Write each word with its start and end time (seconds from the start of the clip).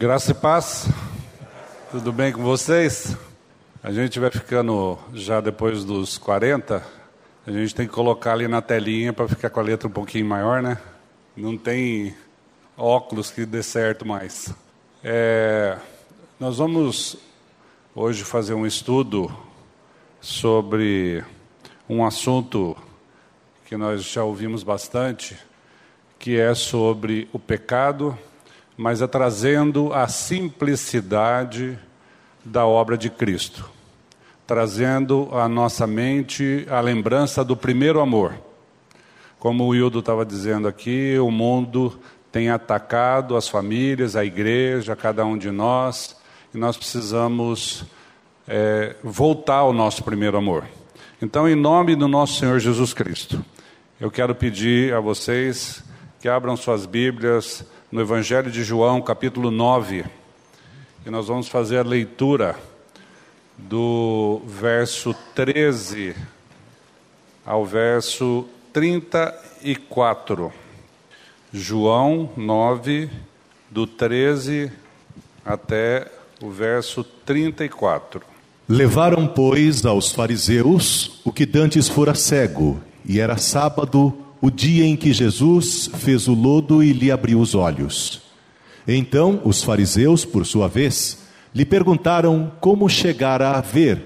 Graça 0.00 0.30
e 0.30 0.34
paz, 0.34 0.88
tudo 1.90 2.10
bem 2.10 2.32
com 2.32 2.42
vocês? 2.42 3.14
A 3.82 3.92
gente 3.92 4.18
vai 4.18 4.30
ficando 4.30 4.98
já 5.12 5.42
depois 5.42 5.84
dos 5.84 6.16
40, 6.16 6.82
a 7.46 7.50
gente 7.50 7.74
tem 7.74 7.86
que 7.86 7.92
colocar 7.92 8.32
ali 8.32 8.48
na 8.48 8.62
telinha 8.62 9.12
para 9.12 9.28
ficar 9.28 9.50
com 9.50 9.60
a 9.60 9.62
letra 9.62 9.88
um 9.88 9.90
pouquinho 9.90 10.24
maior, 10.24 10.62
né? 10.62 10.78
Não 11.36 11.54
tem 11.54 12.16
óculos 12.78 13.30
que 13.30 13.44
dê 13.44 13.62
certo 13.62 14.08
mais. 14.08 14.54
É, 15.04 15.76
nós 16.40 16.56
vamos 16.56 17.18
hoje 17.94 18.24
fazer 18.24 18.54
um 18.54 18.64
estudo 18.64 19.30
sobre 20.18 21.22
um 21.86 22.06
assunto 22.06 22.74
que 23.66 23.76
nós 23.76 24.02
já 24.02 24.24
ouvimos 24.24 24.62
bastante, 24.62 25.36
que 26.18 26.40
é 26.40 26.54
sobre 26.54 27.28
o 27.34 27.38
pecado 27.38 28.18
mas 28.80 29.02
é 29.02 29.06
trazendo 29.06 29.92
a 29.92 30.08
simplicidade 30.08 31.78
da 32.42 32.64
obra 32.64 32.96
de 32.96 33.10
Cristo, 33.10 33.68
trazendo 34.46 35.28
à 35.32 35.46
nossa 35.46 35.86
mente 35.86 36.66
a 36.66 36.80
lembrança 36.80 37.44
do 37.44 37.54
primeiro 37.54 38.00
amor. 38.00 38.32
Como 39.38 39.66
o 39.66 39.74
Hildo 39.74 39.98
estava 39.98 40.24
dizendo 40.24 40.66
aqui, 40.66 41.18
o 41.18 41.30
mundo 41.30 42.00
tem 42.32 42.48
atacado 42.48 43.36
as 43.36 43.46
famílias, 43.46 44.16
a 44.16 44.24
igreja, 44.24 44.96
cada 44.96 45.26
um 45.26 45.36
de 45.36 45.50
nós, 45.50 46.16
e 46.54 46.56
nós 46.56 46.74
precisamos 46.74 47.84
é, 48.48 48.96
voltar 49.04 49.56
ao 49.56 49.74
nosso 49.74 50.02
primeiro 50.02 50.38
amor. 50.38 50.64
Então, 51.20 51.46
em 51.46 51.54
nome 51.54 51.94
do 51.94 52.08
nosso 52.08 52.40
Senhor 52.40 52.58
Jesus 52.58 52.94
Cristo, 52.94 53.44
eu 54.00 54.10
quero 54.10 54.34
pedir 54.34 54.94
a 54.94 55.00
vocês 55.00 55.84
que 56.18 56.30
abram 56.30 56.56
suas 56.56 56.86
Bíblias 56.86 57.62
no 57.90 58.00
Evangelho 58.00 58.50
de 58.52 58.62
João, 58.62 59.02
capítulo 59.02 59.50
9, 59.50 60.04
e 61.04 61.10
nós 61.10 61.26
vamos 61.26 61.48
fazer 61.48 61.78
a 61.78 61.82
leitura 61.82 62.54
do 63.58 64.40
verso 64.46 65.12
13 65.34 66.14
ao 67.44 67.66
verso 67.66 68.46
34. 68.72 70.52
João 71.52 72.30
9, 72.36 73.10
do 73.68 73.88
13 73.88 74.70
até 75.44 76.06
o 76.40 76.48
verso 76.48 77.02
34. 77.02 78.22
Levaram, 78.68 79.26
pois, 79.26 79.84
aos 79.84 80.12
fariseus 80.12 81.20
o 81.24 81.32
que 81.32 81.44
dantes 81.44 81.88
fora 81.88 82.14
cego, 82.14 82.80
e 83.04 83.18
era 83.18 83.36
sábado, 83.36 84.16
o 84.40 84.50
dia 84.50 84.86
em 84.86 84.96
que 84.96 85.12
Jesus 85.12 85.90
fez 85.98 86.26
o 86.26 86.34
lodo 86.34 86.82
e 86.82 86.92
lhe 86.92 87.10
abriu 87.10 87.40
os 87.40 87.54
olhos. 87.54 88.22
Então 88.88 89.40
os 89.44 89.62
fariseus, 89.62 90.24
por 90.24 90.46
sua 90.46 90.66
vez, 90.66 91.18
lhe 91.54 91.64
perguntaram 91.64 92.50
como 92.60 92.88
chegara 92.88 93.50
a 93.50 93.60
ver. 93.60 94.02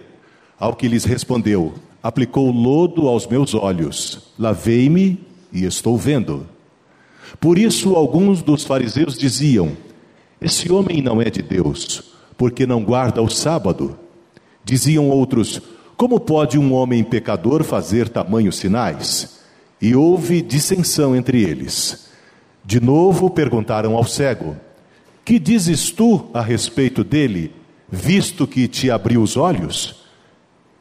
Ao 0.59 0.75
que 0.75 0.89
lhes 0.89 1.05
respondeu: 1.05 1.75
Aplicou 2.03 2.51
lodo 2.51 3.09
aos 3.09 3.27
meus 3.27 3.55
olhos, 3.55 4.33
lavei-me 4.39 5.21
e 5.53 5.65
estou 5.65 5.97
vendo. 5.97 6.47
Por 7.41 7.59
isso, 7.59 7.95
alguns 7.95 8.43
dos 8.43 8.65
fariseus 8.65 9.17
diziam: 9.17 9.77
Esse 10.41 10.71
homem 10.73 11.01
não 11.01 11.23
é 11.23 11.31
de 11.31 11.43
Deus, 11.43 12.03
porque 12.37 12.67
não 12.67 12.83
guarda 12.83 13.23
o 13.23 13.29
sábado. 13.29 13.99
Diziam 14.65 15.09
outros: 15.11 15.61
Como 15.97 16.19
pode 16.19 16.59
um 16.59 16.73
homem 16.73 17.05
pecador 17.05 17.63
fazer 17.63 18.09
tamanhos 18.09 18.57
sinais? 18.57 19.44
E 19.85 19.95
houve 19.95 20.41
dissensão 20.41 21.15
entre 21.15 21.43
eles. 21.43 22.07
De 22.65 22.81
novo 22.81 23.29
perguntaram 23.29 23.95
ao 23.95 24.05
cego: 24.05 24.57
Que 25.23 25.39
dizes 25.39 25.91
tu 25.91 26.25
a 26.33 26.41
respeito 26.41 27.05
dele, 27.05 27.53
visto 27.87 28.47
que 28.47 28.67
te 28.67 28.91
abriu 28.91 29.21
os 29.21 29.37
olhos? 29.37 30.07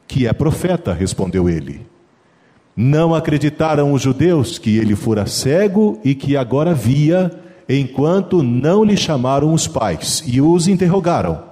Que 0.08 0.26
é 0.26 0.32
profeta, 0.32 0.94
respondeu 0.94 1.50
ele. 1.50 1.86
Não 2.74 3.14
acreditaram 3.14 3.92
os 3.92 4.00
judeus 4.00 4.56
que 4.56 4.78
ele 4.78 4.96
fora 4.96 5.26
cego 5.26 6.00
e 6.02 6.14
que 6.14 6.34
agora 6.34 6.72
via, 6.72 7.30
enquanto 7.68 8.42
não 8.42 8.82
lhe 8.82 8.96
chamaram 8.96 9.52
os 9.52 9.68
pais 9.68 10.24
e 10.26 10.40
os 10.40 10.66
interrogaram: 10.66 11.44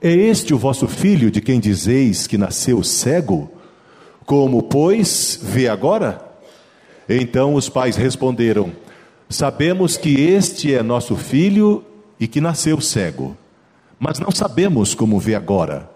É 0.00 0.12
este 0.12 0.54
o 0.54 0.58
vosso 0.58 0.86
filho 0.86 1.32
de 1.32 1.40
quem 1.40 1.58
dizeis 1.58 2.28
que 2.28 2.38
nasceu 2.38 2.80
cego? 2.84 3.50
Como, 4.24 4.62
pois, 4.62 5.40
vê 5.42 5.66
agora? 5.66 6.29
Então 7.12 7.54
os 7.54 7.68
pais 7.68 7.96
responderam: 7.96 8.70
Sabemos 9.28 9.96
que 9.96 10.20
este 10.20 10.72
é 10.72 10.80
nosso 10.80 11.16
filho 11.16 11.84
e 12.20 12.28
que 12.28 12.40
nasceu 12.40 12.80
cego, 12.80 13.36
mas 13.98 14.20
não 14.20 14.30
sabemos 14.30 14.94
como 14.94 15.18
vê 15.18 15.34
agora. 15.34 15.90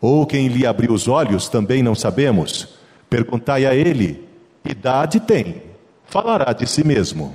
Ou 0.00 0.24
quem 0.24 0.46
lhe 0.46 0.64
abriu 0.64 0.92
os 0.92 1.08
olhos 1.08 1.48
também 1.48 1.82
não 1.82 1.96
sabemos. 1.96 2.68
Perguntai 3.08 3.66
a 3.66 3.74
ele: 3.74 4.24
idade 4.64 5.18
tem? 5.18 5.62
Falará 6.06 6.52
de 6.52 6.66
si 6.68 6.86
mesmo. 6.86 7.34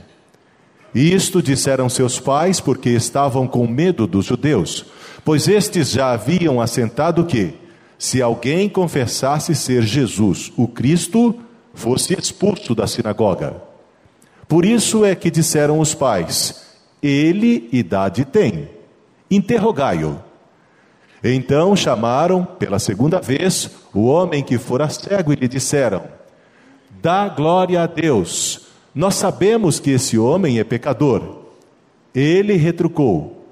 Isto 0.94 1.41
disseram 1.41 1.90
seus 1.90 2.22
pais 2.22 2.62
porque 2.62 2.90
estavam 2.90 3.45
com 3.50 3.68
medo 3.68 4.07
dos 4.07 4.25
judeus, 4.25 4.85
pois 5.25 5.45
estes 5.50 5.91
já 5.91 6.13
haviam 6.13 6.62
assentado 6.62 7.25
que, 7.25 7.53
se 8.00 8.22
alguém 8.22 8.69
confessasse 8.69 9.53
ser 9.53 9.84
Jesus 9.84 10.53
o 10.56 10.69
Cristo, 10.69 11.38
fosse 11.75 12.13
expulso 12.18 12.74
da 12.74 12.88
sinagoga. 12.88 13.62
Por 14.47 14.66
isso 14.66 15.06
é 15.06 15.13
que 15.13 15.30
disseram 15.30 15.80
os 15.80 15.94
pais: 15.94 16.66
Ele 17.03 17.69
idade 17.72 18.25
tem, 18.25 18.69
interrogai-o. 19.30 20.19
Então 21.24 21.75
chamaram 21.75 22.44
pela 22.44 22.80
segunda 22.80 23.19
vez 23.19 23.69
o 23.94 24.06
homem 24.06 24.44
que 24.44 24.58
fora 24.58 24.90
cego 24.90 25.31
e 25.34 25.36
lhe 25.36 25.47
disseram: 25.47 26.03
Dá 27.02 27.28
glória 27.30 27.84
a 27.84 27.88
Deus, 27.88 28.68
nós 28.94 29.16
sabemos 29.16 29.80
que 29.80 29.92
esse 29.92 30.18
homem 30.18 30.59
é 30.59 30.63
pecador. 30.63 31.44
Ele 32.13 32.53
retrucou: 32.53 33.46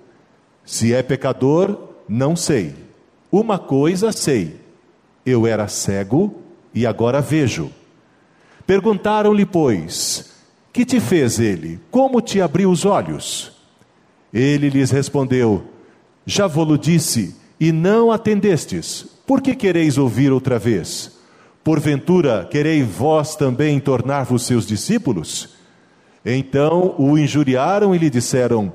Se 0.66 0.94
é 0.94 1.04
pecador, 1.04 1.78
não 2.08 2.36
sei. 2.36 2.74
Uma 3.32 3.60
coisa 3.60 4.12
sei: 4.12 4.64
eu 5.26 5.48
era 5.48 5.68
cego 5.68 6.36
e 6.74 6.86
agora 6.86 7.22
vejo. 7.22 7.72
Perguntaram-lhe, 8.66 9.46
pois, 9.46 10.32
que 10.72 10.86
te 10.86 11.00
fez 11.00 11.40
ele? 11.40 11.80
Como 11.92 12.22
te 12.22 12.42
abriu 12.42 12.72
os 12.72 12.86
olhos? 12.86 13.52
Ele 14.34 14.70
lhes 14.70 14.90
respondeu: 14.90 15.64
Já 16.26 16.48
vou-lo 16.48 16.78
disse, 16.78 17.36
e 17.60 17.72
não 17.72 18.12
atendestes. 18.12 19.06
Por 19.26 19.42
que 19.42 19.56
quereis 19.56 19.98
ouvir 19.98 20.32
outra 20.32 20.58
vez? 20.58 21.12
Porventura, 21.64 22.46
quereis 22.50 22.86
vós 22.86 23.36
também 23.36 23.80
tornar-vos 23.80 24.46
seus 24.46 24.66
discípulos? 24.66 25.50
Então 26.26 26.96
o 26.98 27.18
injuriaram 27.18 27.94
e 27.94 27.98
lhe 27.98 28.10
disseram: 28.10 28.74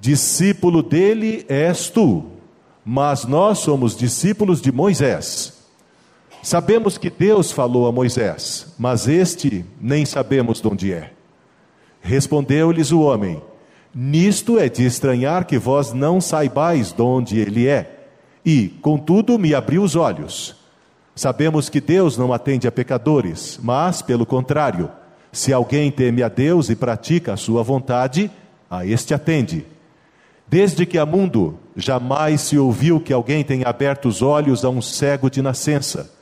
Discípulo 0.00 0.82
dele 0.82 1.44
és 1.48 1.88
tu, 1.88 2.24
mas 2.84 3.24
nós 3.24 3.58
somos 3.58 3.96
discípulos 3.96 4.60
de 4.60 4.72
Moisés. 4.72 5.53
Sabemos 6.44 6.98
que 6.98 7.08
Deus 7.08 7.50
falou 7.50 7.86
a 7.86 7.90
Moisés, 7.90 8.66
mas 8.78 9.08
este 9.08 9.64
nem 9.80 10.04
sabemos 10.04 10.60
de 10.60 10.68
onde 10.68 10.92
é. 10.92 11.10
Respondeu-lhes 12.02 12.92
o 12.92 13.00
homem: 13.00 13.42
Nisto 13.94 14.58
é 14.58 14.68
de 14.68 14.84
estranhar 14.84 15.46
que 15.46 15.56
vós 15.56 15.94
não 15.94 16.20
saibais 16.20 16.92
de 16.92 17.00
onde 17.00 17.38
ele 17.40 17.66
é. 17.66 18.08
E, 18.44 18.68
contudo, 18.82 19.38
me 19.38 19.54
abriu 19.54 19.82
os 19.82 19.96
olhos. 19.96 20.54
Sabemos 21.16 21.70
que 21.70 21.80
Deus 21.80 22.18
não 22.18 22.30
atende 22.30 22.68
a 22.68 22.72
pecadores, 22.72 23.58
mas, 23.62 24.02
pelo 24.02 24.26
contrário, 24.26 24.90
se 25.32 25.50
alguém 25.50 25.90
teme 25.90 26.22
a 26.22 26.28
Deus 26.28 26.68
e 26.68 26.76
pratica 26.76 27.32
a 27.32 27.38
sua 27.38 27.62
vontade, 27.62 28.30
a 28.70 28.84
este 28.84 29.14
atende. 29.14 29.64
Desde 30.46 30.84
que 30.84 30.98
há 30.98 31.06
mundo, 31.06 31.58
jamais 31.74 32.42
se 32.42 32.58
ouviu 32.58 33.00
que 33.00 33.14
alguém 33.14 33.42
tenha 33.42 33.66
aberto 33.66 34.08
os 34.08 34.20
olhos 34.20 34.62
a 34.62 34.68
um 34.68 34.82
cego 34.82 35.30
de 35.30 35.40
nascença. 35.40 36.12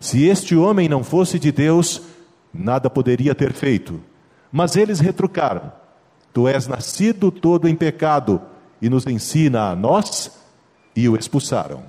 Se 0.00 0.24
este 0.24 0.56
homem 0.56 0.88
não 0.88 1.02
fosse 1.02 1.38
de 1.38 1.50
Deus, 1.50 2.02
nada 2.52 2.90
poderia 2.90 3.34
ter 3.34 3.52
feito. 3.52 4.00
Mas 4.52 4.76
eles 4.76 5.00
retrucaram: 5.00 5.72
Tu 6.32 6.46
és 6.48 6.66
nascido 6.66 7.30
todo 7.30 7.68
em 7.68 7.74
pecado 7.74 8.40
e 8.80 8.88
nos 8.88 9.06
ensina 9.06 9.70
a 9.70 9.76
nós, 9.76 10.30
e 10.94 11.08
o 11.08 11.16
expulsaram. 11.16 11.82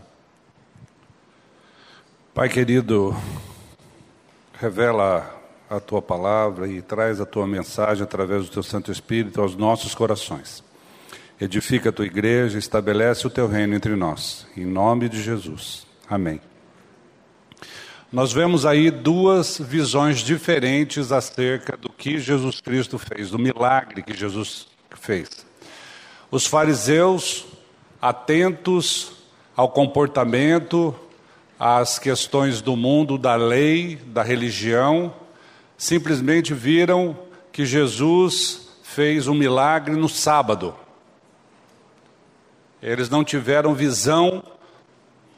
Pai 2.33 2.49
querido, 2.49 3.15
revela 4.59 5.35
a 5.69 5.79
tua 5.79 6.01
palavra 6.01 6.67
e 6.67 6.81
traz 6.81 7.19
a 7.19 7.25
tua 7.25 7.47
mensagem 7.47 8.03
através 8.03 8.45
do 8.45 8.51
teu 8.51 8.63
Santo 8.63 8.91
Espírito 8.91 9.41
aos 9.41 9.55
nossos 9.55 9.95
corações. 9.95 10.63
Edifica 11.39 11.89
a 11.89 11.91
tua 11.91 12.05
igreja, 12.05 12.57
estabelece 12.57 13.27
o 13.27 13.29
teu 13.29 13.47
reino 13.47 13.75
entre 13.75 13.95
nós. 13.95 14.47
Em 14.55 14.65
nome 14.65 15.09
de 15.09 15.21
Jesus. 15.21 15.85
Amém. 16.09 16.39
Nós 18.15 18.31
vemos 18.31 18.65
aí 18.65 18.89
duas 18.89 19.57
visões 19.57 20.19
diferentes 20.19 21.11
acerca 21.11 21.75
do 21.75 21.89
que 21.89 22.17
Jesus 22.17 22.61
Cristo 22.61 22.97
fez, 22.97 23.31
do 23.31 23.37
milagre 23.37 24.01
que 24.01 24.15
Jesus 24.15 24.67
fez. 24.89 25.45
Os 26.31 26.47
fariseus, 26.47 27.45
atentos 28.01 29.11
ao 29.53 29.67
comportamento, 29.67 30.95
às 31.59 31.99
questões 31.99 32.61
do 32.61 32.77
mundo, 32.77 33.17
da 33.17 33.35
lei, 33.35 33.97
da 33.97 34.23
religião, 34.23 35.13
simplesmente 35.77 36.53
viram 36.53 37.19
que 37.51 37.65
Jesus 37.65 38.69
fez 38.81 39.27
um 39.27 39.33
milagre 39.35 39.93
no 39.93 40.07
sábado. 40.07 40.73
Eles 42.81 43.09
não 43.09 43.25
tiveram 43.25 43.75
visão 43.75 44.41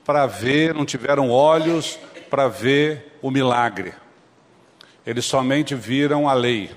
para 0.06 0.27
ver, 0.27 0.75
não 0.75 0.85
tiveram 0.85 1.31
olhos 1.31 1.97
para 2.29 2.47
ver 2.47 3.18
o 3.21 3.31
milagre. 3.31 3.94
Eles 5.06 5.25
somente 5.25 5.74
viram 5.74 6.27
a 6.27 6.33
lei. 6.33 6.69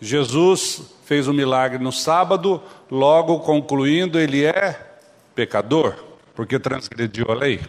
Jesus 0.00 0.94
fez 1.04 1.26
o 1.26 1.30
um 1.30 1.34
milagre 1.34 1.82
no 1.82 1.92
sábado, 1.92 2.62
logo 2.90 3.40
concluindo, 3.40 4.18
ele 4.18 4.44
é 4.44 4.78
pecador, 5.34 5.94
porque 6.34 6.58
transgrediu 6.58 7.26
a 7.30 7.34
lei. 7.34 7.60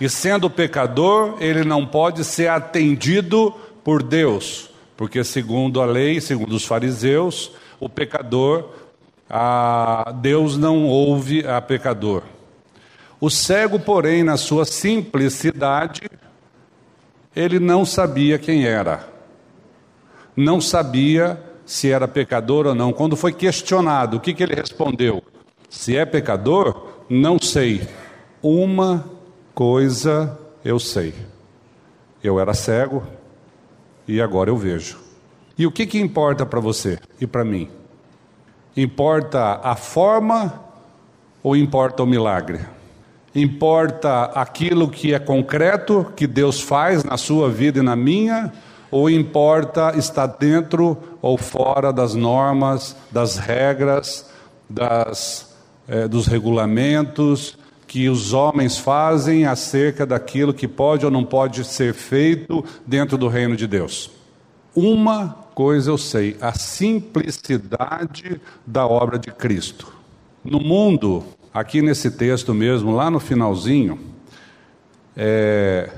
E 0.00 0.08
sendo 0.08 0.50
pecador, 0.50 1.36
ele 1.40 1.64
não 1.64 1.86
pode 1.86 2.24
ser 2.24 2.48
atendido 2.48 3.54
por 3.82 4.02
Deus, 4.02 4.70
porque 4.96 5.22
segundo 5.22 5.80
a 5.80 5.86
lei, 5.86 6.20
segundo 6.20 6.52
os 6.54 6.64
fariseus, 6.64 7.52
o 7.78 7.88
pecador, 7.88 8.70
Deus 10.20 10.56
não 10.56 10.86
ouve 10.86 11.46
a 11.46 11.60
pecador. 11.60 12.22
O 13.20 13.30
cego, 13.30 13.78
porém, 13.78 14.22
na 14.22 14.36
sua 14.36 14.64
simplicidade, 14.64 16.02
ele 17.34 17.58
não 17.58 17.84
sabia 17.84 18.38
quem 18.38 18.66
era. 18.66 19.08
Não 20.36 20.60
sabia 20.60 21.40
se 21.64 21.90
era 21.90 22.06
pecador 22.06 22.66
ou 22.66 22.74
não. 22.74 22.92
Quando 22.92 23.16
foi 23.16 23.32
questionado, 23.32 24.16
o 24.16 24.20
que, 24.20 24.34
que 24.34 24.42
ele 24.42 24.54
respondeu? 24.54 25.22
Se 25.68 25.96
é 25.96 26.04
pecador, 26.04 26.88
não 27.08 27.38
sei. 27.40 27.86
Uma 28.42 29.08
coisa 29.54 30.38
eu 30.64 30.78
sei. 30.78 31.14
Eu 32.22 32.38
era 32.40 32.54
cego 32.54 33.02
e 34.06 34.20
agora 34.20 34.50
eu 34.50 34.56
vejo. 34.56 34.98
E 35.56 35.66
o 35.66 35.72
que, 35.72 35.86
que 35.86 35.98
importa 35.98 36.44
para 36.44 36.60
você 36.60 36.98
e 37.20 37.26
para 37.26 37.44
mim? 37.44 37.68
Importa 38.76 39.60
a 39.62 39.76
forma 39.76 40.62
ou 41.42 41.56
importa 41.56 42.02
o 42.02 42.06
milagre? 42.06 42.60
Importa 43.34 44.26
aquilo 44.26 44.88
que 44.88 45.12
é 45.12 45.18
concreto 45.18 46.06
que 46.14 46.26
Deus 46.26 46.60
faz 46.60 47.02
na 47.02 47.16
sua 47.16 47.50
vida 47.50 47.80
e 47.80 47.82
na 47.82 47.96
minha, 47.96 48.52
ou 48.90 49.10
importa 49.10 49.92
estar 49.96 50.26
dentro 50.26 50.96
ou 51.20 51.36
fora 51.36 51.92
das 51.92 52.14
normas, 52.14 52.96
das 53.10 53.36
regras, 53.36 54.30
das, 54.70 55.52
eh, 55.88 56.06
dos 56.06 56.28
regulamentos 56.28 57.58
que 57.88 58.08
os 58.08 58.32
homens 58.32 58.78
fazem 58.78 59.46
acerca 59.46 60.06
daquilo 60.06 60.54
que 60.54 60.68
pode 60.68 61.04
ou 61.04 61.10
não 61.10 61.24
pode 61.24 61.64
ser 61.64 61.92
feito 61.92 62.64
dentro 62.86 63.18
do 63.18 63.26
reino 63.26 63.56
de 63.56 63.66
Deus? 63.66 64.12
Uma 64.76 65.28
coisa 65.54 65.90
eu 65.90 65.98
sei: 65.98 66.36
a 66.40 66.52
simplicidade 66.52 68.40
da 68.66 68.86
obra 68.86 69.18
de 69.18 69.32
Cristo. 69.32 69.92
No 70.44 70.60
mundo, 70.60 71.24
aqui 71.54 71.80
nesse 71.80 72.10
texto 72.10 72.52
mesmo, 72.52 72.90
lá 72.90 73.08
no 73.08 73.20
finalzinho, 73.20 74.00
é, 75.16 75.88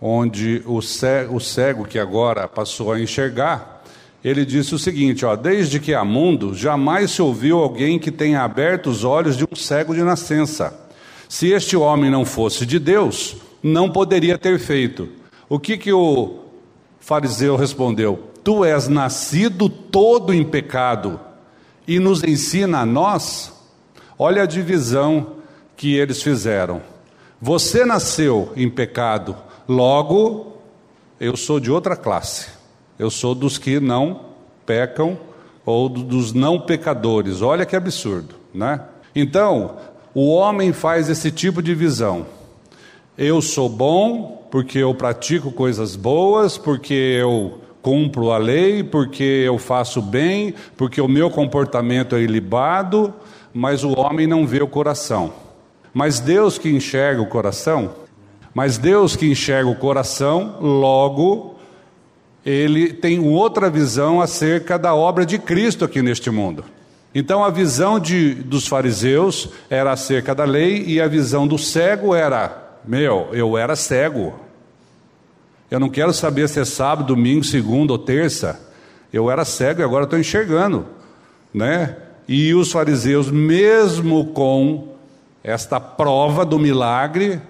onde 0.00 0.62
o 0.64 0.80
cego, 0.80 1.36
o 1.36 1.40
cego 1.40 1.84
que 1.84 1.98
agora 1.98 2.48
passou 2.48 2.90
a 2.90 2.98
enxergar, 2.98 3.84
ele 4.24 4.46
disse 4.46 4.74
o 4.74 4.78
seguinte: 4.78 5.26
ó, 5.26 5.36
desde 5.36 5.78
que 5.78 5.92
há 5.92 6.02
mundo, 6.02 6.54
jamais 6.54 7.10
se 7.10 7.20
ouviu 7.20 7.58
alguém 7.58 7.98
que 7.98 8.10
tenha 8.10 8.40
aberto 8.40 8.88
os 8.88 9.04
olhos 9.04 9.36
de 9.36 9.44
um 9.44 9.54
cego 9.54 9.94
de 9.94 10.02
nascença. 10.02 10.74
Se 11.28 11.48
este 11.48 11.76
homem 11.76 12.10
não 12.10 12.24
fosse 12.24 12.64
de 12.64 12.78
Deus, 12.78 13.36
não 13.62 13.90
poderia 13.90 14.38
ter 14.38 14.58
feito. 14.58 15.08
O 15.48 15.58
que, 15.58 15.76
que 15.76 15.92
o 15.92 16.38
fariseu 16.98 17.56
respondeu? 17.56 18.30
Tu 18.42 18.64
és 18.64 18.88
nascido 18.88 19.68
todo 19.68 20.32
em 20.32 20.44
pecado 20.44 21.20
e 21.86 21.98
nos 21.98 22.22
ensina 22.22 22.80
a 22.80 22.86
nós 22.86 23.55
Olha 24.18 24.42
a 24.42 24.46
divisão 24.46 25.36
que 25.76 25.94
eles 25.94 26.22
fizeram. 26.22 26.80
Você 27.40 27.84
nasceu 27.84 28.52
em 28.56 28.70
pecado, 28.70 29.36
logo 29.68 30.56
eu 31.20 31.36
sou 31.36 31.60
de 31.60 31.70
outra 31.70 31.96
classe. 31.96 32.48
Eu 32.98 33.10
sou 33.10 33.34
dos 33.34 33.58
que 33.58 33.78
não 33.78 34.20
pecam 34.64 35.18
ou 35.66 35.88
dos 35.88 36.32
não 36.32 36.60
pecadores. 36.60 37.42
Olha 37.42 37.66
que 37.66 37.76
absurdo, 37.76 38.36
né? 38.54 38.80
Então, 39.14 39.76
o 40.14 40.28
homem 40.30 40.72
faz 40.72 41.10
esse 41.10 41.30
tipo 41.30 41.62
de 41.62 41.74
visão. 41.74 42.26
Eu 43.18 43.42
sou 43.42 43.68
bom 43.68 44.46
porque 44.50 44.78
eu 44.78 44.94
pratico 44.94 45.50
coisas 45.50 45.96
boas, 45.96 46.56
porque 46.56 46.94
eu 46.94 47.60
cumpro 47.82 48.30
a 48.30 48.38
lei, 48.38 48.82
porque 48.82 49.22
eu 49.22 49.58
faço 49.58 50.00
bem, 50.02 50.54
porque 50.76 51.00
o 51.00 51.08
meu 51.08 51.30
comportamento 51.30 52.16
é 52.16 52.20
ilibado, 52.20 53.14
mas 53.56 53.82
o 53.82 53.98
homem 53.98 54.26
não 54.26 54.46
vê 54.46 54.62
o 54.62 54.68
coração. 54.68 55.32
Mas 55.94 56.20
Deus 56.20 56.58
que 56.58 56.68
enxerga 56.68 57.22
o 57.22 57.26
coração, 57.26 57.94
mas 58.52 58.76
Deus 58.76 59.16
que 59.16 59.26
enxerga 59.26 59.70
o 59.70 59.74
coração, 59.74 60.58
logo 60.60 61.56
ele 62.44 62.92
tem 62.92 63.18
outra 63.18 63.70
visão 63.70 64.20
acerca 64.20 64.78
da 64.78 64.94
obra 64.94 65.24
de 65.24 65.38
Cristo 65.38 65.86
aqui 65.86 66.02
neste 66.02 66.30
mundo. 66.30 66.66
Então 67.14 67.42
a 67.42 67.48
visão 67.48 67.98
de, 67.98 68.34
dos 68.34 68.68
fariseus 68.68 69.48
era 69.70 69.90
acerca 69.90 70.34
da 70.34 70.44
lei 70.44 70.84
e 70.86 71.00
a 71.00 71.08
visão 71.08 71.48
do 71.48 71.56
cego 71.56 72.14
era: 72.14 72.78
meu, 72.84 73.30
eu 73.32 73.56
era 73.56 73.74
cego. 73.74 74.38
Eu 75.70 75.80
não 75.80 75.88
quero 75.88 76.12
saber 76.12 76.46
se 76.50 76.60
é 76.60 76.64
sábado, 76.66 77.06
domingo, 77.06 77.42
segunda 77.42 77.94
ou 77.94 77.98
terça. 77.98 78.60
Eu 79.10 79.30
era 79.30 79.46
cego 79.46 79.80
e 79.80 79.84
agora 79.84 80.04
estou 80.04 80.18
enxergando, 80.18 80.84
né? 81.54 81.96
E 82.28 82.54
os 82.54 82.72
fariseus, 82.72 83.30
mesmo 83.30 84.26
com 84.26 84.96
esta 85.42 85.78
prova 85.78 86.44
do 86.44 86.58
milagre 86.58 87.40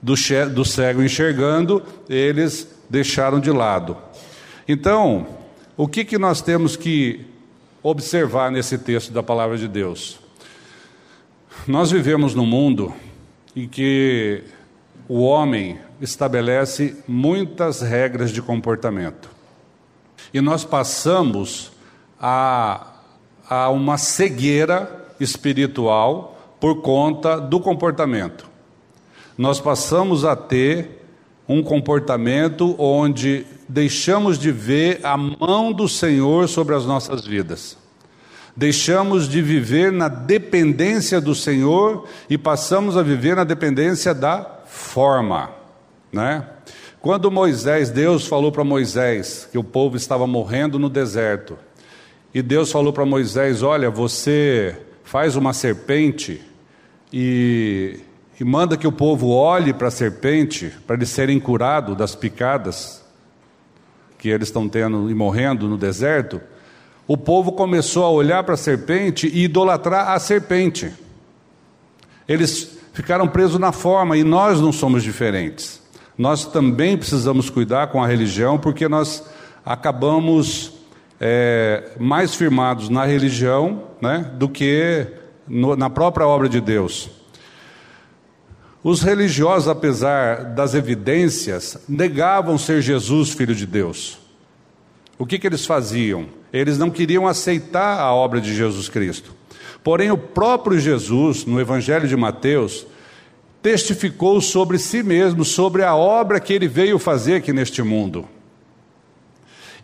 do, 0.00 0.14
do 0.54 0.64
cego 0.64 1.02
enxergando, 1.02 1.82
eles 2.08 2.66
deixaram 2.88 3.38
de 3.38 3.50
lado. 3.50 3.96
Então, 4.66 5.26
o 5.76 5.86
que, 5.86 6.04
que 6.04 6.18
nós 6.18 6.40
temos 6.40 6.76
que 6.76 7.26
observar 7.82 8.50
nesse 8.50 8.78
texto 8.78 9.12
da 9.12 9.22
palavra 9.22 9.58
de 9.58 9.68
Deus? 9.68 10.18
Nós 11.66 11.90
vivemos 11.90 12.34
num 12.34 12.46
mundo 12.46 12.94
em 13.54 13.68
que 13.68 14.42
o 15.08 15.20
homem 15.22 15.78
estabelece 16.00 16.96
muitas 17.06 17.82
regras 17.82 18.30
de 18.30 18.40
comportamento. 18.40 19.28
E 20.32 20.40
nós 20.40 20.64
passamos 20.64 21.72
a 22.18 22.89
a 23.50 23.68
uma 23.68 23.98
cegueira 23.98 25.06
espiritual 25.18 26.56
por 26.60 26.82
conta 26.82 27.40
do 27.40 27.58
comportamento. 27.58 28.48
Nós 29.36 29.58
passamos 29.58 30.24
a 30.24 30.36
ter 30.36 31.04
um 31.48 31.60
comportamento 31.60 32.76
onde 32.78 33.44
deixamos 33.68 34.38
de 34.38 34.52
ver 34.52 35.00
a 35.02 35.16
mão 35.16 35.72
do 35.72 35.88
Senhor 35.88 36.48
sobre 36.48 36.76
as 36.76 36.86
nossas 36.86 37.26
vidas. 37.26 37.76
Deixamos 38.56 39.28
de 39.28 39.42
viver 39.42 39.90
na 39.90 40.06
dependência 40.06 41.20
do 41.20 41.34
Senhor 41.34 42.06
e 42.28 42.38
passamos 42.38 42.96
a 42.96 43.02
viver 43.02 43.34
na 43.34 43.42
dependência 43.42 44.14
da 44.14 44.60
forma, 44.66 45.50
né? 46.12 46.46
Quando 47.00 47.30
Moisés, 47.30 47.88
Deus 47.88 48.26
falou 48.26 48.52
para 48.52 48.62
Moisés 48.62 49.48
que 49.50 49.56
o 49.56 49.64
povo 49.64 49.96
estava 49.96 50.26
morrendo 50.26 50.78
no 50.78 50.90
deserto, 50.90 51.56
e 52.32 52.42
Deus 52.42 52.70
falou 52.70 52.92
para 52.92 53.04
Moisés: 53.04 53.62
Olha, 53.62 53.90
você 53.90 54.76
faz 55.02 55.34
uma 55.34 55.52
serpente 55.52 56.40
e, 57.12 57.98
e 58.38 58.44
manda 58.44 58.76
que 58.76 58.86
o 58.86 58.92
povo 58.92 59.28
olhe 59.30 59.72
para 59.72 59.88
a 59.88 59.90
serpente, 59.90 60.72
para 60.86 60.96
eles 60.96 61.08
serem 61.08 61.40
curados 61.40 61.96
das 61.96 62.14
picadas 62.14 63.04
que 64.16 64.28
eles 64.28 64.48
estão 64.48 64.68
tendo 64.68 65.10
e 65.10 65.14
morrendo 65.14 65.66
no 65.66 65.78
deserto. 65.78 66.40
O 67.08 67.16
povo 67.16 67.52
começou 67.52 68.04
a 68.04 68.10
olhar 68.10 68.44
para 68.44 68.54
a 68.54 68.58
serpente 68.58 69.26
e 69.26 69.44
idolatrar 69.44 70.10
a 70.10 70.18
serpente. 70.18 70.92
Eles 72.28 72.78
ficaram 72.92 73.26
presos 73.26 73.58
na 73.58 73.72
forma 73.72 74.16
e 74.16 74.22
nós 74.22 74.60
não 74.60 74.70
somos 74.70 75.02
diferentes. 75.02 75.82
Nós 76.16 76.44
também 76.44 76.96
precisamos 76.96 77.48
cuidar 77.50 77.88
com 77.88 78.04
a 78.04 78.06
religião 78.06 78.58
porque 78.58 78.86
nós 78.88 79.24
acabamos 79.64 80.79
é, 81.20 81.90
mais 81.98 82.34
firmados 82.34 82.88
na 82.88 83.04
religião 83.04 83.82
né, 84.00 84.32
do 84.38 84.48
que 84.48 85.06
no, 85.46 85.76
na 85.76 85.90
própria 85.90 86.26
obra 86.26 86.48
de 86.48 86.60
Deus. 86.60 87.10
Os 88.82 89.02
religiosos, 89.02 89.68
apesar 89.68 90.54
das 90.54 90.72
evidências, 90.72 91.76
negavam 91.86 92.56
ser 92.56 92.80
Jesus 92.80 93.30
filho 93.30 93.54
de 93.54 93.66
Deus. 93.66 94.18
O 95.18 95.26
que, 95.26 95.38
que 95.38 95.46
eles 95.46 95.66
faziam? 95.66 96.26
Eles 96.50 96.78
não 96.78 96.90
queriam 96.90 97.28
aceitar 97.28 98.00
a 98.00 98.14
obra 98.14 98.40
de 98.40 98.54
Jesus 98.56 98.88
Cristo. 98.88 99.34
Porém, 99.84 100.10
o 100.10 100.16
próprio 100.16 100.78
Jesus, 100.78 101.44
no 101.44 101.60
Evangelho 101.60 102.08
de 102.08 102.16
Mateus, 102.16 102.86
testificou 103.62 104.40
sobre 104.40 104.78
si 104.78 105.02
mesmo, 105.02 105.44
sobre 105.44 105.82
a 105.82 105.94
obra 105.94 106.40
que 106.40 106.54
ele 106.54 106.66
veio 106.66 106.98
fazer 106.98 107.34
aqui 107.34 107.52
neste 107.52 107.82
mundo. 107.82 108.26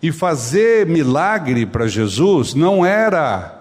E 0.03 0.13
fazer 0.13 0.87
milagre 0.87 1.65
para 1.65 1.87
Jesus 1.87 2.55
não 2.55 2.85
era 2.85 3.57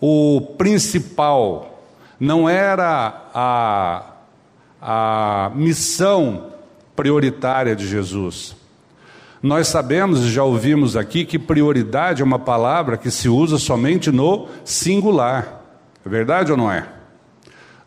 o 0.00 0.40
principal, 0.58 1.84
não 2.18 2.48
era 2.48 3.28
a, 3.34 4.02
a 4.80 5.50
missão 5.54 6.52
prioritária 6.96 7.74
de 7.74 7.86
Jesus. 7.86 8.56
Nós 9.42 9.68
sabemos 9.68 10.20
e 10.20 10.30
já 10.30 10.44
ouvimos 10.44 10.96
aqui 10.96 11.24
que 11.24 11.38
prioridade 11.38 12.22
é 12.22 12.24
uma 12.24 12.38
palavra 12.38 12.96
que 12.96 13.10
se 13.10 13.28
usa 13.28 13.58
somente 13.58 14.10
no 14.10 14.48
singular. 14.64 15.62
É 16.04 16.08
verdade 16.08 16.52
ou 16.52 16.56
não 16.56 16.70
é? 16.70 16.86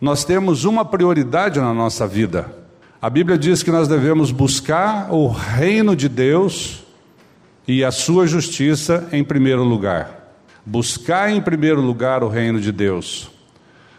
Nós 0.01 0.25
temos 0.25 0.65
uma 0.65 0.83
prioridade 0.83 1.59
na 1.59 1.73
nossa 1.73 2.05
vida. 2.05 2.53
A 3.01 3.09
Bíblia 3.09 3.37
diz 3.37 3.63
que 3.63 3.71
nós 3.71 3.87
devemos 3.87 4.31
buscar 4.31 5.13
o 5.13 5.27
reino 5.27 5.95
de 5.95 6.09
Deus 6.09 6.84
e 7.67 7.83
a 7.83 7.91
sua 7.91 8.27
justiça 8.27 9.07
em 9.11 9.23
primeiro 9.23 9.63
lugar. 9.63 10.23
Buscar 10.65 11.31
em 11.31 11.41
primeiro 11.41 11.81
lugar 11.81 12.23
o 12.23 12.27
reino 12.27 12.59
de 12.59 12.71
Deus. 12.71 13.29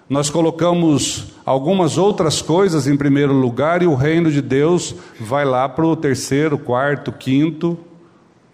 Nós 0.09 0.31
colocamos 0.31 1.33
algumas 1.45 1.99
outras 1.99 2.41
coisas 2.41 2.87
em 2.87 2.97
primeiro 2.97 3.33
lugar 3.33 3.83
e 3.83 3.87
o 3.87 3.95
reino 3.95 4.31
de 4.31 4.41
Deus 4.41 4.95
vai 5.19 5.45
lá 5.45 5.69
para 5.69 5.85
o 5.85 5.97
terceiro, 5.97 6.57
quarto, 6.57 7.11
quinto, 7.11 7.77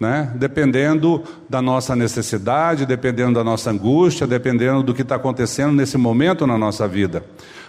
né? 0.01 0.33
dependendo 0.35 1.23
da 1.49 1.61
nossa 1.61 1.95
necessidade, 1.95 2.87
dependendo 2.87 3.35
da 3.35 3.45
nossa 3.45 3.71
angústia, 3.71 4.27
dependendo 4.27 4.83
do 4.83 4.95
que 4.95 5.03
está 5.03 5.17
acontecendo 5.17 5.73
nesse 5.73 5.99
momento 5.99 6.47
na 6.47 6.57
nossa 6.57 6.89
vida. 6.89 7.25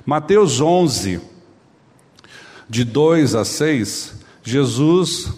Mateus 0.05 0.61
11, 0.61 1.21
de 2.69 2.83
2 2.83 3.35
a 3.35 3.45
6, 3.45 4.15
Jesus, 4.43 5.31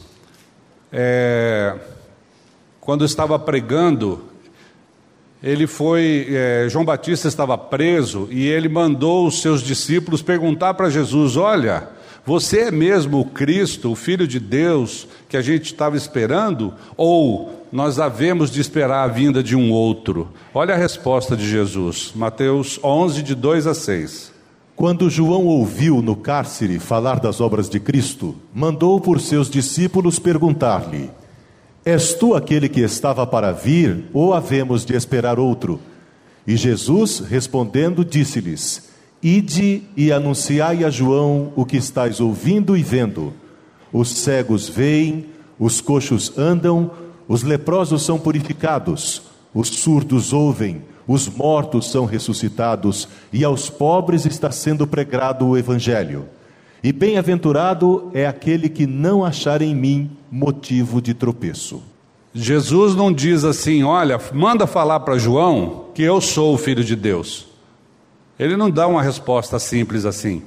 é, 0.92 1.76
quando 2.86 3.04
estava 3.04 3.40
pregando, 3.40 4.26
ele 5.42 5.66
foi, 5.66 6.28
é, 6.30 6.68
João 6.70 6.86
Batista 6.86 7.28
estava 7.28 7.58
preso 7.58 8.28
e 8.30 8.46
ele 8.48 8.70
mandou 8.70 9.26
os 9.26 9.42
seus 9.42 9.64
discípulos 9.64 10.22
perguntar 10.22 10.76
para 10.76 10.92
Jesus: 10.92 11.36
Olha, 11.36 11.90
você 12.24 12.66
é 12.66 12.72
mesmo 12.72 13.20
o 13.20 13.26
Cristo, 13.26 13.92
o 13.92 13.96
Filho 13.96 14.28
de 14.28 14.40
Deus 14.40 15.08
que 15.28 15.36
a 15.36 15.42
gente 15.42 15.66
estava 15.66 15.98
esperando? 15.98 16.76
Ou 16.96 17.66
nós 17.72 18.00
havemos 18.00 18.52
de 18.52 18.62
esperar 18.62 19.04
a 19.04 19.12
vinda 19.12 19.42
de 19.42 19.56
um 19.56 19.72
outro? 19.72 20.30
Olha 20.54 20.76
a 20.76 20.78
resposta 20.78 21.36
de 21.36 21.50
Jesus, 21.50 22.12
Mateus 22.16 22.80
11, 22.84 23.24
de 23.24 23.34
2 23.34 23.66
a 23.66 23.74
6. 23.74 24.32
Quando 24.76 25.10
João 25.10 25.48
ouviu 25.48 26.04
no 26.04 26.16
cárcere 26.16 26.78
falar 26.78 27.20
das 27.20 27.42
obras 27.42 27.68
de 27.68 27.80
Cristo, 27.80 28.36
mandou 28.54 29.02
por 29.02 29.20
seus 29.20 29.50
discípulos 29.50 30.20
perguntar-lhe: 30.20 31.10
És 31.86 32.16
tu 32.16 32.34
aquele 32.34 32.68
que 32.68 32.82
estava 32.82 33.28
para 33.28 33.52
vir, 33.52 34.06
ou 34.12 34.34
havemos 34.34 34.84
de 34.84 34.96
esperar 34.96 35.38
outro? 35.38 35.80
E 36.48 36.58
Jesus, 36.58 37.20
respondendo, 37.20 38.04
disse-lhes: 38.04 38.90
Ide 39.22 39.84
e 39.96 40.12
anunciai 40.12 40.84
a 40.84 40.90
João 40.90 41.54
o 41.56 41.64
que 41.64 41.78
estáis 41.78 42.20
ouvindo 42.20 42.76
e 42.76 42.82
vendo. 42.82 43.34
Os 43.94 44.10
cegos 44.10 44.68
veem, 44.68 45.28
os 45.60 45.80
coxos 45.80 46.36
andam, 46.36 46.90
os 47.28 47.44
leprosos 47.44 48.04
são 48.04 48.18
purificados, 48.18 49.22
os 49.54 49.70
surdos 49.70 50.34
ouvem, 50.34 50.82
os 51.08 51.28
mortos 51.28 51.92
são 51.92 52.06
ressuscitados, 52.06 53.08
e 53.32 53.44
aos 53.44 53.70
pobres 53.70 54.26
está 54.26 54.52
sendo 54.52 54.88
pregado 54.88 55.48
o 55.48 55.56
Evangelho. 55.56 56.26
E 56.84 56.92
bem-aventurado 56.92 58.12
é 58.14 58.28
aquele 58.28 58.70
que 58.70 58.86
não 58.86 59.26
achar 59.26 59.62
em 59.62 59.74
mim 59.74 60.12
motivo 60.32 61.02
de 61.02 61.14
tropeço. 61.14 61.82
Jesus 62.34 62.94
não 62.96 63.12
diz 63.12 63.44
assim: 63.44 63.84
olha, 63.84 64.20
manda 64.34 64.68
falar 64.68 65.00
para 65.00 65.18
João 65.18 65.86
que 65.94 66.04
eu 66.04 66.20
sou 66.20 66.54
o 66.54 66.58
filho 66.58 66.84
de 66.84 66.96
Deus. 66.96 67.48
Ele 68.38 68.58
não 68.58 68.70
dá 68.70 68.86
uma 68.88 69.02
resposta 69.02 69.58
simples 69.58 70.06
assim. 70.06 70.44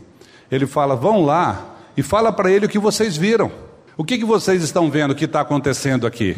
Ele 0.51 0.67
fala: 0.67 0.95
vão 0.95 1.25
lá 1.25 1.77
e 1.97 2.03
fala 2.03 2.31
para 2.31 2.51
ele 2.53 2.67
o 2.67 2.69
que 2.69 2.79
vocês 2.79 3.17
viram. 3.17 3.51
O 3.97 4.05
que, 4.05 4.19
que 4.19 4.25
vocês 4.25 4.63
estão 4.63 4.89
vendo 4.91 5.15
que 5.15 5.25
está 5.25 5.41
acontecendo 5.41 6.07
aqui? 6.07 6.37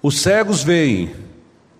Os 0.00 0.20
cegos 0.20 0.62
veem, 0.62 1.10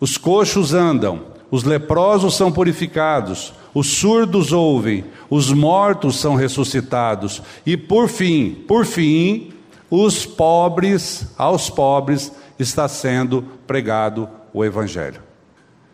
os 0.00 0.16
coxos 0.16 0.74
andam, 0.74 1.20
os 1.50 1.64
leprosos 1.64 2.36
são 2.36 2.50
purificados, 2.50 3.52
os 3.74 3.86
surdos 3.88 4.52
ouvem, 4.52 5.04
os 5.28 5.52
mortos 5.52 6.16
são 6.18 6.34
ressuscitados, 6.34 7.42
e 7.66 7.76
por 7.76 8.08
fim, 8.08 8.64
por 8.66 8.86
fim, 8.86 9.52
os 9.90 10.24
pobres, 10.24 11.26
aos 11.36 11.70
pobres 11.70 12.32
está 12.58 12.88
sendo 12.88 13.44
pregado 13.66 14.28
o 14.52 14.64
evangelho. 14.64 15.20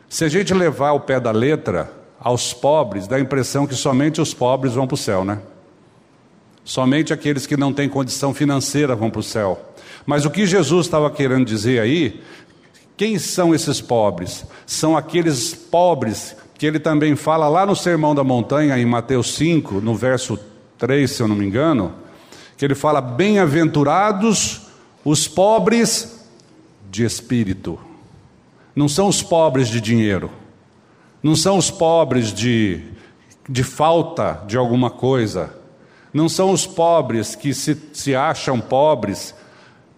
Se 0.08 0.24
a 0.24 0.28
gente 0.28 0.52
levar 0.52 0.92
o 0.92 1.00
pé 1.00 1.20
da 1.20 1.30
letra 1.30 1.92
aos 2.18 2.52
pobres, 2.52 3.06
dá 3.06 3.16
a 3.16 3.20
impressão 3.20 3.66
que 3.66 3.74
somente 3.74 4.20
os 4.20 4.34
pobres 4.34 4.74
vão 4.74 4.86
para 4.86 4.94
o 4.94 4.98
céu, 4.98 5.24
né? 5.24 5.40
Somente 6.64 7.12
aqueles 7.12 7.46
que 7.46 7.56
não 7.56 7.72
têm 7.72 7.88
condição 7.88 8.34
financeira 8.34 8.94
vão 8.94 9.10
para 9.10 9.20
o 9.20 9.22
céu. 9.22 9.58
Mas 10.04 10.24
o 10.24 10.30
que 10.30 10.46
Jesus 10.46 10.86
estava 10.86 11.10
querendo 11.10 11.44
dizer 11.44 11.80
aí, 11.80 12.20
quem 13.00 13.18
são 13.18 13.54
esses 13.54 13.80
pobres? 13.80 14.44
São 14.66 14.94
aqueles 14.94 15.54
pobres 15.54 16.36
que 16.58 16.66
ele 16.66 16.78
também 16.78 17.16
fala 17.16 17.48
lá 17.48 17.64
no 17.64 17.74
Sermão 17.74 18.14
da 18.14 18.22
Montanha, 18.22 18.76
em 18.76 18.84
Mateus 18.84 19.36
5, 19.36 19.80
no 19.80 19.94
verso 19.94 20.38
3, 20.76 21.10
se 21.10 21.22
eu 21.22 21.26
não 21.26 21.34
me 21.34 21.46
engano, 21.46 21.94
que 22.58 22.64
ele 22.66 22.74
fala: 22.74 23.00
Bem-aventurados 23.00 24.66
os 25.02 25.26
pobres 25.26 26.28
de 26.90 27.02
espírito. 27.02 27.78
Não 28.76 28.86
são 28.86 29.08
os 29.08 29.22
pobres 29.22 29.68
de 29.68 29.80
dinheiro, 29.80 30.30
não 31.22 31.34
são 31.34 31.56
os 31.56 31.70
pobres 31.70 32.34
de, 32.34 32.82
de 33.48 33.64
falta 33.64 34.44
de 34.46 34.58
alguma 34.58 34.90
coisa, 34.90 35.54
não 36.12 36.28
são 36.28 36.50
os 36.50 36.66
pobres 36.66 37.34
que 37.34 37.54
se, 37.54 37.80
se 37.94 38.14
acham 38.14 38.60
pobres 38.60 39.34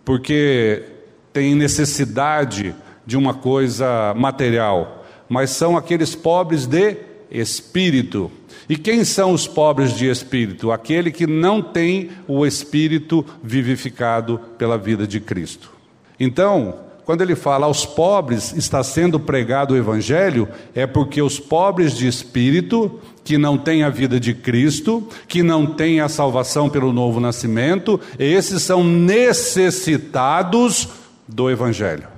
porque 0.05 0.85
têm 1.33 1.57
necessidade 1.57 2.77
de 3.07 3.17
uma 3.17 3.35
coisa 3.35 4.13
material 4.17 5.03
mas 5.33 5.51
são 5.51 5.77
aqueles 5.79 6.15
pobres 6.15 6.67
de 6.67 6.99
espírito. 7.31 8.31
E 8.69 8.77
quem 8.77 9.03
são 9.03 9.33
os 9.33 9.47
pobres 9.47 9.97
de 9.97 10.07
espírito? 10.07 10.71
Aquele 10.71 11.11
que 11.11 11.27
não 11.27 11.63
tem 11.63 12.11
o 12.29 12.45
espírito 12.45 13.25
vivificado 13.43 14.39
pela 14.59 14.77
vida 14.77 15.07
de 15.07 15.21
Cristo. 15.21 15.73
Então, 16.21 16.75
quando 17.07 17.23
ele 17.23 17.35
fala 17.35 17.65
aos 17.65 17.87
pobres 17.87 18.53
está 18.53 18.85
sendo 18.85 19.19
pregado 19.19 19.73
o 19.73 19.77
evangelho, 19.79 20.47
é 20.75 20.87
porque 20.87 21.23
os 21.23 21.41
pobres 21.41 21.97
de 21.97 22.07
espírito, 22.07 23.01
que 23.25 23.39
não 23.39 23.57
têm 23.57 23.85
a 23.85 23.89
vida 23.89 24.21
de 24.21 24.35
Cristo, 24.35 25.09
que 25.27 25.43
não 25.43 25.65
têm 25.65 26.01
a 26.01 26.11
salvação 26.11 26.69
pelo 26.69 26.93
novo 26.93 27.21
nascimento, 27.21 27.99
esses 28.19 28.61
são 28.61 28.85
necessitados 28.85 30.91
do 31.27 31.51
evangelho. 31.51 32.12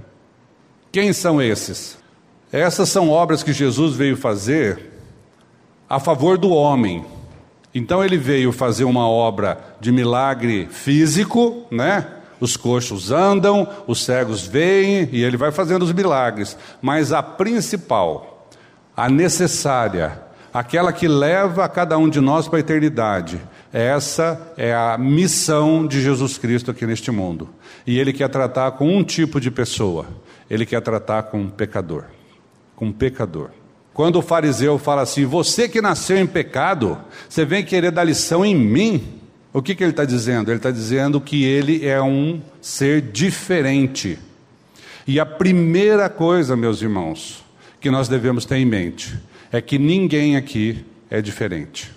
Quem 0.94 1.12
são 1.12 1.42
esses? 1.42 1.98
Essas 2.52 2.88
são 2.88 3.10
obras 3.10 3.42
que 3.42 3.52
Jesus 3.52 3.96
veio 3.96 4.16
fazer 4.16 4.92
a 5.90 5.98
favor 5.98 6.38
do 6.38 6.50
homem. 6.50 7.04
Então 7.74 8.04
ele 8.04 8.16
veio 8.16 8.52
fazer 8.52 8.84
uma 8.84 9.08
obra 9.08 9.58
de 9.80 9.90
milagre 9.90 10.68
físico, 10.70 11.66
né? 11.68 12.06
Os 12.38 12.56
coxos 12.56 13.10
andam, 13.10 13.68
os 13.88 14.04
cegos 14.04 14.46
veem 14.46 15.08
e 15.10 15.24
ele 15.24 15.36
vai 15.36 15.50
fazendo 15.50 15.82
os 15.82 15.92
milagres. 15.92 16.56
Mas 16.80 17.12
a 17.12 17.24
principal, 17.24 18.48
a 18.96 19.08
necessária, 19.08 20.22
aquela 20.52 20.92
que 20.92 21.08
leva 21.08 21.64
a 21.64 21.68
cada 21.68 21.98
um 21.98 22.08
de 22.08 22.20
nós 22.20 22.46
para 22.46 22.58
a 22.58 22.60
eternidade, 22.60 23.40
essa 23.72 24.40
é 24.56 24.72
a 24.72 24.96
missão 24.96 25.88
de 25.88 26.00
Jesus 26.00 26.38
Cristo 26.38 26.70
aqui 26.70 26.86
neste 26.86 27.10
mundo. 27.10 27.50
E 27.84 27.98
ele 27.98 28.12
quer 28.12 28.28
tratar 28.28 28.70
com 28.70 28.96
um 28.96 29.02
tipo 29.02 29.40
de 29.40 29.50
pessoa, 29.50 30.06
ele 30.48 30.66
quer 30.66 30.80
tratar 30.80 31.24
com 31.24 31.40
um 31.40 31.48
pecador 31.50 32.04
com 32.76 32.86
um 32.86 32.92
pecador. 32.92 33.50
Quando 33.92 34.16
o 34.16 34.22
fariseu 34.22 34.78
fala 34.78 35.02
assim, 35.02 35.24
você 35.24 35.68
que 35.68 35.80
nasceu 35.80 36.18
em 36.18 36.26
pecado, 36.26 36.98
você 37.28 37.44
vem 37.44 37.64
querer 37.64 37.92
dar 37.92 38.04
lição 38.04 38.44
em 38.44 38.54
mim, 38.54 39.20
o 39.52 39.62
que, 39.62 39.74
que 39.74 39.84
ele 39.84 39.92
está 39.92 40.04
dizendo? 40.04 40.50
Ele 40.50 40.58
está 40.58 40.70
dizendo 40.70 41.20
que 41.20 41.44
ele 41.44 41.86
é 41.86 42.02
um 42.02 42.42
ser 42.60 43.00
diferente. 43.00 44.18
E 45.06 45.20
a 45.20 45.26
primeira 45.26 46.08
coisa, 46.08 46.56
meus 46.56 46.82
irmãos, 46.82 47.44
que 47.80 47.90
nós 47.90 48.08
devemos 48.08 48.44
ter 48.44 48.56
em 48.56 48.64
mente 48.64 49.16
é 49.52 49.60
que 49.60 49.78
ninguém 49.78 50.36
aqui 50.36 50.84
é 51.08 51.22
diferente. 51.22 51.92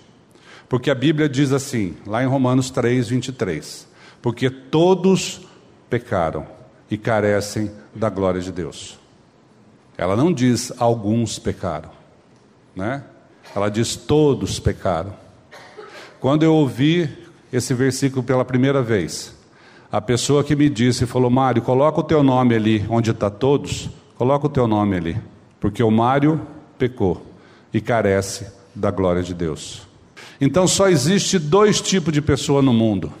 Porque 0.68 0.90
a 0.90 0.94
Bíblia 0.94 1.28
diz 1.28 1.50
assim, 1.50 1.96
lá 2.06 2.22
em 2.22 2.26
Romanos 2.26 2.70
3, 2.70 3.08
23: 3.08 3.88
Porque 4.22 4.48
todos 4.48 5.40
pecaram 5.90 6.57
e 6.90 6.96
carecem 6.96 7.70
da 7.94 8.08
glória 8.08 8.40
de 8.40 8.52
Deus. 8.52 8.98
Ela 9.96 10.16
não 10.16 10.32
diz 10.32 10.72
alguns 10.78 11.38
pecaram. 11.38 11.90
né? 12.74 13.02
Ela 13.54 13.68
diz: 13.68 13.96
todos 13.96 14.60
pecaram. 14.60 15.12
Quando 16.20 16.42
eu 16.44 16.54
ouvi 16.54 17.08
esse 17.52 17.74
versículo 17.74 18.22
pela 18.22 18.44
primeira 18.44 18.82
vez, 18.82 19.34
a 19.90 20.00
pessoa 20.00 20.44
que 20.44 20.54
me 20.54 20.68
disse 20.68 21.06
falou: 21.06 21.30
Mário, 21.30 21.62
coloca 21.62 22.00
o 22.00 22.04
teu 22.04 22.22
nome 22.22 22.54
ali 22.54 22.84
onde 22.88 23.10
está 23.10 23.30
todos, 23.30 23.90
coloca 24.16 24.46
o 24.46 24.50
teu 24.50 24.66
nome 24.66 24.96
ali, 24.96 25.20
porque 25.58 25.82
o 25.82 25.90
Mário 25.90 26.40
pecou 26.78 27.24
e 27.72 27.80
carece 27.80 28.46
da 28.74 28.90
glória 28.90 29.22
de 29.22 29.34
Deus. 29.34 29.86
Então 30.40 30.68
só 30.68 30.88
existe 30.88 31.38
dois 31.38 31.80
tipos 31.80 32.12
de 32.12 32.22
pessoa 32.22 32.62
no 32.62 32.72
mundo. 32.72 33.12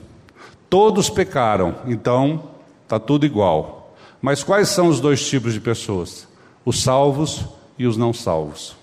Todos 0.70 1.10
pecaram, 1.10 1.76
então 1.86 2.50
está 2.88 2.98
tudo 2.98 3.26
igual. 3.26 3.94
Mas 4.20 4.42
quais 4.42 4.70
são 4.70 4.88
os 4.88 4.98
dois 4.98 5.24
tipos 5.28 5.52
de 5.52 5.60
pessoas? 5.60 6.26
Os 6.64 6.82
salvos 6.82 7.44
e 7.78 7.86
os 7.86 7.98
não 7.98 8.12
salvos. 8.14 8.74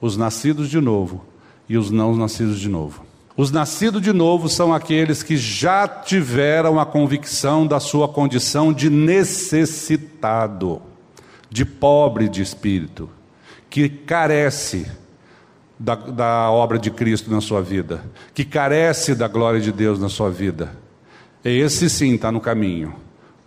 Os 0.00 0.16
nascidos 0.16 0.68
de 0.68 0.80
novo 0.80 1.24
e 1.68 1.76
os 1.76 1.90
não 1.90 2.16
nascidos 2.16 2.58
de 2.58 2.68
novo. 2.68 3.04
Os 3.36 3.50
nascidos 3.50 4.02
de 4.02 4.12
novo 4.12 4.48
são 4.48 4.74
aqueles 4.74 5.22
que 5.22 5.36
já 5.36 5.86
tiveram 5.86 6.80
a 6.80 6.86
convicção 6.86 7.66
da 7.66 7.78
sua 7.78 8.08
condição 8.08 8.72
de 8.72 8.90
necessitado, 8.90 10.82
de 11.48 11.64
pobre 11.64 12.28
de 12.28 12.42
espírito, 12.42 13.08
que 13.70 13.88
carece 13.88 14.86
da, 15.78 15.94
da 15.94 16.50
obra 16.50 16.78
de 16.78 16.90
Cristo 16.90 17.30
na 17.30 17.40
sua 17.40 17.62
vida, 17.62 18.04
que 18.34 18.44
carece 18.44 19.14
da 19.14 19.28
glória 19.28 19.60
de 19.60 19.72
Deus 19.72 19.98
na 19.98 20.08
sua 20.08 20.30
vida. 20.30 20.76
Esse 21.44 21.88
sim 21.88 22.14
está 22.14 22.30
no 22.30 22.40
caminho, 22.40 22.94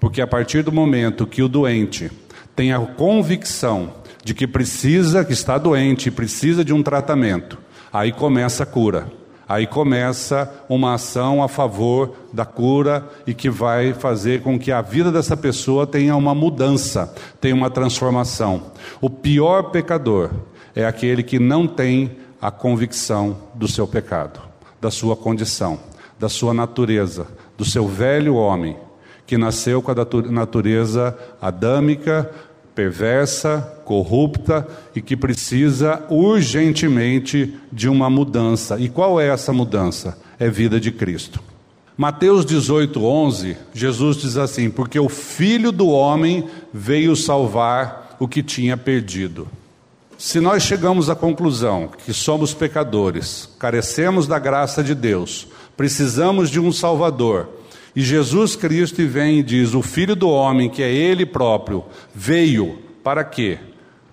porque 0.05 0.21
a 0.21 0.27
partir 0.27 0.61
do 0.61 0.71
momento 0.71 1.25
que 1.25 1.41
o 1.41 1.47
doente 1.47 2.11
tem 2.55 2.71
a 2.71 2.79
convicção 2.79 3.91
de 4.23 4.35
que 4.35 4.45
precisa, 4.45 5.25
que 5.25 5.33
está 5.33 5.57
doente, 5.57 6.11
precisa 6.11 6.63
de 6.63 6.71
um 6.71 6.83
tratamento, 6.83 7.57
aí 7.91 8.11
começa 8.11 8.61
a 8.61 8.67
cura. 8.67 9.07
Aí 9.49 9.65
começa 9.65 10.63
uma 10.69 10.93
ação 10.93 11.41
a 11.41 11.47
favor 11.47 12.13
da 12.31 12.45
cura 12.45 13.09
e 13.25 13.33
que 13.33 13.49
vai 13.49 13.93
fazer 13.95 14.43
com 14.43 14.59
que 14.59 14.71
a 14.71 14.79
vida 14.79 15.11
dessa 15.11 15.35
pessoa 15.35 15.87
tenha 15.87 16.15
uma 16.15 16.35
mudança, 16.35 17.11
tenha 17.41 17.55
uma 17.55 17.71
transformação. 17.71 18.73
O 19.01 19.09
pior 19.09 19.71
pecador 19.71 20.29
é 20.75 20.85
aquele 20.85 21.23
que 21.23 21.39
não 21.39 21.65
tem 21.65 22.11
a 22.39 22.51
convicção 22.51 23.37
do 23.55 23.67
seu 23.67 23.87
pecado, 23.87 24.39
da 24.79 24.91
sua 24.91 25.15
condição, 25.15 25.79
da 26.19 26.29
sua 26.29 26.53
natureza, 26.53 27.25
do 27.57 27.65
seu 27.65 27.87
velho 27.87 28.35
homem, 28.35 28.77
que 29.25 29.37
nasceu 29.37 29.81
com 29.81 29.91
a 29.91 29.95
natureza 30.31 31.17
adâmica, 31.41 32.29
perversa, 32.75 33.79
corrupta 33.85 34.67
e 34.95 35.01
que 35.01 35.15
precisa 35.15 36.03
urgentemente 36.09 37.55
de 37.71 37.87
uma 37.87 38.09
mudança. 38.09 38.77
E 38.79 38.89
qual 38.89 39.19
é 39.19 39.27
essa 39.29 39.53
mudança? 39.53 40.17
É 40.37 40.49
vida 40.49 40.79
de 40.79 40.91
Cristo. 40.91 41.41
Mateus 41.97 42.45
18, 42.45 43.03
11, 43.05 43.57
Jesus 43.73 44.17
diz 44.17 44.35
assim: 44.35 44.69
Porque 44.69 44.99
o 44.99 45.07
Filho 45.07 45.71
do 45.71 45.87
Homem 45.87 46.45
veio 46.73 47.15
salvar 47.15 48.17
o 48.19 48.27
que 48.27 48.43
tinha 48.43 48.75
perdido. 48.75 49.47
Se 50.17 50.39
nós 50.39 50.63
chegamos 50.63 51.09
à 51.09 51.15
conclusão 51.15 51.89
que 52.05 52.13
somos 52.13 52.53
pecadores, 52.53 53.49
carecemos 53.59 54.27
da 54.27 54.39
graça 54.39 54.83
de 54.83 54.93
Deus, 54.93 55.47
precisamos 55.75 56.49
de 56.49 56.59
um 56.59 56.71
Salvador, 56.71 57.49
e 57.95 58.01
Jesus 58.01 58.55
Cristo 58.55 59.07
vem 59.07 59.39
e 59.39 59.43
diz: 59.43 59.73
O 59.73 59.81
Filho 59.81 60.15
do 60.15 60.29
homem, 60.29 60.69
que 60.69 60.83
é 60.83 60.91
Ele 60.91 61.25
próprio, 61.25 61.85
veio 62.13 62.79
para 63.03 63.23
quê? 63.23 63.57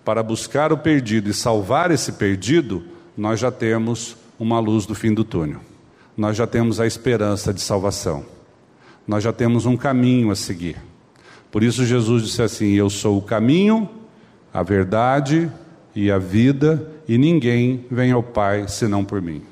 Para 0.05 0.23
buscar 0.23 0.73
o 0.73 0.79
perdido 0.79 1.29
e 1.29 1.35
salvar 1.35 1.91
esse 1.91 2.13
perdido, 2.13 2.85
nós 3.17 3.41
já 3.41 3.51
temos 3.51 4.17
uma 4.39 4.61
luz 4.61 4.87
do 4.87 4.95
fim 4.95 5.13
do 5.13 5.25
túnel. 5.25 5.61
Nós 6.17 6.37
já 6.37 6.47
temos 6.47 6.79
a 6.79 6.87
esperança 6.87 7.53
de 7.53 7.61
salvação. 7.61 8.25
Nós 9.07 9.25
já 9.25 9.33
temos 9.33 9.67
um 9.67 9.77
caminho 9.77 10.31
a 10.31 10.37
seguir. 10.37 10.77
Por 11.51 11.63
isso 11.63 11.85
Jesus 11.85 12.23
disse 12.23 12.43
assim: 12.43 12.73
Eu 12.75 12.89
sou 12.89 13.19
o 13.19 13.23
caminho, 13.23 13.89
a 14.55 14.63
verdade 14.63 15.51
e 15.95 16.11
a 16.11 16.19
vida, 16.19 16.89
e 17.09 17.19
ninguém 17.19 17.85
vem 17.91 18.13
ao 18.13 18.23
Pai 18.23 18.69
senão 18.69 19.05
por 19.05 19.21
mim. 19.21 19.43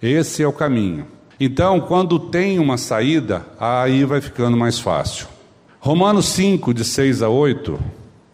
Esse 0.00 0.42
é 0.42 0.46
o 0.46 0.52
caminho. 0.52 1.06
Então, 1.44 1.80
quando 1.80 2.20
tem 2.20 2.60
uma 2.60 2.78
saída, 2.78 3.44
aí 3.58 4.04
vai 4.04 4.20
ficando 4.20 4.56
mais 4.56 4.78
fácil. 4.78 5.26
Romanos 5.80 6.26
5, 6.26 6.72
de 6.72 6.84
6 6.84 7.20
a 7.20 7.28
8, 7.28 7.80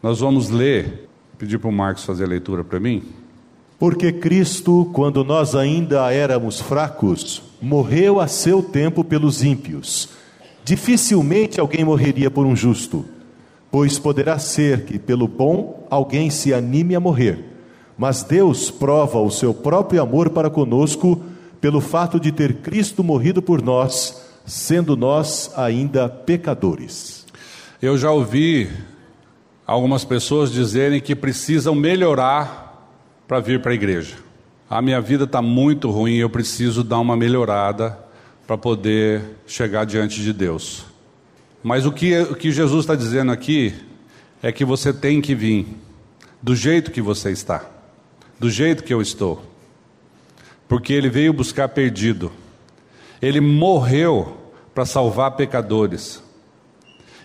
nós 0.02 0.20
vamos 0.20 0.50
ler. 0.50 1.08
Pedir 1.38 1.58
para 1.58 1.70
o 1.70 1.72
Marcos 1.72 2.04
fazer 2.04 2.24
a 2.24 2.28
leitura 2.28 2.62
para 2.62 2.78
mim. 2.78 3.02
Porque 3.78 4.12
Cristo, 4.12 4.90
quando 4.92 5.24
nós 5.24 5.54
ainda 5.54 6.12
éramos 6.12 6.60
fracos, 6.60 7.42
morreu 7.62 8.20
a 8.20 8.28
seu 8.28 8.62
tempo 8.62 9.02
pelos 9.02 9.42
ímpios. 9.42 10.10
Dificilmente 10.62 11.58
alguém 11.58 11.86
morreria 11.86 12.30
por 12.30 12.44
um 12.44 12.54
justo, 12.54 13.06
pois 13.70 13.98
poderá 13.98 14.38
ser 14.38 14.84
que 14.84 14.98
pelo 14.98 15.26
bom 15.26 15.86
alguém 15.88 16.28
se 16.28 16.52
anime 16.52 16.94
a 16.94 17.00
morrer. 17.00 17.42
Mas 17.96 18.22
Deus 18.22 18.70
prova 18.70 19.18
o 19.18 19.30
seu 19.30 19.54
próprio 19.54 20.02
amor 20.02 20.28
para 20.28 20.50
conosco 20.50 21.18
pelo 21.60 21.80
fato 21.80 22.20
de 22.20 22.32
ter 22.32 22.56
Cristo 22.56 23.02
morrido 23.02 23.42
por 23.42 23.62
nós, 23.62 24.22
sendo 24.46 24.96
nós 24.96 25.50
ainda 25.56 26.08
pecadores. 26.08 27.26
Eu 27.80 27.96
já 27.96 28.10
ouvi 28.10 28.68
algumas 29.66 30.04
pessoas 30.04 30.50
dizerem 30.50 31.00
que 31.00 31.14
precisam 31.14 31.74
melhorar 31.74 32.88
para 33.26 33.40
vir 33.40 33.60
para 33.60 33.72
a 33.72 33.74
igreja. 33.74 34.16
A 34.70 34.80
minha 34.80 35.00
vida 35.00 35.24
está 35.24 35.42
muito 35.42 35.90
ruim, 35.90 36.16
eu 36.16 36.30
preciso 36.30 36.82
dar 36.82 36.98
uma 36.98 37.16
melhorada 37.16 37.98
para 38.46 38.56
poder 38.56 39.22
chegar 39.46 39.84
diante 39.84 40.22
de 40.22 40.32
Deus. 40.32 40.84
Mas 41.62 41.84
o 41.84 41.92
que, 41.92 42.18
o 42.22 42.34
que 42.34 42.50
Jesus 42.50 42.84
está 42.84 42.94
dizendo 42.94 43.32
aqui 43.32 43.74
é 44.42 44.52
que 44.52 44.64
você 44.64 44.92
tem 44.92 45.20
que 45.20 45.34
vir 45.34 45.66
do 46.40 46.54
jeito 46.54 46.90
que 46.90 47.02
você 47.02 47.30
está, 47.30 47.64
do 48.38 48.48
jeito 48.48 48.84
que 48.84 48.94
eu 48.94 49.02
estou 49.02 49.42
porque 50.68 50.92
ele 50.92 51.08
veio 51.08 51.32
buscar 51.32 51.68
perdido. 51.70 52.30
Ele 53.20 53.40
morreu 53.40 54.36
para 54.74 54.84
salvar 54.84 55.32
pecadores. 55.32 56.22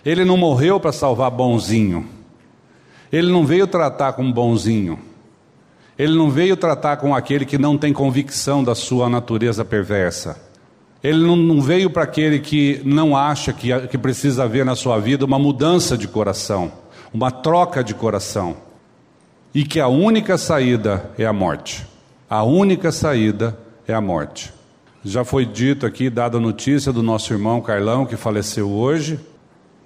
Ele 0.04 0.24
não 0.24 0.36
morreu 0.36 0.80
para 0.80 0.90
salvar 0.90 1.30
bonzinho. 1.30 2.08
Ele 3.12 3.30
não 3.30 3.46
veio 3.46 3.66
tratar 3.66 4.14
com 4.14 4.32
bonzinho. 4.32 4.98
Ele 5.96 6.16
não 6.16 6.30
veio 6.30 6.56
tratar 6.56 6.96
com 6.96 7.14
aquele 7.14 7.44
que 7.44 7.58
não 7.58 7.78
tem 7.78 7.92
convicção 7.92 8.64
da 8.64 8.74
sua 8.74 9.08
natureza 9.08 9.64
perversa. 9.64 10.42
Ele 11.02 11.18
não, 11.18 11.60
veio 11.60 11.90
para 11.90 12.02
aquele 12.02 12.40
que 12.40 12.80
não 12.84 13.14
acha 13.14 13.52
que, 13.52 13.78
que 13.88 13.98
precisa 13.98 14.44
haver 14.44 14.64
na 14.64 14.74
sua 14.74 14.98
vida 14.98 15.24
uma 15.24 15.38
mudança 15.38 15.98
de 15.98 16.08
coração, 16.08 16.72
uma 17.12 17.30
troca 17.30 17.84
de 17.84 17.94
coração. 17.94 18.56
E 19.54 19.64
que 19.64 19.78
a 19.78 19.86
única 19.86 20.36
saída 20.36 21.10
é 21.16 21.26
a 21.26 21.32
morte. 21.32 21.86
A 22.34 22.42
única 22.42 22.90
saída 22.90 23.56
é 23.86 23.94
a 23.94 24.00
morte. 24.00 24.52
Já 25.04 25.24
foi 25.24 25.46
dito 25.46 25.86
aqui, 25.86 26.10
dada 26.10 26.36
a 26.36 26.40
notícia 26.40 26.92
do 26.92 27.00
nosso 27.00 27.32
irmão 27.32 27.60
Carlão, 27.60 28.04
que 28.04 28.16
faleceu 28.16 28.68
hoje, 28.68 29.20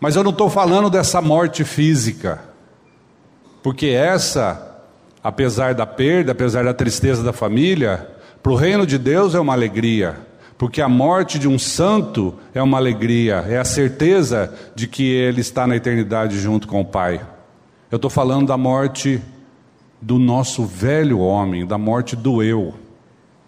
mas 0.01 0.17
eu 0.17 0.25
não 0.25 0.31
estou 0.31 0.49
falando 0.49 0.89
dessa 0.89 1.21
morte 1.21 1.63
física, 1.63 2.41
porque 3.63 3.89
essa, 3.89 4.81
apesar 5.23 5.75
da 5.75 5.85
perda, 5.85 6.33
apesar 6.33 6.65
da 6.65 6.73
tristeza 6.73 7.23
da 7.23 7.35
família, 7.35 8.09
para 8.43 8.53
o 8.53 8.57
reino 8.57 8.87
de 8.87 8.97
Deus 8.97 9.35
é 9.35 9.41
uma 9.41 9.53
alegria, 9.53 10.17
porque 10.57 10.81
a 10.81 10.89
morte 10.89 11.39
de 11.39 11.47
um 11.47 11.59
santo 11.59 12.33
é 12.55 12.63
uma 12.63 12.79
alegria, 12.79 13.45
é 13.47 13.59
a 13.59 13.65
certeza 13.65 14.55
de 14.75 14.89
que 14.89 15.03
ele 15.05 15.43
está 15.43 15.67
na 15.67 15.77
eternidade 15.77 16.41
junto 16.41 16.67
com 16.67 16.81
o 16.81 16.87
Pai. 16.87 17.21
Eu 17.91 17.97
estou 17.97 18.11
falando 18.11 18.47
da 18.47 18.57
morte 18.57 19.21
do 20.01 20.19
nosso 20.19 20.65
velho 20.65 21.19
homem, 21.19 21.67
da 21.67 21.77
morte 21.77 22.15
do 22.15 22.43
eu, 22.43 22.75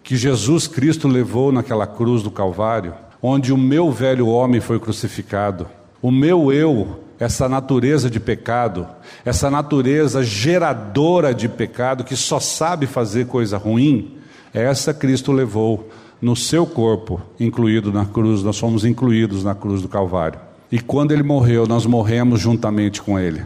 que 0.03 0.15
Jesus 0.15 0.67
Cristo 0.67 1.07
levou 1.07 1.51
naquela 1.51 1.87
cruz 1.87 2.23
do 2.23 2.31
Calvário, 2.31 2.93
onde 3.21 3.53
o 3.53 3.57
meu 3.57 3.91
velho 3.91 4.27
homem 4.27 4.59
foi 4.59 4.79
crucificado. 4.79 5.67
O 6.01 6.11
meu 6.11 6.51
eu, 6.51 6.99
essa 7.19 7.47
natureza 7.47 8.09
de 8.09 8.19
pecado, 8.19 8.87
essa 9.23 9.49
natureza 9.49 10.23
geradora 10.23 11.33
de 11.33 11.47
pecado, 11.47 12.03
que 12.03 12.15
só 12.15 12.39
sabe 12.39 12.87
fazer 12.87 13.27
coisa 13.27 13.57
ruim, 13.57 14.17
essa 14.53 14.93
Cristo 14.93 15.31
levou 15.31 15.89
no 16.21 16.35
seu 16.35 16.65
corpo, 16.65 17.21
incluído 17.39 17.91
na 17.91 18.05
cruz, 18.05 18.43
nós 18.43 18.57
fomos 18.57 18.83
incluídos 18.83 19.43
na 19.43 19.55
cruz 19.55 19.81
do 19.81 19.87
Calvário. 19.87 20.39
E 20.71 20.79
quando 20.79 21.11
ele 21.11 21.23
morreu, 21.23 21.67
nós 21.67 21.85
morremos 21.85 22.39
juntamente 22.39 23.01
com 23.01 23.19
ele. 23.19 23.45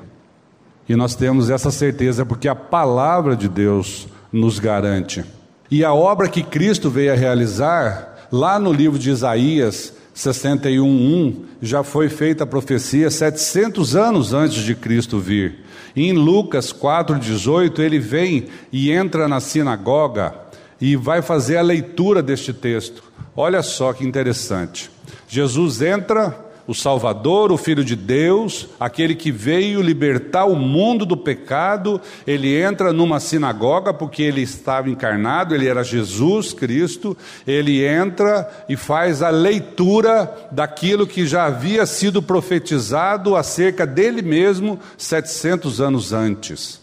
E 0.87 0.95
nós 0.95 1.15
temos 1.15 1.49
essa 1.49 1.71
certeza 1.71 2.25
porque 2.25 2.47
a 2.47 2.55
palavra 2.55 3.35
de 3.35 3.47
Deus 3.47 4.07
nos 4.31 4.59
garante. 4.59 5.23
E 5.69 5.83
a 5.83 5.93
obra 5.93 6.29
que 6.29 6.43
Cristo 6.43 6.89
veio 6.89 7.11
a 7.11 7.15
realizar, 7.15 8.27
lá 8.31 8.59
no 8.59 8.71
livro 8.71 8.99
de 8.99 9.09
Isaías, 9.09 9.93
61:1 10.13 11.35
já 11.61 11.83
foi 11.83 12.07
feita 12.07 12.43
a 12.43 12.47
profecia 12.47 13.09
700 13.09 13.95
anos 13.95 14.33
antes 14.33 14.63
de 14.63 14.75
Cristo 14.75 15.19
vir. 15.19 15.65
E 15.95 16.07
em 16.07 16.13
Lucas 16.13 16.71
4:18 16.71 17.81
ele 17.81 17.99
vem 17.99 18.45
e 18.71 18.91
entra 18.91 19.27
na 19.27 19.39
sinagoga 19.39 20.33
e 20.79 20.95
vai 20.95 21.21
fazer 21.21 21.57
a 21.57 21.61
leitura 21.61 22.21
deste 22.21 22.53
texto. 22.53 23.03
Olha 23.35 23.61
só 23.63 23.91
que 23.91 24.05
interessante. 24.05 24.89
Jesus 25.27 25.81
entra 25.81 26.44
o 26.67 26.73
Salvador, 26.73 27.51
o 27.51 27.57
Filho 27.57 27.83
de 27.83 27.95
Deus, 27.95 28.67
aquele 28.79 29.13
que 29.13 29.31
veio 29.31 29.81
libertar 29.81 30.45
o 30.45 30.55
mundo 30.55 31.05
do 31.05 31.15
pecado, 31.15 32.01
ele 32.25 32.55
entra 32.55 32.91
numa 32.91 33.19
sinagoga 33.19 33.93
porque 33.93 34.23
ele 34.23 34.41
estava 34.41 34.89
encarnado, 34.89 35.53
ele 35.53 35.67
era 35.67 35.83
Jesus 35.83 36.53
Cristo, 36.53 37.15
ele 37.45 37.85
entra 37.85 38.65
e 38.67 38.75
faz 38.75 39.21
a 39.21 39.29
leitura 39.29 40.49
daquilo 40.51 41.05
que 41.05 41.27
já 41.27 41.45
havia 41.45 41.85
sido 41.85 42.21
profetizado 42.21 43.35
acerca 43.35 43.85
dele 43.85 44.23
mesmo 44.23 44.79
700 44.97 45.79
anos 45.81 46.13
antes. 46.13 46.81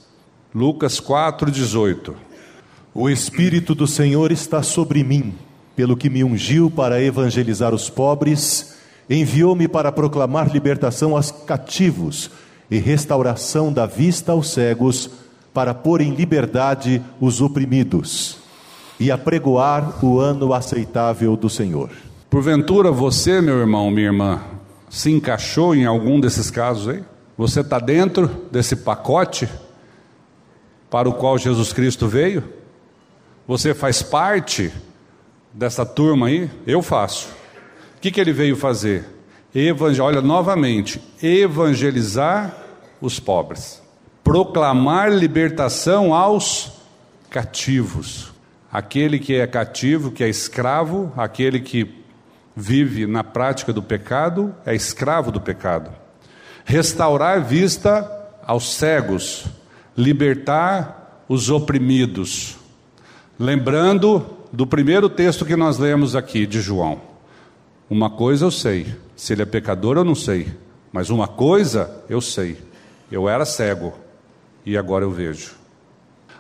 Lucas 0.55 1.01
4:18. 1.01 2.15
O 2.95 3.09
Espírito 3.09 3.75
do 3.75 3.87
Senhor 3.87 4.31
está 4.31 4.63
sobre 4.63 5.03
mim, 5.03 5.35
pelo 5.75 5.97
que 5.97 6.11
me 6.11 6.23
ungiu 6.23 6.71
para 6.71 7.03
evangelizar 7.03 7.75
os 7.75 7.89
pobres, 7.89 8.77
enviou-me 9.15 9.69
para 9.69 9.93
proclamar 9.93 10.51
libertação 10.51 11.17
aos 11.17 11.31
cativos 11.31 12.31
e 12.71 12.79
restauração 12.79 13.73
da 13.73 13.85
vista 13.85 14.33
aos 14.33 14.51
cegos, 14.51 15.11
para 15.53 15.75
pôr 15.75 16.01
em 16.01 16.15
liberdade 16.15 17.03
os 17.21 17.43
oprimidos 17.43 18.39
e 18.99 19.11
apregoar 19.11 20.03
o 20.03 20.19
ano 20.19 20.55
aceitável 20.55 21.37
do 21.37 21.51
Senhor. 21.51 21.91
Porventura 22.31 22.91
você, 22.91 23.43
meu 23.43 23.59
irmão, 23.59 23.91
minha 23.91 24.07
irmã, 24.07 24.41
se 24.89 25.11
encaixou 25.11 25.75
em 25.75 25.85
algum 25.85 26.19
desses 26.19 26.51
casos 26.51 26.89
aí? 26.89 27.05
Você 27.37 27.61
está 27.61 27.79
dentro 27.79 28.29
desse 28.51 28.77
pacote 28.77 29.47
para 30.91 31.09
o 31.09 31.13
qual 31.13 31.37
Jesus 31.37 31.73
Cristo 31.73 32.09
veio? 32.09 32.43
Você 33.47 33.75
faz 33.75 34.03
parte 34.03 34.73
dessa 35.53 35.85
turma 35.85 36.29
aí? 36.29 36.51
Eu 36.67 36.81
faço 36.81 37.42
que, 38.03 38.11
que 38.11 38.21
ele 38.21 38.33
veio 38.33 38.57
fazer? 38.57 39.05
Evangel... 39.55 40.05
Olha, 40.05 40.21
novamente, 40.21 41.01
evangelizar 41.23 42.53
os 43.01 43.21
pobres, 43.21 43.81
proclamar 44.25 45.13
libertação 45.13 46.13
aos 46.13 46.73
cativos. 47.31 48.33
Aquele 48.73 49.21
que 49.21 49.37
é 49.37 49.47
cativo, 49.47 50.11
que 50.11 50.25
é 50.25 50.29
escravo, 50.29 51.13
aquele 51.17 51.61
que 51.61 52.03
vive 52.57 53.07
na 53.07 53.23
prática 53.23 53.73
do 53.73 53.83
pecado, 53.83 54.53
é 54.67 54.75
escravo 54.75 55.31
do 55.31 55.41
pecado. 55.41 55.93
Restaurar 56.65 57.45
vista 57.45 58.11
aos 58.45 58.75
cegos, 58.75 59.45
libertar 59.97 61.25
os 61.29 61.51
oprimidos. 61.51 62.57
Lembrando 63.39 64.27
do 64.53 64.67
primeiro 64.67 65.09
texto 65.09 65.45
que 65.45 65.55
nós 65.55 65.79
lemos 65.79 66.17
aqui 66.17 66.47
de 66.47 66.61
João. 66.61 67.12
Uma 67.93 68.09
coisa 68.09 68.47
eu 68.47 68.51
sei, 68.51 68.87
se 69.15 69.35
ele 69.35 69.43
é 69.43 69.45
pecador 69.45 69.99
eu 69.99 70.05
não 70.05 70.15
sei, 70.15 70.49
mas 70.91 71.11
uma 71.11 71.29
coisa 71.29 72.03
eu 72.09 72.23
sei: 72.23 72.57
eu 73.11 73.29
era 73.29 73.45
cego 73.45 73.93
e 74.65 74.79
agora 74.79 75.05
eu 75.05 75.11
vejo. 75.11 75.51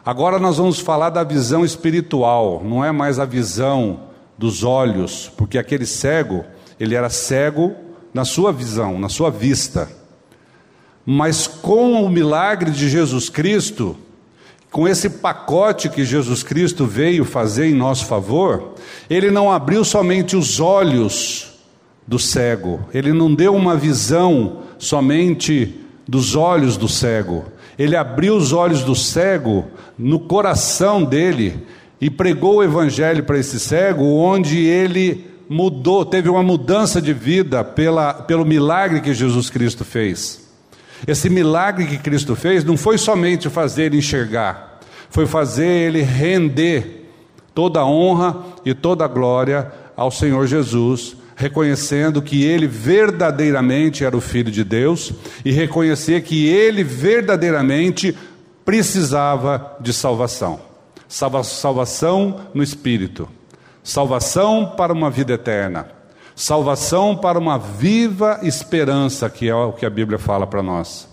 Agora 0.02 0.38
nós 0.38 0.56
vamos 0.56 0.80
falar 0.80 1.10
da 1.10 1.22
visão 1.22 1.62
espiritual, 1.62 2.62
não 2.64 2.82
é 2.82 2.90
mais 2.90 3.18
a 3.18 3.26
visão 3.26 4.04
dos 4.38 4.64
olhos, 4.64 5.30
porque 5.36 5.58
aquele 5.58 5.84
cego, 5.84 6.42
ele 6.80 6.94
era 6.94 7.10
cego 7.10 7.76
na 8.14 8.24
sua 8.24 8.50
visão, 8.50 8.98
na 8.98 9.10
sua 9.10 9.30
vista. 9.30 9.90
Mas 11.04 11.46
com 11.46 12.02
o 12.02 12.08
milagre 12.08 12.70
de 12.70 12.88
Jesus 12.88 13.28
Cristo, 13.28 13.94
com 14.70 14.88
esse 14.88 15.10
pacote 15.10 15.90
que 15.90 16.02
Jesus 16.02 16.42
Cristo 16.42 16.86
veio 16.86 17.26
fazer 17.26 17.66
em 17.66 17.74
nosso 17.74 18.06
favor, 18.06 18.71
ele 19.12 19.30
não 19.30 19.52
abriu 19.52 19.84
somente 19.84 20.34
os 20.34 20.58
olhos 20.58 21.52
do 22.06 22.18
cego, 22.18 22.80
ele 22.94 23.12
não 23.12 23.34
deu 23.34 23.54
uma 23.54 23.76
visão 23.76 24.62
somente 24.78 25.78
dos 26.08 26.34
olhos 26.34 26.78
do 26.78 26.88
cego, 26.88 27.44
ele 27.78 27.94
abriu 27.94 28.34
os 28.34 28.54
olhos 28.54 28.82
do 28.82 28.94
cego 28.94 29.66
no 29.98 30.18
coração 30.18 31.04
dele 31.04 31.66
e 32.00 32.08
pregou 32.08 32.56
o 32.56 32.62
evangelho 32.62 33.22
para 33.22 33.38
esse 33.38 33.60
cego, 33.60 34.02
onde 34.02 34.64
ele 34.64 35.26
mudou, 35.46 36.06
teve 36.06 36.30
uma 36.30 36.42
mudança 36.42 37.00
de 37.00 37.12
vida 37.12 37.62
pela, 37.62 38.14
pelo 38.14 38.46
milagre 38.46 39.02
que 39.02 39.12
Jesus 39.12 39.50
Cristo 39.50 39.84
fez. 39.84 40.48
Esse 41.06 41.28
milagre 41.28 41.84
que 41.86 41.98
Cristo 41.98 42.34
fez 42.34 42.64
não 42.64 42.78
foi 42.78 42.96
somente 42.96 43.50
fazer 43.50 43.84
ele 43.84 43.98
enxergar, 43.98 44.80
foi 45.10 45.26
fazer 45.26 45.66
ele 45.66 46.00
render 46.00 47.01
toda 47.54 47.84
honra 47.84 48.36
e 48.64 48.74
toda 48.74 49.06
glória 49.06 49.70
ao 49.96 50.10
Senhor 50.10 50.46
Jesus, 50.46 51.16
reconhecendo 51.36 52.22
que 52.22 52.44
ele 52.44 52.66
verdadeiramente 52.66 54.04
era 54.04 54.16
o 54.16 54.20
Filho 54.20 54.50
de 54.50 54.64
Deus 54.64 55.12
e 55.44 55.52
reconhecer 55.52 56.22
que 56.22 56.46
ele 56.46 56.84
verdadeiramente 56.84 58.16
precisava 58.64 59.76
de 59.80 59.92
salvação. 59.92 60.60
Salva 61.08 61.42
salvação 61.42 62.40
no 62.54 62.62
Espírito, 62.62 63.28
salvação 63.82 64.72
para 64.76 64.92
uma 64.92 65.10
vida 65.10 65.34
eterna 65.34 66.02
salvação 66.34 67.16
para 67.16 67.38
uma 67.38 67.58
viva 67.58 68.40
esperança, 68.42 69.28
que 69.28 69.48
é 69.48 69.54
o 69.54 69.72
que 69.72 69.86
a 69.86 69.90
Bíblia 69.90 70.18
fala 70.18 70.46
para 70.46 70.62
nós. 70.62 71.08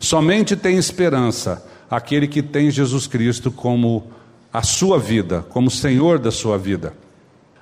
Somente 0.00 0.56
tem 0.56 0.76
esperança 0.76 1.64
aquele 1.90 2.26
que 2.26 2.42
tem 2.42 2.70
Jesus 2.70 3.06
Cristo 3.06 3.50
como 3.50 4.10
a 4.56 4.62
sua 4.62 4.98
vida, 4.98 5.44
como 5.50 5.70
Senhor 5.70 6.18
da 6.18 6.30
sua 6.30 6.56
vida. 6.56 6.94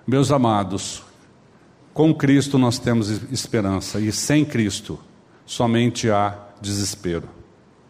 Meus 0.07 0.31
amados, 0.31 1.03
com 1.93 2.15
Cristo 2.15 2.57
nós 2.57 2.79
temos 2.79 3.11
esperança 3.33 3.99
e 3.99 4.13
sem 4.13 4.45
Cristo 4.45 4.97
somente 5.45 6.09
há 6.09 6.39
desespero. 6.61 7.29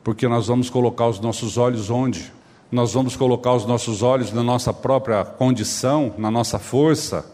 Porque 0.02 0.26
nós 0.26 0.46
vamos 0.46 0.70
colocar 0.70 1.06
os 1.06 1.20
nossos 1.20 1.58
olhos 1.58 1.90
onde? 1.90 2.32
Nós 2.72 2.94
vamos 2.94 3.14
colocar 3.14 3.52
os 3.52 3.66
nossos 3.66 4.00
olhos 4.02 4.32
na 4.32 4.42
nossa 4.42 4.72
própria 4.72 5.22
condição, 5.22 6.14
na 6.16 6.30
nossa 6.30 6.58
força, 6.58 7.30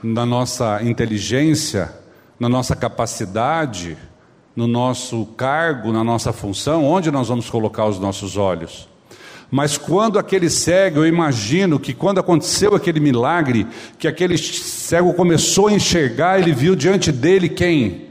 na 0.00 0.24
nossa 0.24 0.80
inteligência, 0.84 1.92
na 2.38 2.48
nossa 2.48 2.76
capacidade, 2.76 3.98
no 4.54 4.68
nosso 4.68 5.26
cargo, 5.36 5.92
na 5.92 6.04
nossa 6.04 6.32
função, 6.32 6.84
onde 6.84 7.10
nós 7.10 7.26
vamos 7.26 7.50
colocar 7.50 7.86
os 7.86 7.98
nossos 7.98 8.36
olhos? 8.36 8.88
Mas 9.50 9.78
quando 9.78 10.18
aquele 10.18 10.50
cego, 10.50 11.00
eu 11.00 11.06
imagino 11.06 11.78
que 11.78 11.94
quando 11.94 12.18
aconteceu 12.18 12.74
aquele 12.74 12.98
milagre, 12.98 13.66
que 13.98 14.08
aquele 14.08 14.36
cego 14.36 15.14
começou 15.14 15.68
a 15.68 15.72
enxergar, 15.72 16.40
ele 16.40 16.52
viu 16.52 16.74
diante 16.74 17.12
dele 17.12 17.48
quem? 17.48 18.06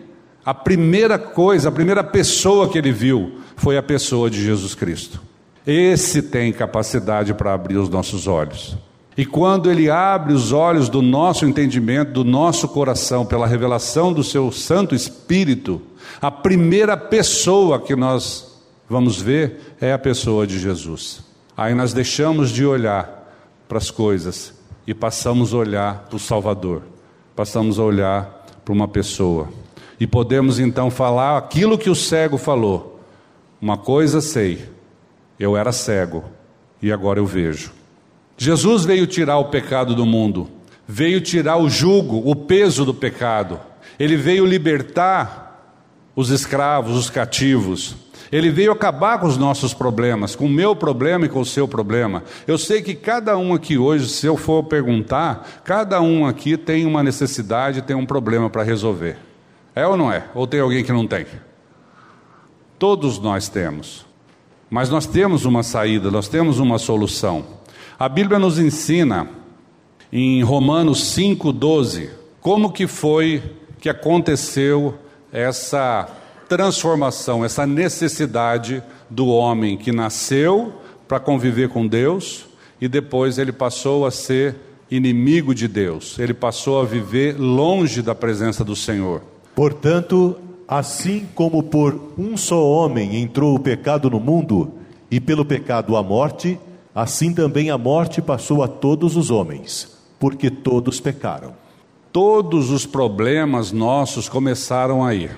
A 0.45 0.53
primeira 0.53 1.19
coisa, 1.19 1.69
a 1.69 1.71
primeira 1.71 2.03
pessoa 2.03 2.69
que 2.69 2.77
ele 2.77 2.91
viu 2.91 3.39
foi 3.55 3.77
a 3.77 3.83
pessoa 3.83 4.29
de 4.29 4.41
Jesus 4.43 4.75
Cristo. 4.75 5.21
Esse 5.65 6.21
tem 6.21 6.53
capacidade 6.53 7.33
para 7.33 7.53
abrir 7.53 7.77
os 7.77 7.89
nossos 7.89 8.27
olhos. 8.27 8.77
E 9.17 9.25
quando 9.25 9.71
Ele 9.71 9.89
abre 9.89 10.33
os 10.33 10.51
olhos 10.51 10.89
do 10.89 11.01
nosso 11.01 11.45
entendimento, 11.45 12.11
do 12.11 12.23
nosso 12.23 12.67
coração, 12.67 13.25
pela 13.25 13.47
revelação 13.47 14.11
do 14.11 14.23
Seu 14.23 14.51
Santo 14.51 14.93
Espírito, 14.93 15.81
a 16.21 16.29
primeira 16.29 16.97
pessoa 16.97 17.79
que 17.79 17.95
nós 17.95 18.54
vamos 18.89 19.21
ver 19.21 19.75
é 19.79 19.91
a 19.93 19.99
pessoa 19.99 20.45
de 20.45 20.59
Jesus. 20.59 21.23
Aí 21.55 21.73
nós 21.73 21.93
deixamos 21.93 22.49
de 22.49 22.65
olhar 22.65 23.33
para 23.67 23.77
as 23.77 23.89
coisas 23.89 24.53
e 24.85 24.93
passamos 24.93 25.53
a 25.53 25.57
olhar 25.57 26.05
para 26.07 26.17
o 26.17 26.19
Salvador, 26.19 26.83
passamos 27.35 27.79
a 27.79 27.83
olhar 27.83 28.45
para 28.63 28.73
uma 28.73 28.87
pessoa. 28.87 29.49
E 29.99 30.05
podemos 30.05 30.59
então 30.59 30.91
falar 30.91 31.37
aquilo 31.37 31.77
que 31.77 31.89
o 31.89 31.95
cego 31.95 32.37
falou. 32.37 32.99
Uma 33.61 33.77
coisa 33.77 34.19
sei, 34.19 34.69
eu 35.39 35.55
era 35.55 35.71
cego 35.71 36.23
e 36.81 36.91
agora 36.91 37.19
eu 37.19 37.25
vejo. 37.25 37.71
Jesus 38.37 38.83
veio 38.83 39.07
tirar 39.07 39.37
o 39.37 39.45
pecado 39.45 39.95
do 39.95 40.05
mundo, 40.05 40.49
veio 40.85 41.21
tirar 41.21 41.57
o 41.57 41.69
jugo, 41.69 42.29
o 42.29 42.35
peso 42.35 42.83
do 42.83 42.93
pecado. 42.93 43.59
Ele 43.97 44.17
veio 44.17 44.45
libertar 44.45 45.45
os 46.15 46.29
escravos, 46.29 46.97
os 46.97 47.09
cativos. 47.09 47.95
Ele 48.31 48.49
veio 48.49 48.71
acabar 48.71 49.19
com 49.19 49.27
os 49.27 49.37
nossos 49.37 49.73
problemas, 49.73 50.35
com 50.35 50.45
o 50.45 50.49
meu 50.49 50.75
problema 50.75 51.25
e 51.25 51.29
com 51.29 51.39
o 51.39 51.45
seu 51.45 51.67
problema. 51.67 52.23
Eu 52.47 52.57
sei 52.57 52.81
que 52.81 52.95
cada 52.95 53.37
um 53.37 53.53
aqui 53.53 53.77
hoje, 53.77 54.09
se 54.09 54.25
eu 54.25 54.35
for 54.35 54.63
perguntar, 54.63 55.61
cada 55.63 56.01
um 56.01 56.25
aqui 56.25 56.57
tem 56.57 56.85
uma 56.85 57.03
necessidade, 57.03 57.81
tem 57.81 57.95
um 57.95 58.05
problema 58.05 58.49
para 58.49 58.63
resolver. 58.63 59.17
É 59.75 59.85
ou 59.85 59.97
não 59.97 60.11
é? 60.11 60.25
Ou 60.33 60.47
tem 60.47 60.59
alguém 60.59 60.83
que 60.83 60.91
não 60.91 61.05
tem? 61.05 61.25
Todos 62.79 63.19
nós 63.19 63.47
temos. 63.47 64.05
Mas 64.69 64.89
nós 64.89 65.05
temos 65.05 65.45
uma 65.45 65.63
saída, 65.63 66.09
nós 66.09 66.27
temos 66.27 66.59
uma 66.59 66.77
solução. 66.77 67.45
A 67.97 68.09
Bíblia 68.09 68.39
nos 68.39 68.59
ensina 68.59 69.27
em 70.11 70.43
Romanos 70.43 71.15
5,12, 71.15 72.09
como 72.41 72.71
que 72.71 72.87
foi 72.87 73.41
que 73.79 73.89
aconteceu 73.89 74.95
essa 75.31 76.07
transformação, 76.47 77.43
essa 77.43 77.65
necessidade 77.65 78.83
do 79.09 79.27
homem 79.27 79.77
que 79.77 79.91
nasceu 79.91 80.73
para 81.07 81.19
conviver 81.19 81.69
com 81.69 81.87
Deus 81.87 82.45
e 82.79 82.87
depois 82.87 83.37
ele 83.37 83.51
passou 83.51 84.05
a 84.05 84.11
ser 84.11 84.55
inimigo 84.89 85.55
de 85.55 85.67
Deus, 85.67 86.19
ele 86.19 86.33
passou 86.33 86.79
a 86.79 86.85
viver 86.85 87.39
longe 87.39 88.01
da 88.01 88.13
presença 88.13 88.63
do 88.63 88.75
Senhor. 88.75 89.21
Portanto, 89.55 90.35
assim 90.67 91.27
como 91.33 91.63
por 91.63 92.13
um 92.17 92.37
só 92.37 92.63
homem 92.63 93.21
entrou 93.21 93.55
o 93.55 93.59
pecado 93.59 94.09
no 94.09 94.19
mundo, 94.19 94.73
e 95.09 95.19
pelo 95.19 95.45
pecado 95.45 95.95
a 95.95 96.03
morte, 96.03 96.59
assim 96.93 97.33
também 97.33 97.69
a 97.69 97.77
morte 97.77 98.21
passou 98.21 98.63
a 98.63 98.67
todos 98.67 99.15
os 99.15 99.29
homens, 99.29 99.97
porque 100.19 100.49
todos 100.49 100.99
pecaram. 100.99 101.53
Todos 102.11 102.69
os 102.69 102.85
problemas 102.85 103.71
nossos 103.71 104.27
começaram 104.29 105.03
aí. 105.03 105.29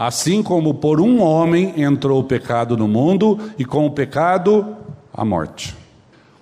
Assim 0.00 0.42
como 0.42 0.72
por 0.72 0.98
um 0.98 1.20
homem 1.20 1.74
entrou 1.76 2.20
o 2.20 2.24
pecado 2.24 2.74
no 2.74 2.88
mundo, 2.88 3.38
e 3.58 3.66
com 3.66 3.84
o 3.84 3.90
pecado 3.90 4.74
a 5.12 5.26
morte. 5.26 5.76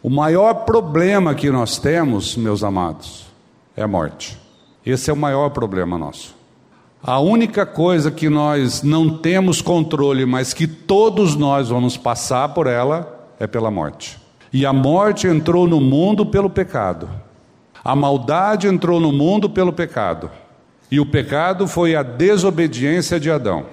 O 0.00 0.08
maior 0.08 0.64
problema 0.64 1.34
que 1.34 1.50
nós 1.50 1.76
temos, 1.76 2.36
meus 2.36 2.62
amados, 2.62 3.26
é 3.76 3.82
a 3.82 3.88
morte. 3.88 4.38
Esse 4.86 5.10
é 5.10 5.12
o 5.12 5.16
maior 5.16 5.50
problema 5.50 5.98
nosso. 5.98 6.36
A 7.02 7.18
única 7.18 7.66
coisa 7.66 8.12
que 8.12 8.28
nós 8.28 8.84
não 8.84 9.18
temos 9.18 9.60
controle, 9.60 10.24
mas 10.24 10.54
que 10.54 10.68
todos 10.68 11.34
nós 11.34 11.68
vamos 11.68 11.96
passar 11.96 12.50
por 12.50 12.68
ela, 12.68 13.28
é 13.40 13.46
pela 13.48 13.72
morte. 13.72 14.20
E 14.52 14.64
a 14.64 14.72
morte 14.72 15.26
entrou 15.26 15.66
no 15.66 15.80
mundo 15.80 16.24
pelo 16.24 16.48
pecado. 16.48 17.10
A 17.82 17.96
maldade 17.96 18.68
entrou 18.68 19.00
no 19.00 19.10
mundo 19.10 19.50
pelo 19.50 19.72
pecado. 19.72 20.30
E 20.90 20.98
o 20.98 21.06
pecado 21.06 21.66
foi 21.68 21.94
a 21.94 22.02
desobediência 22.02 23.20
de 23.20 23.30
Adão. 23.30 23.66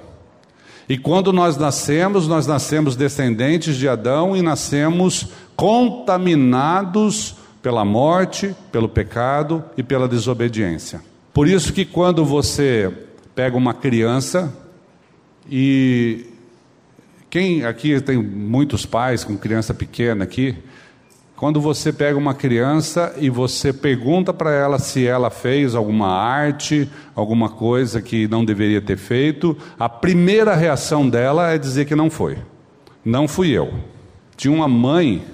E 0.88 0.97
quando 0.97 1.34
nós 1.34 1.58
nascemos, 1.58 2.28
nós 2.28 2.45
nascemos 2.45 2.95
descendentes 2.95 3.75
de 3.75 3.88
Adão 3.88 4.36
e 4.36 4.41
nascemos 4.41 5.30
contaminados 5.56 7.36
pela 7.62 7.84
morte, 7.84 8.56
pelo 8.71 8.88
pecado 8.88 9.63
e 9.75 9.82
pela 9.82 10.08
desobediência. 10.08 11.01
Por 11.34 11.47
isso 11.47 11.73
que 11.73 11.84
quando 11.84 12.23
você 12.23 12.91
pega 13.34 13.58
uma 13.58 13.73
criança 13.73 14.54
e 15.49 16.28
quem 17.30 17.65
aqui 17.65 17.99
tem 17.99 18.21
muitos 18.21 18.86
pais 18.86 19.23
com 19.23 19.36
criança 19.36 19.73
pequena 19.73 20.23
aqui, 20.23 20.56
quando 21.35 21.59
você 21.59 21.91
pega 21.91 22.17
uma 22.17 22.33
criança 22.33 23.13
e 23.17 23.29
você 23.29 23.73
pergunta 23.73 24.33
para 24.33 24.53
ela 24.53 24.79
se 24.79 25.05
ela 25.05 25.29
fez 25.29 25.75
alguma 25.75 26.07
arte, 26.07 26.89
alguma 27.13 27.49
coisa 27.49 28.01
que 28.01 28.25
não 28.27 28.45
deveria 28.45 28.81
ter 28.81 28.97
feito, 28.97 29.57
a 29.77 29.89
primeira 29.89 30.55
reação 30.55 31.09
dela 31.09 31.51
é 31.51 31.57
dizer 31.57 31.85
que 31.85 31.95
não 31.95 32.09
foi. 32.09 32.37
Não 33.03 33.27
fui 33.27 33.49
eu. 33.49 33.73
Tinha 34.37 34.53
uma 34.53 34.67
mãe 34.67 35.25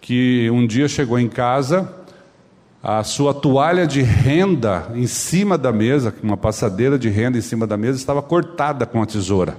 que 0.00 0.50
um 0.50 0.66
dia 0.66 0.88
chegou 0.88 1.18
em 1.18 1.28
casa, 1.28 1.92
a 2.82 3.04
sua 3.04 3.32
toalha 3.32 3.86
de 3.86 4.02
renda 4.02 4.90
em 4.94 5.06
cima 5.06 5.56
da 5.56 5.70
mesa, 5.70 6.12
uma 6.24 6.36
passadeira 6.36 6.98
de 6.98 7.08
renda 7.08 7.38
em 7.38 7.40
cima 7.40 7.68
da 7.68 7.76
mesa, 7.76 7.98
estava 7.98 8.20
cortada 8.20 8.84
com 8.84 9.00
a 9.00 9.06
tesoura. 9.06 9.56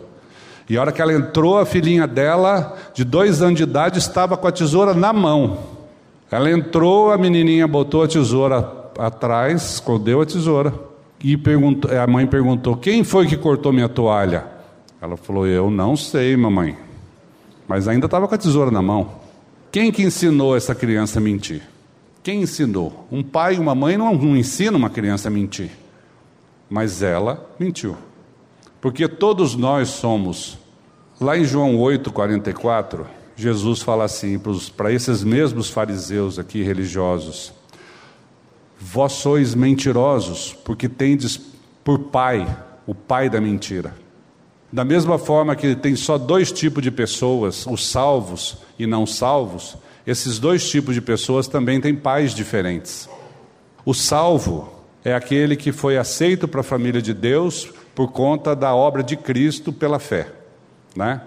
E 0.70 0.78
a 0.78 0.82
hora 0.82 0.92
que 0.92 1.02
ela 1.02 1.14
entrou, 1.14 1.58
a 1.58 1.66
filhinha 1.66 2.06
dela, 2.06 2.78
de 2.94 3.06
dois 3.06 3.42
anos 3.42 3.56
de 3.56 3.64
idade, 3.64 4.00
estava 4.00 4.36
com 4.36 4.48
a 4.48 4.52
tesoura 4.52 4.94
na 4.94 5.14
mão. 5.14 5.77
Ela 6.30 6.52
entrou, 6.52 7.12
a 7.12 7.18
menininha 7.18 7.68
botou 7.68 8.04
a 8.04 8.08
tesoura 8.08 8.92
atrás, 8.98 9.74
escondeu 9.74 10.22
a 10.22 10.26
tesoura. 10.26 10.74
E 11.24 11.36
perguntou, 11.36 11.90
a 11.98 12.06
mãe 12.06 12.28
perguntou: 12.28 12.76
Quem 12.76 13.04
foi 13.04 13.26
que 13.28 13.38
cortou 13.38 13.74
minha 13.74 13.90
toalha? 13.90 14.46
Ela 15.02 15.18
falou: 15.18 15.48
Eu 15.48 15.72
não 15.72 15.96
sei, 15.96 16.36
mamãe. 16.36 16.78
Mas 17.68 17.88
ainda 17.88 18.06
estava 18.06 18.28
com 18.28 18.36
a 18.36 18.38
tesoura 18.38 18.72
na 18.72 18.82
mão. 18.82 19.12
Quem 19.72 19.92
que 19.92 20.04
ensinou 20.04 20.56
essa 20.56 20.76
criança 20.76 21.20
a 21.20 21.22
mentir? 21.22 21.62
Quem 22.24 22.42
ensinou? 22.42 23.08
Um 23.12 23.24
pai 23.24 23.56
e 23.56 23.60
uma 23.60 23.74
mãe 23.74 23.98
não, 23.98 24.14
não 24.14 24.36
ensinam 24.36 24.78
uma 24.78 24.90
criança 24.90 25.28
a 25.28 25.32
mentir. 25.32 25.72
Mas 26.70 27.02
ela 27.02 27.50
mentiu. 27.60 27.98
Porque 28.82 29.08
todos 29.08 29.56
nós 29.56 29.90
somos. 29.90 30.58
Lá 31.20 31.38
em 31.38 31.44
João 31.44 31.78
8, 31.80 32.12
44, 32.12 33.08
Jesus 33.38 33.84
fala 33.84 34.04
assim 34.06 34.42
para 34.76 34.92
esses 34.92 35.24
mesmos 35.24 35.70
fariseus 35.70 36.40
aqui 36.40 36.64
religiosos: 36.64 37.54
Vós 38.80 39.14
sois 39.14 39.54
mentirosos, 39.54 40.58
porque 40.66 40.90
tendes 40.90 41.40
por 41.84 42.00
pai 42.00 42.48
o 42.88 42.96
pai 42.96 43.30
da 43.30 43.40
mentira. 43.40 43.94
Da 44.74 44.84
mesma 44.84 45.20
forma 45.20 45.56
que 45.56 45.76
tem 45.76 45.96
só 45.96 46.18
dois 46.18 46.52
tipos 46.52 46.82
de 46.82 46.90
pessoas, 46.90 47.68
os 47.68 47.88
salvos 47.88 48.58
e 48.80 48.88
não 48.88 49.06
salvos, 49.06 49.78
esses 50.06 50.40
dois 50.40 50.68
tipos 50.68 50.96
de 50.96 51.02
pessoas 51.02 51.48
também 51.48 51.80
têm 51.80 51.96
pais 51.96 52.34
diferentes. 52.34 53.08
O 53.86 53.94
salvo 53.94 54.74
é 55.06 55.14
aquele 55.14 55.56
que 55.56 55.72
foi 55.72 55.98
aceito 55.98 56.48
para 56.48 56.62
a 56.62 56.64
família 56.64 57.02
de 57.02 57.14
Deus 57.14 57.70
por 57.94 58.12
conta 58.12 58.56
da 58.56 58.74
obra 58.74 59.04
de 59.04 59.16
Cristo 59.16 59.72
pela 59.72 60.00
fé, 60.00 60.28
né? 60.96 61.22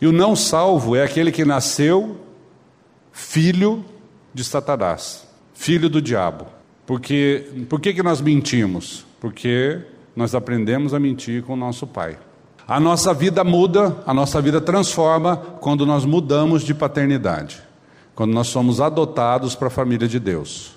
E 0.00 0.06
o 0.06 0.12
não 0.12 0.36
salvo 0.36 0.94
é 0.94 1.02
aquele 1.02 1.32
que 1.32 1.44
nasceu 1.44 2.16
filho 3.12 3.84
de 4.32 4.44
Satanás, 4.44 5.26
filho 5.52 5.88
do 5.88 6.00
diabo. 6.00 6.46
Porque 6.86 7.44
por 7.68 7.80
que, 7.80 7.92
que 7.92 8.02
nós 8.02 8.20
mentimos? 8.20 9.04
Porque 9.20 9.80
nós 10.14 10.34
aprendemos 10.34 10.94
a 10.94 11.00
mentir 11.00 11.42
com 11.42 11.54
o 11.54 11.56
nosso 11.56 11.86
pai. 11.86 12.18
A 12.66 12.78
nossa 12.78 13.12
vida 13.12 13.42
muda, 13.42 13.96
a 14.06 14.14
nossa 14.14 14.40
vida 14.40 14.60
transforma 14.60 15.36
quando 15.36 15.86
nós 15.86 16.04
mudamos 16.04 16.62
de 16.62 16.74
paternidade. 16.74 17.62
Quando 18.14 18.32
nós 18.32 18.48
somos 18.48 18.80
adotados 18.80 19.54
para 19.54 19.68
a 19.68 19.70
família 19.70 20.06
de 20.06 20.20
Deus. 20.20 20.72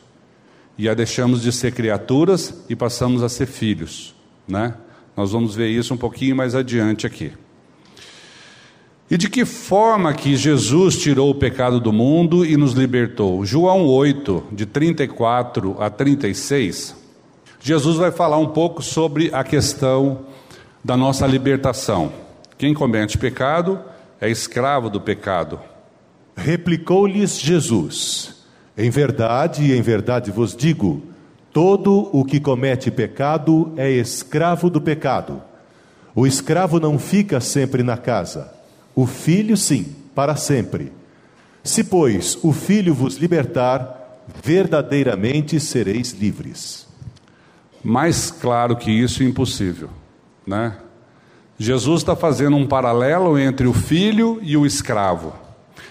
E 0.77 0.87
a 0.87 0.93
deixamos 0.93 1.41
de 1.41 1.51
ser 1.51 1.73
criaturas 1.73 2.63
e 2.69 2.75
passamos 2.75 3.21
a 3.23 3.29
ser 3.29 3.45
filhos, 3.45 4.15
né? 4.47 4.73
Nós 5.15 5.31
vamos 5.31 5.53
ver 5.53 5.67
isso 5.67 5.93
um 5.93 5.97
pouquinho 5.97 6.35
mais 6.35 6.55
adiante 6.55 7.05
aqui. 7.05 7.33
E 9.11 9.17
de 9.17 9.29
que 9.29 9.43
forma 9.43 10.13
que 10.13 10.37
Jesus 10.37 10.95
tirou 10.95 11.29
o 11.29 11.35
pecado 11.35 11.81
do 11.81 11.91
mundo 11.91 12.45
e 12.45 12.55
nos 12.55 12.71
libertou? 12.71 13.45
João 13.45 13.85
8, 13.85 14.45
de 14.53 14.65
34 14.65 15.75
a 15.81 15.89
36, 15.89 16.95
Jesus 17.59 17.97
vai 17.97 18.09
falar 18.09 18.37
um 18.37 18.47
pouco 18.47 18.81
sobre 18.81 19.29
a 19.33 19.43
questão 19.43 20.19
da 20.81 20.95
nossa 20.95 21.27
libertação. 21.27 22.09
Quem 22.57 22.73
comete 22.73 23.17
pecado 23.17 23.81
é 24.21 24.29
escravo 24.29 24.89
do 24.89 25.01
pecado. 25.01 25.59
Replicou-lhes 26.33 27.37
Jesus: 27.37 28.45
Em 28.77 28.89
verdade 28.89 29.73
em 29.73 29.81
verdade 29.81 30.31
vos 30.31 30.55
digo: 30.55 31.01
todo 31.51 32.09
o 32.13 32.23
que 32.23 32.39
comete 32.39 32.89
pecado 32.89 33.73
é 33.75 33.91
escravo 33.91 34.69
do 34.69 34.79
pecado. 34.79 35.41
O 36.15 36.25
escravo 36.25 36.79
não 36.79 36.97
fica 36.97 37.41
sempre 37.41 37.83
na 37.83 37.97
casa 37.97 38.60
o 38.95 39.05
filho, 39.05 39.55
sim, 39.55 39.95
para 40.13 40.35
sempre. 40.35 40.91
Se, 41.63 41.83
pois, 41.83 42.37
o 42.43 42.51
filho 42.51 42.93
vos 42.93 43.15
libertar, 43.17 44.23
verdadeiramente 44.43 45.59
sereis 45.59 46.11
livres. 46.11 46.87
Mais 47.83 48.31
claro 48.31 48.75
que 48.75 48.91
isso, 48.91 49.23
impossível, 49.23 49.89
né? 50.45 50.77
Jesus 51.57 52.01
está 52.01 52.15
fazendo 52.15 52.57
um 52.57 52.67
paralelo 52.67 53.37
entre 53.37 53.67
o 53.67 53.73
filho 53.73 54.39
e 54.41 54.57
o 54.57 54.65
escravo. 54.65 55.33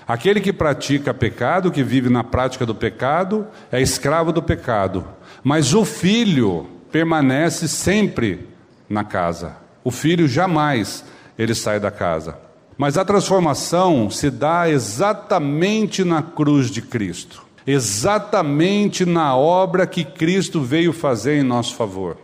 Aquele 0.07 0.41
que 0.41 0.53
pratica 0.53 1.15
pecado, 1.15 1.71
que 1.71 1.85
vive 1.85 2.09
na 2.09 2.25
prática 2.25 2.67
do 2.67 2.75
pecado, 2.75 3.47
é 3.71 3.81
escravo 3.81 4.33
do 4.33 4.43
pecado. 4.43 5.07
Mas 5.45 5.73
o 5.73 5.85
filho 5.85 6.67
permanece 6.91 7.69
sempre 7.69 8.49
na 8.89 9.05
casa. 9.05 9.57
O 9.85 9.93
filho 9.93 10.27
jamais 10.27 11.05
ele 11.39 11.55
sai 11.55 11.79
da 11.79 11.93
casa. 11.93 12.37
Mas 12.81 12.97
a 12.97 13.05
transformação 13.05 14.09
se 14.09 14.31
dá 14.31 14.67
exatamente 14.71 16.03
na 16.03 16.23
cruz 16.23 16.71
de 16.71 16.81
Cristo, 16.81 17.43
exatamente 17.67 19.05
na 19.05 19.37
obra 19.37 19.87
que 19.87 20.03
Cristo 20.03 20.63
veio 20.63 20.91
fazer 20.91 21.39
em 21.39 21.43
nosso 21.43 21.75
favor. 21.75 22.17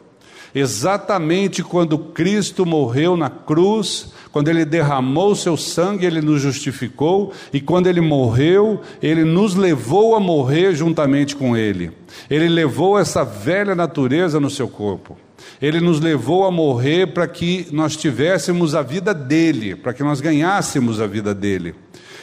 Exatamente 0.54 1.62
quando 1.62 1.98
Cristo 1.98 2.64
morreu 2.64 3.16
na 3.16 3.28
cruz, 3.28 4.12
quando 4.32 4.48
ele 4.48 4.64
derramou 4.64 5.34
seu 5.34 5.56
sangue, 5.56 6.06
ele 6.06 6.20
nos 6.20 6.40
justificou, 6.42 7.32
e 7.52 7.60
quando 7.60 7.86
ele 7.86 8.00
morreu, 8.00 8.80
ele 9.02 9.24
nos 9.24 9.54
levou 9.54 10.14
a 10.14 10.20
morrer 10.20 10.74
juntamente 10.74 11.34
com 11.34 11.56
ele. 11.56 11.90
Ele 12.30 12.48
levou 12.48 12.98
essa 12.98 13.24
velha 13.24 13.74
natureza 13.74 14.38
no 14.38 14.50
seu 14.50 14.68
corpo. 14.68 15.16
Ele 15.60 15.80
nos 15.80 16.00
levou 16.00 16.44
a 16.44 16.50
morrer 16.50 17.08
para 17.08 17.26
que 17.26 17.66
nós 17.72 17.96
tivéssemos 17.96 18.74
a 18.74 18.82
vida 18.82 19.14
dele, 19.14 19.74
para 19.74 19.94
que 19.94 20.02
nós 20.02 20.20
ganhássemos 20.20 21.00
a 21.00 21.06
vida 21.06 21.34
dele. 21.34 21.74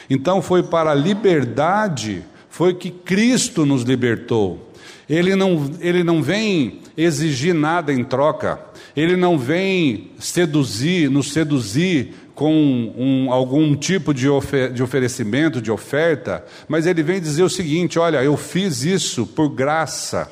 Então 0.08 0.42
foi 0.42 0.62
para 0.62 0.90
a 0.90 0.94
liberdade, 0.94 2.22
foi 2.48 2.74
que 2.74 2.90
Cristo 2.90 3.64
nos 3.66 3.82
libertou. 3.82 4.70
Ele 5.08 5.34
não, 5.34 5.70
ele 5.80 6.04
não 6.04 6.22
vem 6.22 6.80
exigir 6.96 7.54
nada 7.54 7.92
em 7.92 8.04
troca, 8.04 8.60
ele 8.96 9.16
não 9.16 9.38
vem 9.38 10.10
seduzir, 10.18 11.10
nos 11.10 11.32
seduzir 11.32 12.14
com 12.34 12.52
um, 12.96 13.32
algum 13.32 13.76
tipo 13.76 14.12
de, 14.12 14.28
ofer 14.28 14.72
de 14.72 14.82
oferecimento, 14.82 15.62
de 15.62 15.70
oferta, 15.70 16.44
mas 16.68 16.86
ele 16.86 17.02
vem 17.02 17.20
dizer 17.20 17.42
o 17.42 17.48
seguinte: 17.48 17.98
olha, 17.98 18.22
eu 18.22 18.36
fiz 18.36 18.82
isso 18.82 19.26
por 19.26 19.48
graça. 19.48 20.30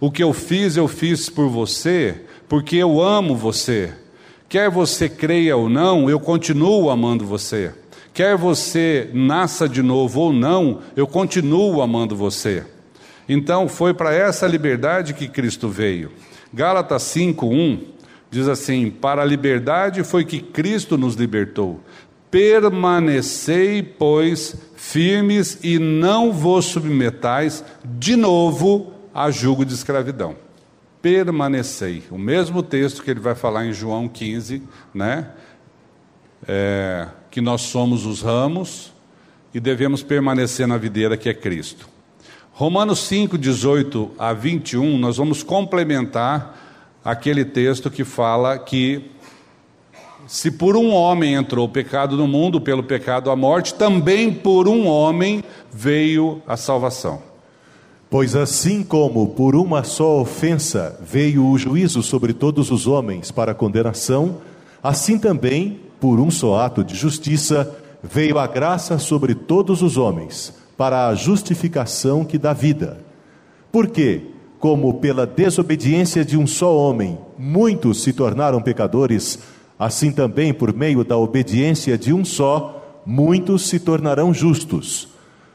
O 0.00 0.10
que 0.10 0.22
eu 0.22 0.32
fiz, 0.32 0.76
eu 0.76 0.86
fiz 0.86 1.28
por 1.28 1.48
você, 1.48 2.22
porque 2.48 2.76
eu 2.76 3.02
amo 3.02 3.34
você. 3.34 3.92
Quer 4.48 4.70
você 4.70 5.08
creia 5.08 5.56
ou 5.56 5.68
não, 5.68 6.08
eu 6.08 6.18
continuo 6.18 6.88
amando 6.88 7.24
você. 7.24 7.72
Quer 8.14 8.36
você 8.36 9.10
nasça 9.12 9.68
de 9.68 9.82
novo 9.82 10.20
ou 10.20 10.32
não, 10.32 10.80
eu 10.96 11.06
continuo 11.06 11.82
amando 11.82 12.16
você. 12.16 12.64
Então, 13.28 13.68
foi 13.68 13.92
para 13.92 14.14
essa 14.14 14.46
liberdade 14.46 15.12
que 15.12 15.28
Cristo 15.28 15.68
veio. 15.68 16.10
Gálatas 16.52 17.02
5:1 17.02 17.80
diz 18.30 18.48
assim: 18.48 18.90
"Para 18.90 19.22
a 19.22 19.24
liberdade 19.24 20.02
foi 20.02 20.24
que 20.24 20.40
Cristo 20.40 20.96
nos 20.96 21.14
libertou. 21.14 21.80
Permanecei, 22.30 23.82
pois, 23.82 24.56
firmes 24.76 25.58
e 25.62 25.78
não 25.78 26.32
vos 26.32 26.66
submetais 26.66 27.64
de 27.84 28.16
novo 28.16 28.92
a 29.14 29.30
julgo 29.30 29.64
de 29.64 29.74
escravidão." 29.74 30.36
Permanecei. 31.02 32.02
O 32.10 32.18
mesmo 32.18 32.62
texto 32.62 33.02
que 33.02 33.10
ele 33.10 33.20
vai 33.20 33.34
falar 33.34 33.66
em 33.66 33.72
João 33.72 34.08
15, 34.08 34.62
né? 34.92 35.28
É, 36.46 37.06
que 37.30 37.40
nós 37.40 37.62
somos 37.62 38.06
os 38.06 38.22
ramos 38.22 38.92
e 39.52 39.60
devemos 39.60 40.02
permanecer 40.02 40.66
na 40.66 40.76
videira 40.76 41.16
que 41.16 41.28
é 41.28 41.34
Cristo. 41.34 41.88
Romanos 42.58 43.06
5, 43.06 43.38
18 43.38 44.10
a 44.18 44.32
21, 44.32 44.98
nós 44.98 45.16
vamos 45.16 45.44
complementar 45.44 46.58
aquele 47.04 47.44
texto 47.44 47.88
que 47.88 48.02
fala 48.02 48.58
que 48.58 49.12
se 50.26 50.50
por 50.50 50.74
um 50.76 50.90
homem 50.92 51.34
entrou 51.34 51.66
o 51.66 51.68
pecado 51.68 52.16
no 52.16 52.26
mundo, 52.26 52.60
pelo 52.60 52.82
pecado 52.82 53.30
a 53.30 53.36
morte, 53.36 53.74
também 53.74 54.34
por 54.34 54.66
um 54.66 54.88
homem 54.88 55.44
veio 55.72 56.42
a 56.48 56.56
salvação. 56.56 57.22
Pois 58.10 58.34
assim 58.34 58.82
como 58.82 59.28
por 59.28 59.54
uma 59.54 59.84
só 59.84 60.20
ofensa 60.20 60.98
veio 61.00 61.46
o 61.46 61.56
juízo 61.56 62.02
sobre 62.02 62.32
todos 62.32 62.72
os 62.72 62.88
homens 62.88 63.30
para 63.30 63.54
condenação, 63.54 64.38
assim 64.82 65.16
também, 65.16 65.78
por 66.00 66.18
um 66.18 66.28
só 66.28 66.58
ato 66.58 66.82
de 66.82 66.96
justiça, 66.96 67.72
veio 68.02 68.36
a 68.36 68.48
graça 68.48 68.98
sobre 68.98 69.32
todos 69.36 69.80
os 69.80 69.96
homens 69.96 70.58
para 70.78 71.08
a 71.08 71.14
justificação 71.16 72.24
que 72.24 72.38
dá 72.38 72.52
vida. 72.52 72.98
Porque, 73.72 74.22
como 74.60 74.94
pela 74.94 75.26
desobediência 75.26 76.24
de 76.24 76.38
um 76.38 76.46
só 76.46 76.74
homem 76.74 77.18
muitos 77.36 78.02
se 78.02 78.12
tornaram 78.12 78.62
pecadores, 78.62 79.40
assim 79.76 80.12
também 80.12 80.54
por 80.54 80.72
meio 80.72 81.02
da 81.02 81.16
obediência 81.16 81.98
de 81.98 82.12
um 82.12 82.24
só 82.24 83.02
muitos 83.04 83.68
se 83.68 83.80
tornarão 83.80 84.32
justos. 84.32 85.08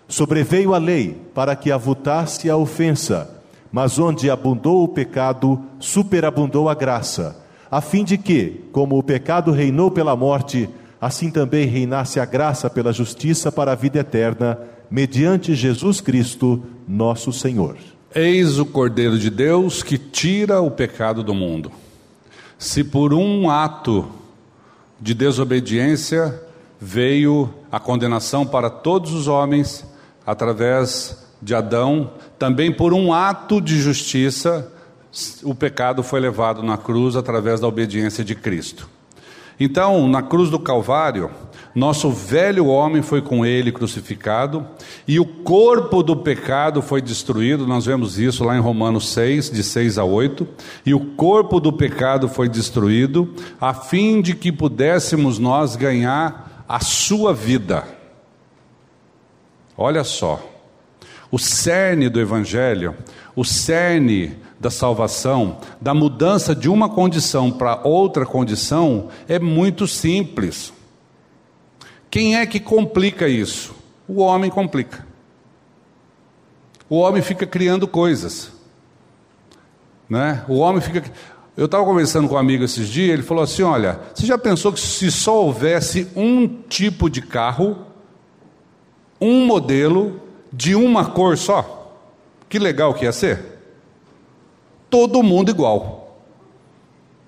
Sobreveio 0.09 0.73
a 0.73 0.77
lei 0.77 1.17
para 1.33 1.55
que 1.55 1.71
avultasse 1.71 2.49
a 2.49 2.57
ofensa, 2.57 3.41
mas 3.71 3.97
onde 3.97 4.29
abundou 4.29 4.83
o 4.83 4.89
pecado, 4.89 5.62
superabundou 5.79 6.67
a 6.67 6.75
graça, 6.75 7.41
a 7.71 7.79
fim 7.79 8.03
de 8.03 8.17
que, 8.17 8.65
como 8.73 8.97
o 8.97 9.03
pecado 9.03 9.51
reinou 9.51 9.89
pela 9.89 10.15
morte, 10.15 10.69
assim 10.99 11.31
também 11.31 11.65
reinasse 11.65 12.19
a 12.19 12.25
graça 12.25 12.69
pela 12.69 12.91
justiça 12.91 13.51
para 13.51 13.71
a 13.71 13.75
vida 13.75 13.99
eterna 13.99 14.59
mediante 14.93 15.56
Jesus 15.56 15.99
Cristo, 15.99 16.62
nosso 16.88 17.34
Senhor. 17.34 17.77
Eis 18.13 18.60
o 18.60 18.65
Cordeiro 18.65 19.17
de 19.17 19.32
Deus 19.32 19.82
que 19.82 19.97
tira 19.97 20.62
o 20.62 20.69
pecado 20.69 21.23
do 21.23 21.34
mundo. 21.34 21.71
Se 22.60 22.84
por 22.84 23.12
um 23.12 23.49
ato 23.49 24.08
de 25.01 25.15
desobediência 25.15 26.39
veio 26.79 27.51
a 27.71 27.79
condenação 27.79 28.45
para 28.45 28.69
todos 28.69 29.13
os 29.13 29.27
homens, 29.27 29.84
através 30.27 31.25
de 31.41 31.56
Adão, 31.56 32.12
também 32.38 32.71
por 32.71 32.93
um 32.93 33.12
ato 33.12 33.60
de 33.60 33.82
justiça, 33.82 34.71
o 35.41 35.56
pecado 35.56 36.03
foi 36.03 36.19
levado 36.19 36.62
na 36.62 36.77
cruz 36.77 37.15
através 37.15 37.60
da 37.60 37.67
obediência 37.67 38.23
de 38.23 38.36
Cristo. 38.36 38.88
Então, 39.60 40.08
na 40.08 40.21
cruz 40.21 40.51
do 40.51 40.60
Calvário, 40.60 41.32
nosso 41.75 42.12
velho 42.12 42.67
homem 42.67 43.01
foi 43.01 43.19
com 43.19 43.43
ele 43.43 43.71
crucificado 43.71 44.65
e 45.07 45.19
o 45.19 45.25
corpo 45.25 46.03
do 46.03 46.15
pecado 46.15 46.83
foi 46.83 47.01
destruído. 47.01 47.65
Nós 47.65 47.86
vemos 47.86 48.19
isso 48.19 48.43
lá 48.43 48.55
em 48.55 48.59
Romanos 48.59 49.09
6, 49.09 49.49
de 49.49 49.63
6 49.63 49.97
a 49.97 50.03
8. 50.03 50.47
E 50.86 50.93
o 50.93 50.99
corpo 51.15 51.59
do 51.59 51.73
pecado 51.73 52.29
foi 52.29 52.47
destruído 52.47 53.33
a 53.59 53.73
fim 53.73 54.21
de 54.21 54.36
que 54.36 54.51
pudéssemos 54.51 55.39
nós 55.39 55.75
ganhar 55.75 56.63
a 56.69 56.79
sua 56.79 57.33
vida. 57.33 57.83
Olha 59.75 60.03
só, 60.03 60.47
o 61.31 61.39
cerne 61.39 62.07
do 62.07 62.21
Evangelho, 62.21 62.95
o 63.36 63.43
cerne 63.43 64.38
da 64.59 64.69
salvação, 64.69 65.57
da 65.81 65.95
mudança 65.95 66.55
de 66.55 66.69
uma 66.69 66.88
condição 66.88 67.51
para 67.51 67.81
outra 67.83 68.27
condição, 68.27 69.07
é 69.27 69.39
muito 69.39 69.88
simples. 69.88 70.71
Quem 72.13 72.36
é 72.36 72.45
que 72.45 72.60
complica 72.60 73.28
isso? 73.28 73.73
O 74.08 74.21
homem 74.21 74.52
complica. 74.52 75.04
O 76.88 76.97
homem 76.97 77.23
fica 77.23 77.43
criando 77.47 77.88
coisas. 77.88 78.52
Né? 80.08 80.45
O 80.47 80.60
homem 80.60 80.80
fica. 80.80 81.04
Eu 81.58 81.65
estava 81.65 81.84
conversando 81.84 82.30
com 82.30 82.36
um 82.36 82.38
amigo 82.38 82.63
esses 82.63 82.88
dias, 82.88 83.15
ele 83.15 83.23
falou 83.23 83.43
assim: 83.43 83.63
Olha, 83.63 83.99
você 84.13 84.28
já 84.28 84.38
pensou 84.38 84.71
que 84.71 84.80
se 84.80 85.12
só 85.12 85.43
houvesse 85.43 86.08
um 86.15 86.47
tipo 86.69 87.10
de 87.10 87.19
carro, 87.19 87.80
um 89.19 89.47
modelo, 89.47 90.21
de 90.52 90.76
uma 90.76 91.08
cor 91.08 91.36
só? 91.36 91.97
Que 92.47 92.60
legal 92.60 92.93
que 92.93 93.06
ia 93.06 93.12
ser? 93.12 93.43
Todo 94.88 95.23
mundo 95.23 95.49
igual. 95.49 96.02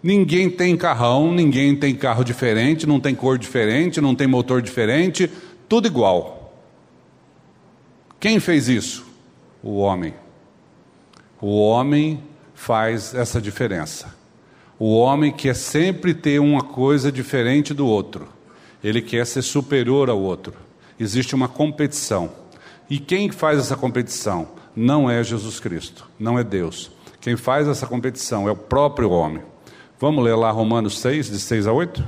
Ninguém 0.06 0.52
tem 0.52 0.78
carrão, 0.78 1.34
ninguém 1.34 1.76
tem 1.76 1.96
carro 1.96 2.24
diferente, 2.24 2.86
não 2.86 3.00
tem 3.00 3.16
cor 3.16 3.40
diferente, 3.40 4.00
não 4.00 4.14
tem 4.14 4.28
motor 4.28 4.62
diferente, 4.62 5.28
tudo 5.68 5.88
igual. 5.88 6.54
Quem 8.20 8.40
fez 8.40 8.70
isso? 8.70 9.04
O 9.64 9.78
homem. 9.78 10.14
O 11.42 11.60
homem 11.60 12.24
faz 12.54 13.16
essa 13.16 13.42
diferença. 13.42 14.14
O 14.78 14.96
homem 14.96 15.32
quer 15.32 15.56
sempre 15.56 16.14
ter 16.14 16.40
uma 16.40 16.62
coisa 16.62 17.12
diferente 17.12 17.74
do 17.74 17.88
outro. 17.88 18.28
Ele 18.84 19.02
quer 19.02 19.26
ser 19.26 19.42
superior 19.42 20.08
ao 20.08 20.20
outro. 20.20 20.54
Existe 21.00 21.34
uma 21.34 21.48
competição. 21.48 22.30
E 22.88 23.00
quem 23.00 23.32
faz 23.32 23.58
essa 23.58 23.76
competição? 23.76 24.50
Não 24.76 25.10
é 25.10 25.24
Jesus 25.24 25.60
Cristo, 25.60 26.08
não 26.20 26.38
é 26.38 26.44
Deus. 26.44 26.92
Quem 27.20 27.36
faz 27.36 27.68
essa 27.68 27.88
competição 27.88 28.48
é 28.48 28.52
o 28.52 28.56
próprio 28.56 29.10
homem. 29.10 29.55
Vamos 29.98 30.26
ler 30.26 30.36
lá 30.36 30.52
Romanos 30.52 31.00
6, 31.00 31.30
de 31.30 31.40
6 31.40 31.68
a 31.68 31.72
8? 31.72 32.06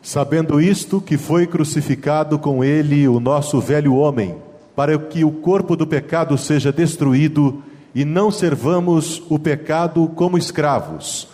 Sabendo 0.00 0.58
isto, 0.58 0.98
que 0.98 1.18
foi 1.18 1.46
crucificado 1.46 2.38
com 2.38 2.64
ele 2.64 3.06
o 3.06 3.20
nosso 3.20 3.60
velho 3.60 3.94
homem, 3.96 4.34
para 4.74 4.98
que 4.98 5.22
o 5.22 5.30
corpo 5.30 5.76
do 5.76 5.86
pecado 5.86 6.38
seja 6.38 6.72
destruído 6.72 7.62
e 7.94 8.02
não 8.02 8.30
servamos 8.30 9.22
o 9.28 9.38
pecado 9.38 10.10
como 10.14 10.38
escravos, 10.38 11.28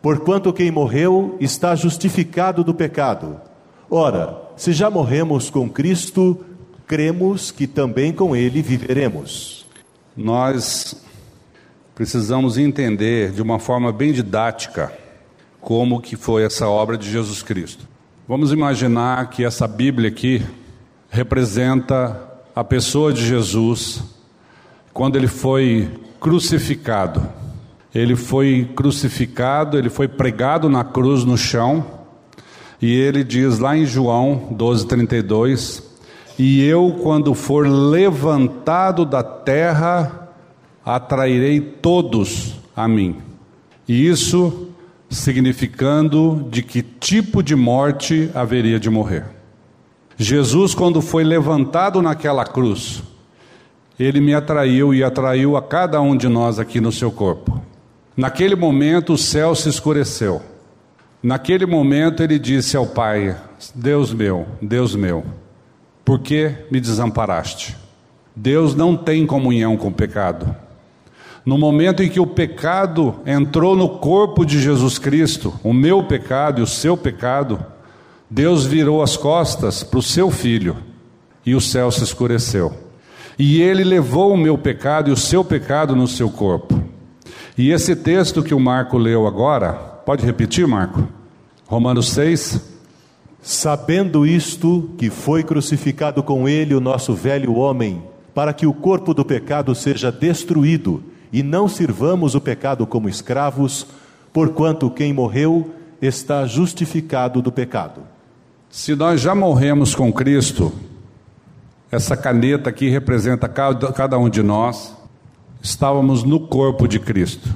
porquanto 0.00 0.52
quem 0.52 0.70
morreu 0.70 1.36
está 1.40 1.74
justificado 1.74 2.62
do 2.62 2.72
pecado. 2.72 3.40
Ora, 3.90 4.40
se 4.56 4.72
já 4.72 4.88
morremos 4.88 5.50
com 5.50 5.68
Cristo, 5.68 6.44
cremos 6.86 7.50
que 7.50 7.66
também 7.66 8.12
com 8.12 8.36
ele 8.36 8.62
viveremos. 8.62 9.66
Nós 10.16 10.94
precisamos 11.92 12.56
entender 12.56 13.32
de 13.32 13.42
uma 13.42 13.58
forma 13.58 13.92
bem 13.92 14.12
didática 14.12 15.02
como 15.64 16.00
que 16.00 16.14
foi 16.14 16.44
essa 16.44 16.68
obra 16.68 16.96
de 16.96 17.10
Jesus 17.10 17.42
Cristo. 17.42 17.88
Vamos 18.28 18.52
imaginar 18.52 19.30
que 19.30 19.42
essa 19.42 19.66
Bíblia 19.66 20.10
aqui 20.10 20.42
representa 21.08 22.20
a 22.54 22.62
pessoa 22.62 23.12
de 23.14 23.26
Jesus 23.26 24.04
quando 24.92 25.16
ele 25.16 25.26
foi 25.26 25.88
crucificado. 26.20 27.26
Ele 27.94 28.14
foi 28.14 28.70
crucificado, 28.76 29.78
ele 29.78 29.88
foi 29.88 30.06
pregado 30.06 30.68
na 30.68 30.84
cruz 30.84 31.24
no 31.24 31.38
chão, 31.38 31.84
e 32.82 32.92
ele 32.92 33.24
diz 33.24 33.58
lá 33.58 33.76
em 33.76 33.86
João 33.86 34.48
12:32, 34.52 35.82
e 36.38 36.62
eu 36.62 36.98
quando 37.02 37.32
for 37.32 37.66
levantado 37.66 39.06
da 39.06 39.22
terra, 39.22 40.28
atrairei 40.84 41.60
todos 41.60 42.56
a 42.76 42.86
mim. 42.86 43.16
E 43.88 44.06
isso 44.08 44.73
significando 45.14 46.46
de 46.50 46.62
que 46.62 46.82
tipo 46.82 47.42
de 47.42 47.54
morte 47.54 48.30
haveria 48.34 48.78
de 48.78 48.90
morrer. 48.90 49.24
Jesus, 50.16 50.74
quando 50.74 51.00
foi 51.00 51.24
levantado 51.24 52.02
naquela 52.02 52.44
cruz, 52.44 53.02
ele 53.98 54.20
me 54.20 54.34
atraiu 54.34 54.92
e 54.92 55.02
atraiu 55.02 55.56
a 55.56 55.62
cada 55.62 56.00
um 56.00 56.16
de 56.16 56.28
nós 56.28 56.58
aqui 56.58 56.80
no 56.80 56.92
seu 56.92 57.10
corpo. 57.10 57.60
Naquele 58.16 58.54
momento 58.54 59.14
o 59.14 59.18
céu 59.18 59.54
se 59.54 59.68
escureceu. 59.68 60.42
Naquele 61.22 61.66
momento 61.66 62.22
ele 62.22 62.38
disse 62.38 62.76
ao 62.76 62.86
Pai: 62.86 63.36
Deus 63.74 64.12
meu, 64.12 64.46
Deus 64.60 64.94
meu, 64.94 65.24
por 66.04 66.20
que 66.20 66.52
me 66.70 66.80
desamparaste? 66.80 67.76
Deus 68.36 68.74
não 68.74 68.96
tem 68.96 69.26
comunhão 69.26 69.76
com 69.76 69.88
o 69.88 69.92
pecado. 69.92 70.54
No 71.44 71.58
momento 71.58 72.02
em 72.02 72.08
que 72.08 72.18
o 72.18 72.26
pecado 72.26 73.16
entrou 73.26 73.76
no 73.76 73.88
corpo 73.88 74.46
de 74.46 74.58
Jesus 74.58 74.98
Cristo, 74.98 75.52
o 75.62 75.74
meu 75.74 76.02
pecado 76.02 76.60
e 76.60 76.62
o 76.64 76.66
seu 76.66 76.96
pecado, 76.96 77.62
Deus 78.30 78.64
virou 78.64 79.02
as 79.02 79.16
costas 79.16 79.82
para 79.82 79.98
o 79.98 80.02
seu 80.02 80.30
filho 80.30 80.76
e 81.44 81.54
o 81.54 81.60
céu 81.60 81.90
se 81.90 82.02
escureceu. 82.02 82.72
E 83.38 83.60
ele 83.60 83.84
levou 83.84 84.32
o 84.32 84.38
meu 84.38 84.56
pecado 84.56 85.10
e 85.10 85.12
o 85.12 85.16
seu 85.16 85.44
pecado 85.44 85.94
no 85.94 86.08
seu 86.08 86.30
corpo. 86.30 86.82
E 87.58 87.70
esse 87.70 87.94
texto 87.94 88.42
que 88.42 88.54
o 88.54 88.60
Marco 88.60 88.96
leu 88.96 89.26
agora, 89.26 89.72
pode 89.72 90.24
repetir, 90.24 90.66
Marco? 90.66 91.06
Romanos 91.66 92.08
6. 92.10 92.72
Sabendo 93.42 94.26
isto, 94.26 94.90
que 94.96 95.10
foi 95.10 95.42
crucificado 95.42 96.22
com 96.22 96.48
ele 96.48 96.74
o 96.74 96.80
nosso 96.80 97.12
velho 97.12 97.54
homem, 97.54 98.02
para 98.34 98.54
que 98.54 98.66
o 98.66 98.72
corpo 98.72 99.12
do 99.12 99.24
pecado 99.24 99.74
seja 99.74 100.10
destruído, 100.10 101.02
e 101.34 101.42
não 101.42 101.66
sirvamos 101.66 102.36
o 102.36 102.40
pecado 102.40 102.86
como 102.86 103.08
escravos, 103.08 103.84
porquanto 104.32 104.88
quem 104.88 105.12
morreu 105.12 105.74
está 106.00 106.46
justificado 106.46 107.42
do 107.42 107.50
pecado. 107.50 108.02
Se 108.70 108.94
nós 108.94 109.20
já 109.20 109.34
morremos 109.34 109.96
com 109.96 110.12
Cristo, 110.12 110.72
essa 111.90 112.16
caneta 112.16 112.70
aqui 112.70 112.88
representa 112.88 113.48
cada, 113.48 113.92
cada 113.92 114.16
um 114.16 114.28
de 114.28 114.44
nós, 114.44 114.96
estávamos 115.60 116.22
no 116.22 116.38
corpo 116.38 116.86
de 116.86 117.00
Cristo. 117.00 117.52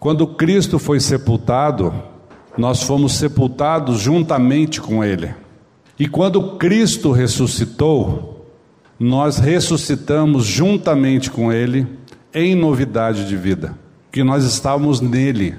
Quando 0.00 0.26
Cristo 0.26 0.78
foi 0.78 0.98
sepultado, 0.98 1.92
nós 2.56 2.84
fomos 2.84 3.12
sepultados 3.12 3.98
juntamente 3.98 4.80
com 4.80 5.04
Ele. 5.04 5.34
E 5.98 6.08
quando 6.08 6.56
Cristo 6.56 7.12
ressuscitou, 7.12 8.46
nós 8.98 9.36
ressuscitamos 9.36 10.46
juntamente 10.46 11.30
com 11.30 11.52
Ele 11.52 11.86
em 12.34 12.54
novidade 12.54 13.28
de 13.28 13.36
vida, 13.36 13.78
que 14.10 14.24
nós 14.24 14.44
estávamos 14.44 15.00
nele, 15.00 15.54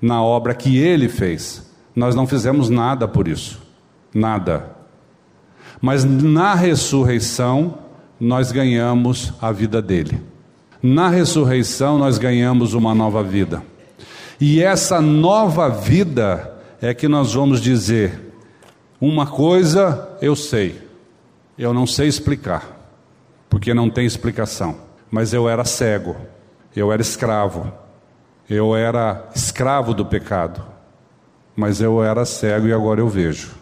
na 0.00 0.22
obra 0.22 0.54
que 0.54 0.78
Ele 0.78 1.08
fez. 1.08 1.70
Nós 1.94 2.14
não 2.14 2.26
fizemos 2.26 2.70
nada 2.70 3.06
por 3.06 3.28
isso, 3.28 3.60
nada. 4.12 4.70
Mas 5.80 6.04
na 6.04 6.54
ressurreição, 6.54 7.78
nós 8.18 8.50
ganhamos 8.50 9.34
a 9.40 9.52
vida 9.52 9.82
dele. 9.82 10.20
Na 10.82 11.08
ressurreição, 11.08 11.98
nós 11.98 12.18
ganhamos 12.18 12.74
uma 12.74 12.94
nova 12.94 13.22
vida. 13.22 13.62
E 14.40 14.62
essa 14.62 15.00
nova 15.00 15.68
vida 15.68 16.52
é 16.80 16.92
que 16.92 17.08
nós 17.08 17.34
vamos 17.34 17.60
dizer: 17.60 18.32
uma 19.00 19.26
coisa 19.26 20.08
eu 20.20 20.34
sei, 20.34 20.80
eu 21.56 21.72
não 21.72 21.86
sei 21.86 22.08
explicar, 22.08 22.90
porque 23.48 23.72
não 23.72 23.88
tem 23.88 24.04
explicação, 24.04 24.76
mas 25.10 25.32
eu 25.32 25.48
era 25.48 25.64
cego, 25.64 26.16
eu 26.74 26.92
era 26.92 27.00
escravo, 27.00 27.72
eu 28.48 28.74
era 28.74 29.28
escravo 29.34 29.94
do 29.94 30.04
pecado, 30.04 30.62
mas 31.56 31.80
eu 31.80 32.02
era 32.02 32.24
cego 32.24 32.66
e 32.66 32.72
agora 32.72 33.00
eu 33.00 33.08
vejo. 33.08 33.52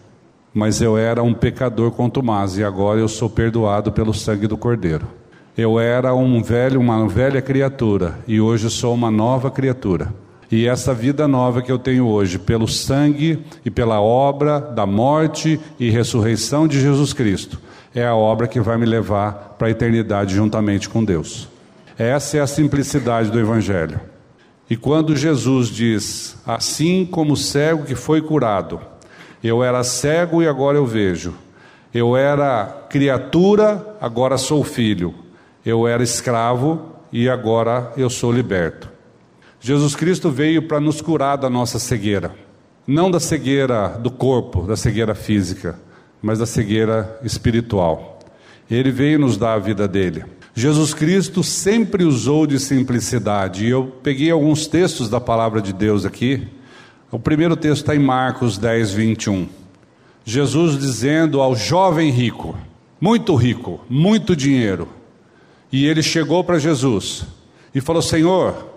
Mas 0.55 0.83
eu 0.83 0.99
era 0.99 1.23
um 1.23 1.33
pecador 1.33 1.91
contumaz 1.93 2.59
e 2.59 2.65
agora 2.65 3.01
eu 3.01 3.09
sou 3.09 3.31
perdoado 3.31 3.91
pelo 3.91 4.13
sangue 4.13 4.47
do 4.47 4.57
Cordeiro. 4.57 5.07
Eu 5.57 5.79
era 5.79 6.15
um 6.15 6.43
velho, 6.43 6.81
uma 6.81 7.07
velha 7.09 7.41
criatura 7.41 8.19
e 8.27 8.41
hoje 8.41 8.71
sou 8.71 8.95
uma 8.95 9.11
nova 9.11 9.51
criatura. 9.51 10.13
E 10.51 10.67
essa 10.67 10.93
vida 10.93 11.27
nova 11.27 11.63
que 11.63 11.73
eu 11.73 11.79
tenho 11.79 12.07
hoje, 12.07 12.39
pelo 12.39 12.69
sangue 12.69 13.43
e 13.65 13.71
pela 13.71 14.01
obra 14.01 14.61
da 14.61 14.85
morte 14.85 15.59
e 15.81 15.89
ressurreição 15.89 16.69
de 16.69 16.79
Jesus 16.79 17.15
Cristo, 17.15 17.59
é 17.95 18.07
a 18.07 18.15
obra 18.15 18.49
que 18.49 18.61
vai 18.61 18.77
me 18.77 18.87
levar 18.87 19.57
para 19.59 19.69
a 19.69 19.71
eternidade 19.71 20.35
juntamente 20.35 20.89
com 20.89 21.05
Deus. 21.05 21.49
Essa 21.99 22.39
é 22.39 22.41
a 22.41 22.47
simplicidade 22.47 23.31
do 23.31 23.39
Evangelho. 23.39 24.01
E 24.69 24.77
quando 24.77 25.17
Jesus 25.17 25.69
diz: 25.69 26.37
Assim 26.47 27.05
como 27.05 27.35
o 27.35 27.37
cego 27.37 27.85
que 27.85 27.95
foi 27.95 28.23
curado, 28.23 28.81
eu 29.43 29.63
era 29.63 29.85
cego 29.85 30.43
e 30.43 30.49
agora 30.49 30.79
eu 30.79 30.87
vejo. 30.87 31.35
Eu 31.93 32.17
era 32.17 32.87
criatura, 32.89 33.97
agora 34.01 34.39
sou 34.39 34.65
filho. 34.65 35.15
Eu 35.65 35.87
era 35.87 36.03
escravo 36.03 36.93
e 37.13 37.29
agora 37.29 37.93
eu 37.97 38.09
sou 38.09 38.33
liberto. 38.33 38.91
Jesus 39.61 39.95
Cristo 39.95 40.31
veio 40.31 40.63
para 40.67 40.81
nos 40.81 41.01
curar 41.01 41.37
da 41.37 41.49
nossa 41.49 41.79
cegueira, 41.79 42.35
não 42.85 43.09
da 43.09 43.21
cegueira 43.21 43.91
do 43.91 44.11
corpo, 44.11 44.63
da 44.63 44.77
cegueira 44.77 45.15
física, 45.15 45.79
mas 46.23 46.39
da 46.39 46.47
cegueira 46.47 47.19
espiritual. 47.25 48.21
Ele 48.71 48.91
veio 48.91 49.19
nos 49.19 49.37
dar 49.37 49.55
a 49.55 49.59
vida 49.59 49.89
dele. 49.89 50.25
Jesus 50.55 50.95
Cristo 50.95 51.43
sempre 51.43 52.05
usou 52.05 52.47
de 52.47 52.59
simplicidade, 52.59 53.67
e 53.67 53.71
eu 53.71 53.87
peguei 54.03 54.31
alguns 54.31 54.67
textos 54.67 55.09
da 55.09 55.21
palavra 55.21 55.61
de 55.61 55.73
Deus 55.73 56.05
aqui. 56.05 56.47
O 57.11 57.19
primeiro 57.19 57.57
texto 57.57 57.83
está 57.83 57.97
em 57.97 57.99
Marcos 57.99 58.59
10, 58.59 58.93
21. 58.93 59.49
Jesus 60.25 60.79
dizendo 60.79 61.41
ao 61.41 61.57
jovem 61.57 62.11
rico, 62.11 62.57
muito 63.01 63.35
rico, 63.35 63.81
muito 63.89 64.37
dinheiro, 64.37 64.89
e 65.73 65.87
ele 65.87 66.03
chegou 66.03 66.45
para 66.45 66.59
Jesus 66.59 67.25
e 67.75 67.81
falou: 67.81 68.03
Senhor, 68.03 68.73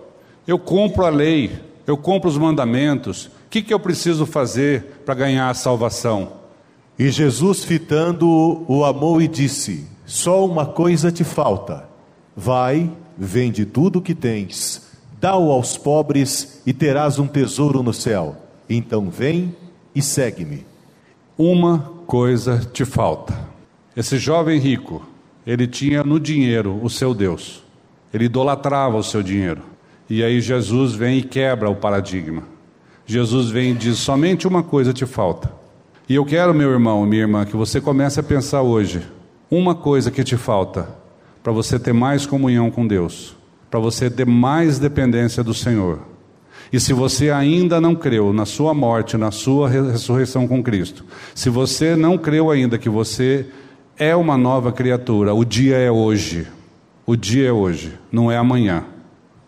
eu 0.46 0.58
cumpro 0.58 1.04
a 1.04 1.10
lei, 1.10 1.52
eu 1.86 1.96
cumpro 1.96 2.28
os 2.28 2.38
mandamentos. 2.38 3.26
O 3.26 3.30
que, 3.50 3.62
que 3.62 3.72
eu 3.72 3.78
preciso 3.78 4.26
fazer 4.26 5.02
para 5.04 5.14
ganhar 5.14 5.48
a 5.48 5.54
salvação? 5.54 6.32
E 6.98 7.10
Jesus, 7.10 7.62
fitando-o, 7.64 8.64
o 8.66 8.84
amou 8.84 9.20
e 9.20 9.28
disse: 9.28 9.86
Só 10.06 10.44
uma 10.46 10.64
coisa 10.64 11.12
te 11.12 11.24
falta. 11.24 11.88
Vai, 12.34 12.90
vende 13.16 13.64
tudo 13.64 13.98
o 13.98 14.02
que 14.02 14.14
tens, 14.14 14.82
dá-o 15.20 15.50
aos 15.50 15.76
pobres 15.76 16.62
e 16.66 16.72
terás 16.72 17.18
um 17.18 17.26
tesouro 17.26 17.82
no 17.82 17.92
céu. 17.92 18.36
Então 18.68 19.10
vem 19.10 19.54
e 19.94 20.02
segue-me. 20.02 20.66
Uma 21.36 21.92
coisa 22.06 22.58
te 22.58 22.84
falta. 22.84 23.38
Esse 23.94 24.18
jovem 24.18 24.58
rico, 24.58 25.06
ele 25.46 25.66
tinha 25.66 26.02
no 26.02 26.18
dinheiro 26.18 26.78
o 26.82 26.88
seu 26.88 27.14
Deus. 27.14 27.62
Ele 28.12 28.24
idolatrava 28.24 28.96
o 28.96 29.02
seu 29.02 29.22
dinheiro. 29.22 29.62
E 30.08 30.22
aí 30.22 30.40
Jesus 30.40 30.94
vem 30.94 31.18
e 31.18 31.22
quebra 31.22 31.68
o 31.68 31.76
paradigma. 31.76 32.42
Jesus 33.04 33.50
vem 33.50 33.72
e 33.72 33.74
diz: 33.74 33.98
somente 33.98 34.46
uma 34.46 34.62
coisa 34.62 34.92
te 34.92 35.04
falta. 35.04 35.65
E 36.08 36.14
eu 36.14 36.24
quero, 36.24 36.54
meu 36.54 36.70
irmão, 36.70 37.04
minha 37.04 37.22
irmã, 37.22 37.44
que 37.44 37.56
você 37.56 37.80
comece 37.80 38.20
a 38.20 38.22
pensar 38.22 38.62
hoje: 38.62 39.02
uma 39.50 39.74
coisa 39.74 40.10
que 40.10 40.22
te 40.22 40.36
falta 40.36 40.88
para 41.42 41.52
você 41.52 41.78
ter 41.78 41.92
mais 41.92 42.26
comunhão 42.26 42.70
com 42.70 42.86
Deus, 42.86 43.36
para 43.70 43.80
você 43.80 44.08
ter 44.10 44.26
mais 44.26 44.78
dependência 44.78 45.42
do 45.42 45.54
Senhor. 45.54 46.00
E 46.72 46.80
se 46.80 46.92
você 46.92 47.30
ainda 47.30 47.80
não 47.80 47.94
creu 47.94 48.32
na 48.32 48.44
sua 48.44 48.74
morte, 48.74 49.16
na 49.16 49.30
sua 49.30 49.68
ressurreição 49.68 50.48
com 50.48 50.62
Cristo, 50.62 51.04
se 51.34 51.48
você 51.48 51.94
não 51.94 52.18
creu 52.18 52.50
ainda 52.50 52.76
que 52.76 52.88
você 52.88 53.46
é 53.96 54.14
uma 54.14 54.36
nova 54.36 54.72
criatura, 54.72 55.32
o 55.32 55.44
dia 55.44 55.76
é 55.76 55.90
hoje. 55.90 56.46
O 57.06 57.14
dia 57.14 57.48
é 57.48 57.52
hoje, 57.52 57.96
não 58.10 58.30
é 58.30 58.36
amanhã. 58.36 58.84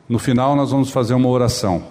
No 0.09 0.19
final, 0.19 0.55
nós 0.55 0.71
vamos 0.71 0.91
fazer 0.91 1.15
uma 1.15 1.29
oração. 1.29 1.83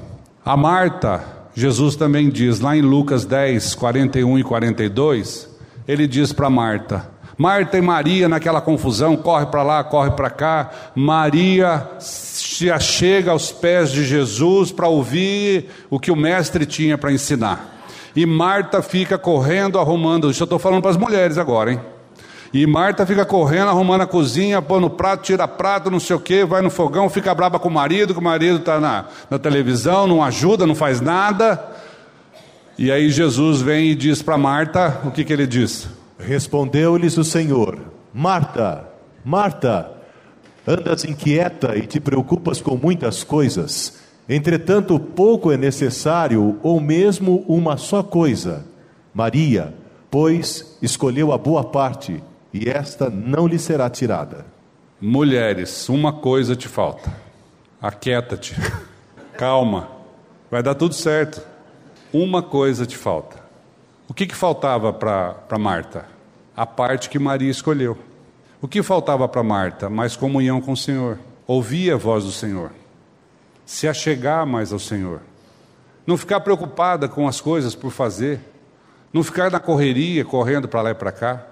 A 0.44 0.56
Marta, 0.56 1.37
Jesus 1.60 1.96
também 1.96 2.30
diz, 2.30 2.60
lá 2.60 2.78
em 2.78 2.84
Lucas 2.84 3.26
10, 3.26 3.74
41 3.74 4.38
e 4.38 4.44
42, 4.44 5.50
ele 5.88 6.06
diz 6.06 6.32
para 6.32 6.52
Marta: 6.52 7.10
Marta 7.36 7.80
e 7.80 7.82
Maria, 7.82 8.30
naquela 8.30 8.62
confusão, 8.62 9.18
corre 9.18 9.48
para 9.48 9.64
lá, 9.64 9.84
corre 9.84 10.12
para 10.12 10.30
cá. 10.30 10.70
Maria 10.94 11.90
se 11.98 12.70
achega 12.70 13.32
aos 13.32 13.52
pés 13.52 13.92
de 13.92 14.06
Jesus 14.06 14.72
para 14.72 14.88
ouvir 14.88 15.72
o 15.90 16.00
que 16.00 16.12
o 16.12 16.16
mestre 16.16 16.64
tinha 16.64 16.96
para 16.96 17.12
ensinar. 17.12 17.76
E 18.16 18.24
Marta 18.24 18.84
fica 18.84 19.18
correndo, 19.18 19.80
arrumando. 19.80 20.30
Isso 20.30 20.44
eu 20.44 20.46
estou 20.46 20.60
falando 20.60 20.84
para 20.84 20.92
as 20.92 20.98
mulheres 20.98 21.40
agora, 21.40 21.72
hein? 21.72 21.80
E 22.54 22.66
Marta 22.66 23.06
fica 23.06 23.26
correndo, 23.26 23.70
arrumando 23.70 24.02
a 24.02 24.08
cozinha, 24.08 24.62
põe 24.62 24.80
no 24.80 24.90
prato, 24.90 25.24
tira 25.24 25.48
prato, 25.48 25.92
não 25.92 26.00
sei 26.00 26.16
o 26.16 26.20
que, 26.20 26.46
vai 26.46 26.62
no 26.62 26.70
fogão, 26.70 27.10
fica 27.10 27.34
brava 27.36 27.60
com 27.60 27.68
o 27.68 27.72
marido, 27.72 28.14
que 28.14 28.20
o 28.20 28.24
marido 28.24 28.60
está 28.60 28.80
na, 28.80 29.06
na 29.30 29.38
televisão, 29.38 30.08
não 30.08 30.24
ajuda, 30.24 30.66
não 30.66 30.76
faz 30.76 31.02
nada. 31.02 31.72
E 32.78 32.92
aí 32.92 33.10
Jesus 33.10 33.62
vem 33.62 33.90
e 33.90 33.96
diz 33.96 34.22
para 34.22 34.38
Marta, 34.38 35.02
o 35.04 35.12
que, 35.12 35.26
que 35.26 35.34
ele 35.34 35.48
diz? 35.48 35.90
Respondeu-lhes 36.20 37.18
o 37.18 37.24
Senhor: 37.24 37.80
Marta, 38.14 38.88
Marta, 39.26 39.92
andas 40.66 41.04
inquieta 41.04 41.78
e 41.78 41.86
te 41.86 42.00
preocupas 42.00 42.62
com 42.62 42.78
muitas 42.78 43.24
coisas. 43.24 44.00
Entretanto, 44.30 45.00
pouco 45.00 45.52
é 45.52 45.58
necessário, 45.58 46.58
ou 46.62 46.80
mesmo 46.80 47.46
uma 47.48 47.78
só 47.78 48.04
coisa. 48.04 48.66
Maria, 49.14 49.74
pois, 50.12 50.78
escolheu 50.82 51.32
a 51.32 51.38
boa 51.38 51.64
parte 51.64 52.22
e 52.62 52.70
esta 52.70 53.10
não 53.10 53.48
lhe 53.48 53.60
será 53.60 53.90
tirada. 53.90 54.46
Mulheres, 55.00 55.88
uma 55.90 56.12
coisa 56.12 56.56
te 56.56 56.68
falta: 56.68 57.14
aquieta-te. 57.82 58.56
Calma, 59.38 59.88
vai 60.50 60.64
dar 60.64 60.74
tudo 60.74 60.96
certo. 60.96 61.42
Uma 62.12 62.42
coisa 62.42 62.86
te 62.86 62.98
falta. 62.98 63.38
O 64.08 64.14
que, 64.14 64.26
que 64.26 64.36
faltava 64.36 64.92
para 64.92 65.60
Marta? 65.60 66.06
A 66.56 66.66
parte 66.66 67.10
que 67.10 67.20
Maria 67.20 67.52
escolheu. 67.52 67.98
O 68.60 68.68
que 68.68 68.82
faltava 68.82 69.28
para 69.28 69.44
Marta? 69.44 69.90
Mais 69.90 70.16
comunhão 70.16 70.60
com 70.60 70.72
o 70.72 70.78
Senhor. 70.78 71.20
Ouvir 71.46 71.92
a 71.92 71.98
voz 71.98 72.24
do 72.24 72.32
Senhor. 72.32 72.72
Se 73.66 73.88
achegar 73.88 74.48
mais 74.48 74.74
ao 74.74 74.80
Senhor. 74.80 75.22
Não 76.08 76.18
ficar 76.18 76.40
preocupada 76.40 77.08
com 77.08 77.28
as 77.28 77.40
coisas 77.40 77.76
por 77.76 77.92
fazer. 77.92 78.40
Não 79.14 79.24
ficar 79.24 79.52
na 79.52 79.60
correria, 79.60 80.26
correndo 80.26 80.68
para 80.68 80.82
lá 80.82 80.92
e 80.92 80.96
para 80.96 81.12
cá. 81.12 81.46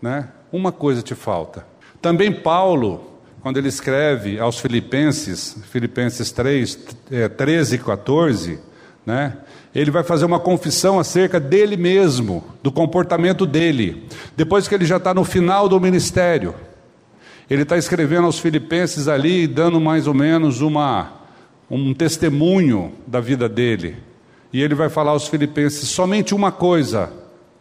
Né? 0.00 0.28
Uma 0.54 0.70
coisa 0.70 1.02
te 1.02 1.16
falta. 1.16 1.66
Também 2.00 2.30
Paulo, 2.30 3.18
quando 3.40 3.56
ele 3.56 3.66
escreve 3.66 4.38
aos 4.38 4.60
Filipenses, 4.60 5.56
Filipenses 5.72 6.30
3, 6.30 6.78
13 7.36 7.74
e 7.74 7.78
14, 7.80 8.60
né? 9.04 9.36
Ele 9.74 9.90
vai 9.90 10.04
fazer 10.04 10.24
uma 10.24 10.38
confissão 10.38 11.00
acerca 11.00 11.40
dele 11.40 11.76
mesmo, 11.76 12.44
do 12.62 12.70
comportamento 12.70 13.46
dele, 13.46 14.06
depois 14.36 14.68
que 14.68 14.76
ele 14.76 14.84
já 14.84 14.98
está 14.98 15.12
no 15.12 15.24
final 15.24 15.68
do 15.68 15.80
ministério. 15.80 16.54
Ele 17.50 17.62
está 17.62 17.76
escrevendo 17.76 18.26
aos 18.26 18.38
Filipenses 18.38 19.08
ali, 19.08 19.48
dando 19.48 19.80
mais 19.80 20.06
ou 20.06 20.14
menos 20.14 20.60
uma, 20.60 21.14
um 21.68 21.92
testemunho 21.92 22.92
da 23.08 23.18
vida 23.18 23.48
dele. 23.48 23.96
E 24.52 24.62
ele 24.62 24.76
vai 24.76 24.88
falar 24.88 25.10
aos 25.10 25.26
Filipenses: 25.26 25.88
somente 25.88 26.32
uma 26.32 26.52
coisa 26.52 27.12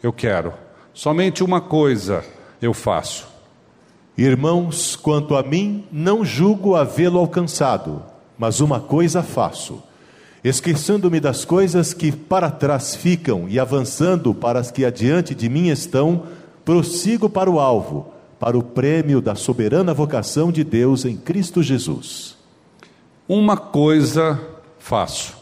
eu 0.04 0.14
quero, 0.14 0.54
somente 0.94 1.44
uma 1.44 1.60
coisa 1.60 2.24
eu 2.64 2.74
faço. 2.74 3.28
Irmãos, 4.18 4.96
quanto 4.96 5.36
a 5.36 5.44
mim, 5.44 5.86
não 5.92 6.24
julgo 6.24 6.76
havê-lo 6.76 7.20
alcançado, 7.20 8.04
mas 8.38 8.60
uma 8.60 8.80
coisa 8.80 9.22
faço 9.22 9.82
esquecendo-me 10.44 11.20
das 11.20 11.46
coisas 11.46 11.94
que 11.94 12.12
para 12.12 12.52
trás 12.52 12.96
ficam 12.96 13.48
e 13.48 13.60
avançando 13.60 14.34
para 14.34 14.60
as 14.60 14.70
que 14.70 14.84
adiante 14.84 15.34
de 15.34 15.48
mim 15.48 15.70
estão, 15.70 16.24
prossigo 16.66 17.30
para 17.30 17.50
o 17.50 17.60
alvo, 17.60 18.14
para 18.40 18.58
o 18.58 18.64
prêmio 18.64 19.22
da 19.22 19.36
soberana 19.36 19.94
vocação 19.94 20.52
de 20.52 20.64
Deus 20.64 21.06
em 21.06 21.16
Cristo 21.16 21.64
Jesus. 21.64 22.36
Uma 23.28 23.56
coisa 23.56 24.40
faço. 24.78 25.42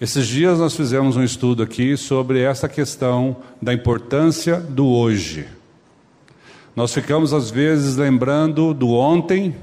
Esses 0.00 0.26
dias 0.26 0.58
nós 0.58 0.74
fizemos 0.74 1.16
um 1.16 1.22
estudo 1.22 1.62
aqui 1.62 1.96
sobre 1.96 2.40
essa 2.40 2.68
questão 2.68 3.36
da 3.60 3.74
importância 3.74 4.58
do 4.58 4.86
hoje. 4.86 5.46
Nós 6.74 6.94
ficamos 6.94 7.34
às 7.34 7.50
vezes 7.50 7.96
lembrando 7.96 8.72
do 8.72 8.90
ontem, 8.90 9.54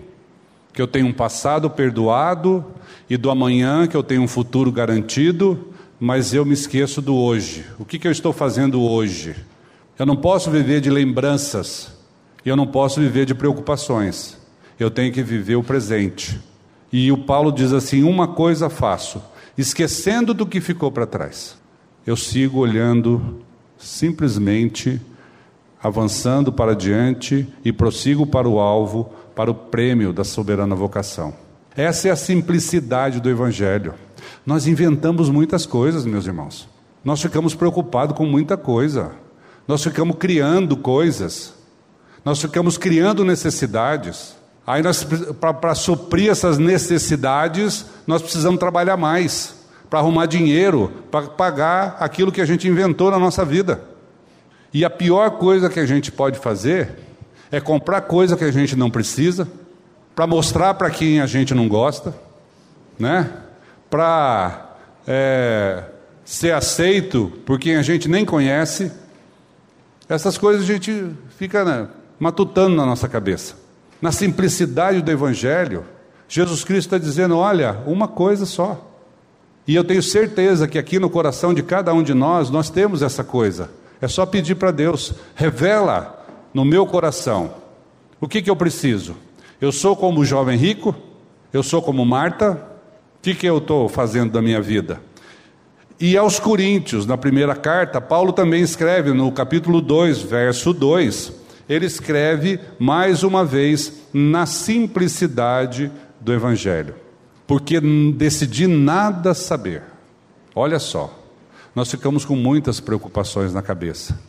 que 0.72 0.82
eu 0.82 0.88
tenho 0.88 1.08
um 1.08 1.14
passado 1.14 1.68
perdoado 1.68 2.64
e 3.10 3.18
do 3.18 3.32
amanhã, 3.32 3.88
que 3.88 3.98
eu 3.98 4.04
tenho 4.04 4.22
um 4.22 4.28
futuro 4.28 4.72
garantido, 4.72 5.70
mas 6.00 6.36
eu 6.36 6.46
me 6.46 6.54
esqueço 6.54 7.02
do 7.02 7.16
hoje. 7.16 7.66
O 7.80 7.86
que, 7.86 7.98
que 7.98 8.08
eu 8.08 8.12
estou 8.12 8.32
fazendo 8.32 8.82
hoje? 8.82 9.36
Eu 9.98 10.06
não 10.06 10.16
posso 10.16 10.52
viver 10.52 10.82
de 10.82 10.92
lembranças, 10.92 11.92
eu 12.46 12.56
não 12.56 12.68
posso 12.68 13.02
viver 13.02 13.26
de 13.26 13.34
preocupações, 13.34 14.38
eu 14.80 14.92
tenho 14.92 15.12
que 15.12 15.24
viver 15.24 15.56
o 15.56 15.64
presente. 15.64 16.40
E 16.94 17.12
o 17.12 17.18
Paulo 17.18 17.52
diz 17.52 17.74
assim: 17.74 18.04
uma 18.04 18.28
coisa 18.28 18.70
faço, 18.70 19.20
esquecendo 19.58 20.32
do 20.32 20.46
que 20.46 20.62
ficou 20.62 20.92
para 20.92 21.08
trás, 21.08 21.58
eu 22.06 22.16
sigo 22.16 22.60
olhando 22.60 23.42
simplesmente 23.80 25.02
avançando 25.82 26.52
para 26.52 26.76
diante 26.76 27.48
e 27.64 27.72
prossigo 27.72 28.26
para 28.26 28.48
o 28.48 28.60
alvo, 28.60 29.12
para 29.36 29.50
o 29.50 29.56
prêmio 29.56 30.12
da 30.12 30.24
soberana 30.24 30.76
vocação. 30.76 31.34
Essa 31.76 32.10
é 32.10 32.12
a 32.12 32.16
simplicidade 32.16 33.22
do 33.22 33.30
Evangelho. 33.30 33.94
Nós 34.46 34.68
inventamos 34.68 35.30
muitas 35.30 35.66
coisas, 35.66 36.06
meus 36.06 36.26
irmãos. 36.26 36.68
Nós 37.04 37.22
ficamos 37.22 37.56
preocupados 37.56 38.18
com 38.18 38.26
muita 38.26 38.58
coisa. 38.58 39.12
Nós 39.68 39.82
ficamos 39.84 40.18
criando 40.18 40.76
coisas. 40.76 41.54
Nós 42.26 42.42
ficamos 42.42 42.78
criando 42.78 43.24
necessidades. 43.24 44.36
Aí, 44.68 44.84
para 45.40 45.74
suprir 45.74 46.30
essas 46.30 46.58
necessidades, 46.58 47.86
nós 48.06 48.22
precisamos 48.22 48.60
trabalhar 48.60 48.98
mais 48.98 49.56
para 49.90 50.00
arrumar 50.00 50.28
dinheiro, 50.28 50.92
para 51.10 51.28
pagar 51.28 51.98
aquilo 52.00 52.32
que 52.32 52.42
a 52.42 52.46
gente 52.46 52.68
inventou 52.68 53.10
na 53.10 53.18
nossa 53.18 53.44
vida. 53.44 53.82
E 54.74 54.86
a 54.86 54.90
pior 54.90 55.32
coisa 55.32 55.70
que 55.70 55.80
a 55.80 55.86
gente 55.86 56.12
pode 56.12 56.38
fazer 56.40 56.92
é 57.52 57.60
comprar 57.60 58.02
coisa 58.02 58.38
que 58.38 58.44
a 58.44 58.52
gente 58.52 58.76
não 58.76 58.90
precisa, 58.90 59.48
para 60.16 60.28
mostrar 60.28 60.74
para 60.76 60.90
quem 60.90 61.22
a 61.22 61.26
gente 61.26 61.54
não 61.56 61.68
gosta, 61.68 62.14
né? 62.98 63.32
Para 63.90 64.76
é, 65.08 65.84
ser 66.24 66.54
aceito 66.54 67.32
por 67.46 67.58
quem 67.58 67.78
a 67.78 67.82
gente 67.82 68.08
nem 68.08 68.26
conhece. 68.26 68.92
Essas 70.08 70.38
coisas 70.38 70.64
a 70.64 70.66
gente 70.66 71.12
fica 71.38 71.64
né, 71.64 71.88
matutando 72.20 72.76
na 72.76 72.86
nossa 72.86 73.08
cabeça. 73.08 73.56
Na 74.02 74.12
simplicidade 74.12 75.02
do 75.02 75.12
Evangelho, 75.12 75.86
Jesus 76.28 76.64
Cristo 76.64 76.88
está 76.88 76.98
dizendo: 76.98 77.38
olha, 77.38 77.78
uma 77.88 78.08
coisa 78.08 78.46
só. 78.46 78.86
E 79.68 79.76
eu 79.76 79.84
tenho 79.84 80.02
certeza 80.04 80.68
que 80.68 80.78
aqui 80.78 81.00
no 81.00 81.10
coração 81.10 81.54
de 81.54 81.64
cada 81.64 81.94
um 81.94 82.04
de 82.04 82.14
nós, 82.14 82.50
nós 82.50 82.70
temos 82.70 83.02
essa 83.02 83.24
coisa. 83.24 83.70
É 84.02 84.08
só 84.08 84.26
pedir 84.26 84.56
para 84.56 84.72
Deus, 84.72 85.14
revela 85.36 86.26
no 86.54 86.64
meu 86.64 86.86
coração 86.86 87.54
o 88.22 88.28
que, 88.28 88.42
que 88.42 88.50
eu 88.50 88.56
preciso. 88.56 89.16
Eu 89.60 89.72
sou 89.72 89.96
como 89.96 90.22
o 90.22 90.26
jovem 90.26 90.58
rico, 90.58 90.96
eu 91.52 91.64
sou 91.64 91.82
como 91.82 92.06
Marta, 92.06 92.52
o 92.52 93.22
que, 93.22 93.36
que 93.36 93.46
eu 93.46 93.58
estou 93.58 93.90
fazendo 93.90 94.32
da 94.32 94.42
minha 94.42 94.62
vida? 94.62 95.02
E 96.00 96.16
aos 96.16 96.40
Coríntios, 96.40 97.06
na 97.06 97.18
primeira 97.18 97.54
carta, 97.54 98.00
Paulo 98.00 98.32
também 98.32 98.62
escreve 98.62 99.12
no 99.12 99.30
capítulo 99.34 99.82
2, 99.82 100.22
verso 100.22 100.72
2, 100.72 101.34
ele 101.68 101.86
escreve 101.86 102.58
mais 102.80 103.22
uma 103.22 103.44
vez 103.44 104.02
na 104.14 104.46
simplicidade 104.46 105.92
do 106.22 106.32
Evangelho, 106.32 106.96
porque 107.46 107.82
decidi 108.16 108.66
nada 108.66 109.34
saber. 109.34 109.84
Olha 110.56 110.80
só, 110.80 111.19
nós 111.76 111.90
ficamos 111.90 112.26
com 112.26 112.36
muitas 112.36 112.80
preocupações 112.80 113.54
na 113.54 113.62
cabeça. 113.62 114.20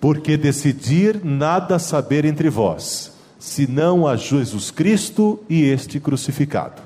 Porque 0.00 0.36
decidir 0.36 1.20
nada 1.24 1.78
saber 1.78 2.24
entre 2.24 2.48
vós, 2.48 3.12
senão 3.38 4.06
a 4.06 4.16
Jesus 4.16 4.70
Cristo 4.70 5.40
e 5.48 5.62
este 5.62 6.00
crucificado. 6.00 6.82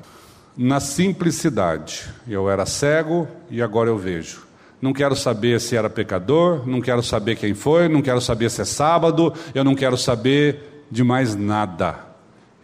Na 0.57 0.81
simplicidade, 0.81 2.05
eu 2.29 2.49
era 2.49 2.67
cego 2.67 3.27
e 3.51 3.63
agora 3.63 3.89
eu 3.89 3.99
vejo. 3.99 4.43
Não 4.81 4.93
quero 4.93 5.17
saber 5.17 5.61
se 5.61 5.77
era 5.77 5.89
pecador, 5.89 6.69
não 6.69 6.81
quero 6.81 7.03
saber 7.03 7.37
quem 7.37 7.55
foi, 7.55 7.89
não 7.89 8.03
quero 8.03 8.21
saber 8.21 8.51
se 8.51 8.61
é 8.61 8.65
sábado, 8.65 9.33
eu 9.55 9.65
não 9.65 9.75
quero 9.75 9.97
saber 9.97 10.87
de 10.91 11.03
mais 11.03 11.35
nada. 11.35 11.99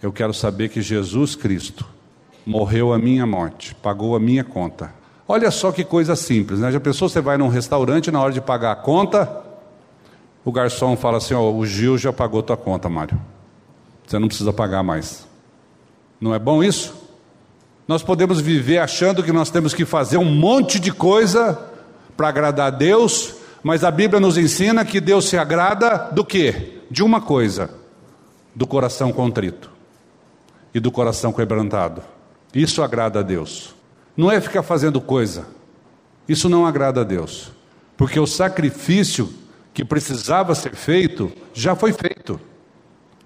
Eu 0.03 0.13
quero 0.13 0.35
saber 0.35 0.69
que 0.69 0.83
Jesus 0.83 1.35
Cristo 1.35 1.87
morreu 2.45 2.93
a 2.93 2.99
minha 2.99 3.27
morte, 3.27 3.75
pagou 3.75 4.15
a 4.15 4.21
minha 4.21 4.45
conta 4.45 5.00
Olha 5.33 5.49
só 5.53 5.71
que 5.71 5.85
coisa 5.85 6.17
simples, 6.17 6.59
né? 6.59 6.73
Já 6.73 6.81
pensou, 6.81 7.09
você 7.09 7.21
vai 7.21 7.39
num 7.39 7.47
restaurante, 7.47 8.11
na 8.11 8.21
hora 8.21 8.33
de 8.33 8.41
pagar 8.41 8.73
a 8.73 8.75
conta, 8.75 9.31
o 10.45 10.51
garçom 10.51 10.97
fala 10.97 11.19
assim, 11.19 11.35
ó, 11.35 11.53
o 11.53 11.65
Gil 11.65 11.97
já 11.97 12.13
pagou 12.13 12.43
tua 12.43 12.57
conta, 12.57 12.89
Mário. 12.89 13.17
Você 14.05 14.19
não 14.19 14.27
precisa 14.27 14.53
pagar 14.53 14.83
mais. 14.83 15.25
Não 16.21 16.35
é 16.35 16.39
bom 16.41 16.65
isso? 16.65 16.93
Nós 17.87 18.03
podemos 18.03 18.41
viver 18.41 18.79
achando 18.79 19.23
que 19.23 19.31
nós 19.31 19.51
temos 19.51 19.73
que 19.73 19.85
fazer 19.85 20.19
um 20.19 20.25
monte 20.25 20.81
de 20.81 20.91
coisa 20.91 21.57
para 22.17 22.27
agradar 22.27 22.67
a 22.67 22.71
Deus, 22.77 23.37
mas 23.63 23.85
a 23.85 23.91
Bíblia 23.93 24.19
nos 24.19 24.37
ensina 24.37 24.85
que 24.85 25.01
Deus 25.01 25.29
se 25.29 25.39
agrada 25.39 26.11
do 26.11 26.25
quê? 26.25 26.81
De 26.91 27.05
uma 27.05 27.21
coisa: 27.21 27.71
do 28.53 28.67
coração 28.67 29.13
contrito 29.13 29.71
e 30.75 30.81
do 30.81 30.91
coração 30.91 31.33
quebrantado. 31.33 32.03
Isso 32.53 32.83
agrada 32.83 33.21
a 33.21 33.23
Deus. 33.23 33.79
Não 34.17 34.31
é 34.31 34.41
ficar 34.41 34.63
fazendo 34.63 35.01
coisa. 35.01 35.47
Isso 36.29 36.49
não 36.49 36.67
agrada 36.67 37.01
a 37.01 37.05
Deus. 37.05 37.51
Porque 37.97 38.19
o 38.19 38.27
sacrifício 38.27 39.33
que 39.73 39.85
precisava 39.85 40.55
ser 40.55 40.75
feito 40.75 41.33
já 41.53 41.75
foi 41.75 41.93
feito. 41.93 42.41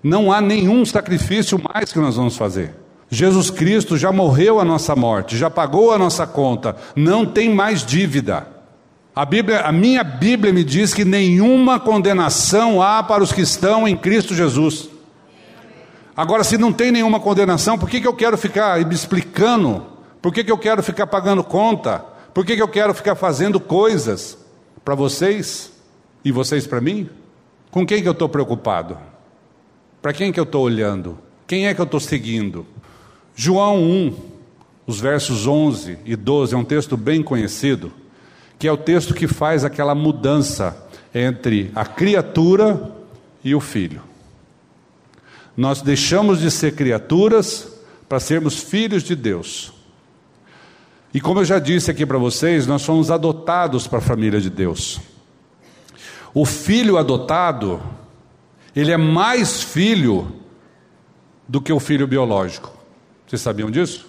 Não 0.02 0.30
há 0.30 0.40
nenhum 0.40 0.84
sacrifício 0.84 1.60
mais 1.72 1.92
que 1.92 1.98
nós 1.98 2.16
vamos 2.16 2.36
fazer. 2.36 2.74
Jesus 3.08 3.50
Cristo 3.50 3.96
já 3.96 4.10
morreu 4.10 4.60
a 4.60 4.64
nossa 4.64 4.94
morte, 4.96 5.36
já 5.36 5.48
pagou 5.48 5.92
a 5.92 5.98
nossa 5.98 6.26
conta, 6.26 6.76
não 6.96 7.24
tem 7.24 7.54
mais 7.54 7.84
dívida. 7.84 8.46
A 9.14 9.24
Bíblia, 9.24 9.60
a 9.60 9.70
minha 9.70 10.02
Bíblia 10.02 10.52
me 10.52 10.64
diz 10.64 10.92
que 10.92 11.04
nenhuma 11.04 11.78
condenação 11.78 12.82
há 12.82 13.02
para 13.02 13.22
os 13.22 13.32
que 13.32 13.42
estão 13.42 13.86
em 13.86 13.96
Cristo 13.96 14.34
Jesus. 14.34 14.88
Agora, 16.16 16.42
se 16.42 16.58
não 16.58 16.72
tem 16.72 16.90
nenhuma 16.90 17.20
condenação, 17.20 17.78
por 17.78 17.88
que, 17.88 18.00
que 18.00 18.06
eu 18.06 18.14
quero 18.14 18.36
ficar 18.36 18.84
me 18.84 18.94
explicando 18.94 19.86
por 20.24 20.32
que, 20.32 20.42
que 20.42 20.50
eu 20.50 20.56
quero 20.56 20.82
ficar 20.82 21.06
pagando 21.06 21.44
conta? 21.44 21.98
Por 22.32 22.46
que, 22.46 22.56
que 22.56 22.62
eu 22.62 22.68
quero 22.68 22.94
ficar 22.94 23.14
fazendo 23.14 23.60
coisas 23.60 24.38
para 24.82 24.94
vocês 24.94 25.70
e 26.24 26.32
vocês 26.32 26.66
para 26.66 26.80
mim? 26.80 27.10
Com 27.70 27.84
quem 27.84 28.00
que 28.00 28.08
eu 28.08 28.12
estou 28.12 28.26
preocupado? 28.26 28.96
Para 30.00 30.14
quem 30.14 30.32
que 30.32 30.40
eu 30.40 30.44
estou 30.44 30.64
olhando? 30.64 31.18
Quem 31.46 31.66
é 31.66 31.74
que 31.74 31.80
eu 31.82 31.84
estou 31.84 32.00
seguindo? 32.00 32.66
João 33.36 33.82
1, 33.82 34.16
os 34.86 34.98
versos 34.98 35.46
11 35.46 35.98
e 36.06 36.16
12, 36.16 36.54
é 36.54 36.56
um 36.56 36.64
texto 36.64 36.96
bem 36.96 37.22
conhecido, 37.22 37.92
que 38.58 38.66
é 38.66 38.72
o 38.72 38.78
texto 38.78 39.12
que 39.12 39.28
faz 39.28 39.62
aquela 39.62 39.94
mudança 39.94 40.88
entre 41.14 41.70
a 41.74 41.84
criatura 41.84 42.96
e 43.44 43.54
o 43.54 43.60
filho. 43.60 44.00
Nós 45.54 45.82
deixamos 45.82 46.40
de 46.40 46.50
ser 46.50 46.74
criaturas 46.74 47.70
para 48.08 48.18
sermos 48.18 48.62
filhos 48.62 49.02
de 49.02 49.14
Deus. 49.14 49.83
E 51.14 51.20
como 51.20 51.38
eu 51.38 51.44
já 51.44 51.60
disse 51.60 51.92
aqui 51.92 52.04
para 52.04 52.18
vocês, 52.18 52.66
nós 52.66 52.82
somos 52.82 53.08
adotados 53.08 53.86
para 53.86 53.98
a 53.98 54.02
família 54.02 54.40
de 54.40 54.50
Deus. 54.50 55.00
O 56.34 56.44
filho 56.44 56.98
adotado, 56.98 57.80
ele 58.74 58.90
é 58.90 58.96
mais 58.96 59.62
filho 59.62 60.32
do 61.46 61.60
que 61.60 61.72
o 61.72 61.78
filho 61.78 62.08
biológico. 62.08 62.76
Vocês 63.24 63.40
sabiam 63.40 63.70
disso? 63.70 64.06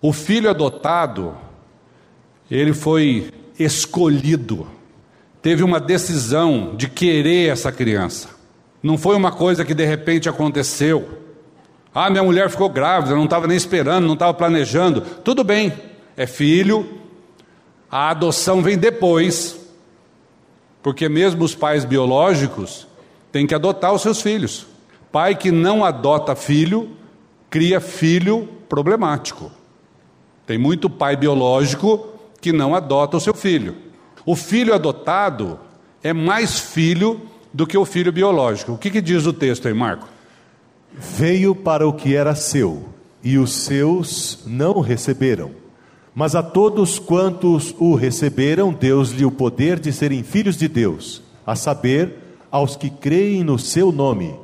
O 0.00 0.14
filho 0.14 0.48
adotado, 0.48 1.36
ele 2.50 2.72
foi 2.72 3.30
escolhido, 3.58 4.66
teve 5.42 5.62
uma 5.62 5.78
decisão 5.78 6.74
de 6.74 6.88
querer 6.88 7.50
essa 7.50 7.70
criança. 7.70 8.30
Não 8.82 8.96
foi 8.96 9.14
uma 9.14 9.30
coisa 9.30 9.62
que 9.62 9.74
de 9.74 9.84
repente 9.84 10.26
aconteceu. 10.26 11.18
Ah, 11.94 12.08
minha 12.08 12.22
mulher 12.22 12.48
ficou 12.48 12.70
grávida, 12.70 13.14
não 13.14 13.24
estava 13.24 13.46
nem 13.46 13.58
esperando, 13.58 14.06
não 14.06 14.14
estava 14.14 14.32
planejando. 14.32 15.02
Tudo 15.02 15.44
bem, 15.44 15.70
é 16.20 16.26
filho, 16.26 16.86
a 17.90 18.10
adoção 18.10 18.60
vem 18.60 18.76
depois, 18.76 19.58
porque 20.82 21.08
mesmo 21.08 21.42
os 21.42 21.54
pais 21.54 21.86
biológicos 21.86 22.86
têm 23.32 23.46
que 23.46 23.54
adotar 23.54 23.94
os 23.94 24.02
seus 24.02 24.20
filhos. 24.20 24.66
Pai 25.10 25.34
que 25.34 25.50
não 25.50 25.82
adota 25.82 26.36
filho, 26.36 26.90
cria 27.48 27.80
filho 27.80 28.46
problemático. 28.68 29.50
Tem 30.46 30.58
muito 30.58 30.90
pai 30.90 31.16
biológico 31.16 32.06
que 32.38 32.52
não 32.52 32.74
adota 32.74 33.16
o 33.16 33.20
seu 33.20 33.32
filho. 33.32 33.74
O 34.26 34.36
filho 34.36 34.74
adotado 34.74 35.58
é 36.02 36.12
mais 36.12 36.60
filho 36.60 37.18
do 37.50 37.66
que 37.66 37.78
o 37.78 37.86
filho 37.86 38.12
biológico. 38.12 38.72
O 38.72 38.78
que, 38.78 38.90
que 38.90 39.00
diz 39.00 39.24
o 39.24 39.32
texto 39.32 39.68
aí, 39.68 39.72
Marco? 39.72 40.06
Veio 40.92 41.54
para 41.54 41.88
o 41.88 41.94
que 41.94 42.14
era 42.14 42.34
seu, 42.34 42.90
e 43.24 43.38
os 43.38 43.54
seus 43.54 44.40
não 44.44 44.80
receberam. 44.80 45.69
Mas 46.14 46.34
a 46.34 46.42
todos 46.42 46.98
quantos 46.98 47.74
o 47.78 47.94
receberam, 47.94 48.72
Deus-lhe 48.72 49.24
o 49.24 49.30
poder 49.30 49.78
de 49.78 49.92
serem 49.92 50.22
filhos 50.22 50.56
de 50.56 50.68
Deus, 50.68 51.22
a 51.46 51.54
saber, 51.54 52.16
aos 52.50 52.74
que 52.76 52.90
creem 52.90 53.44
no 53.44 53.58
seu 53.58 53.92
nome, 53.92 54.34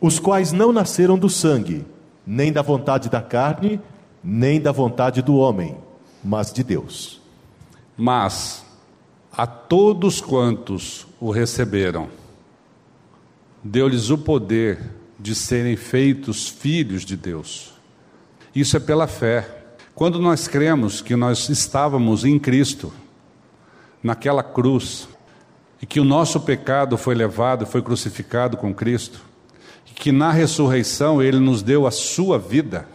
os 0.00 0.18
quais 0.18 0.52
não 0.52 0.72
nasceram 0.72 1.18
do 1.18 1.28
sangue, 1.28 1.84
nem 2.26 2.52
da 2.52 2.62
vontade 2.62 3.08
da 3.10 3.20
carne, 3.20 3.80
nem 4.22 4.60
da 4.60 4.72
vontade 4.72 5.20
do 5.20 5.36
homem, 5.36 5.76
mas 6.22 6.52
de 6.52 6.62
Deus. 6.62 7.20
Mas 7.96 8.64
a 9.36 9.46
todos 9.46 10.20
quantos 10.20 11.06
o 11.20 11.30
receberam, 11.30 12.08
deu-lhes 13.62 14.10
o 14.10 14.16
poder 14.16 14.90
de 15.18 15.34
serem 15.34 15.76
feitos 15.76 16.48
filhos 16.48 17.04
de 17.04 17.16
Deus. 17.16 17.72
Isso 18.54 18.76
é 18.76 18.80
pela 18.80 19.06
fé. 19.06 19.63
Quando 19.94 20.18
nós 20.18 20.48
cremos 20.48 21.00
que 21.00 21.14
nós 21.14 21.48
estávamos 21.48 22.24
em 22.24 22.36
Cristo, 22.36 22.92
naquela 24.02 24.42
cruz, 24.42 25.08
e 25.80 25.86
que 25.86 26.00
o 26.00 26.04
nosso 26.04 26.40
pecado 26.40 26.96
foi 26.98 27.14
levado, 27.14 27.64
foi 27.64 27.80
crucificado 27.80 28.56
com 28.56 28.74
Cristo, 28.74 29.20
e 29.88 29.94
que 29.94 30.10
na 30.10 30.32
ressurreição 30.32 31.22
Ele 31.22 31.38
nos 31.38 31.62
deu 31.62 31.86
a 31.86 31.92
sua 31.92 32.40
vida, 32.40 32.88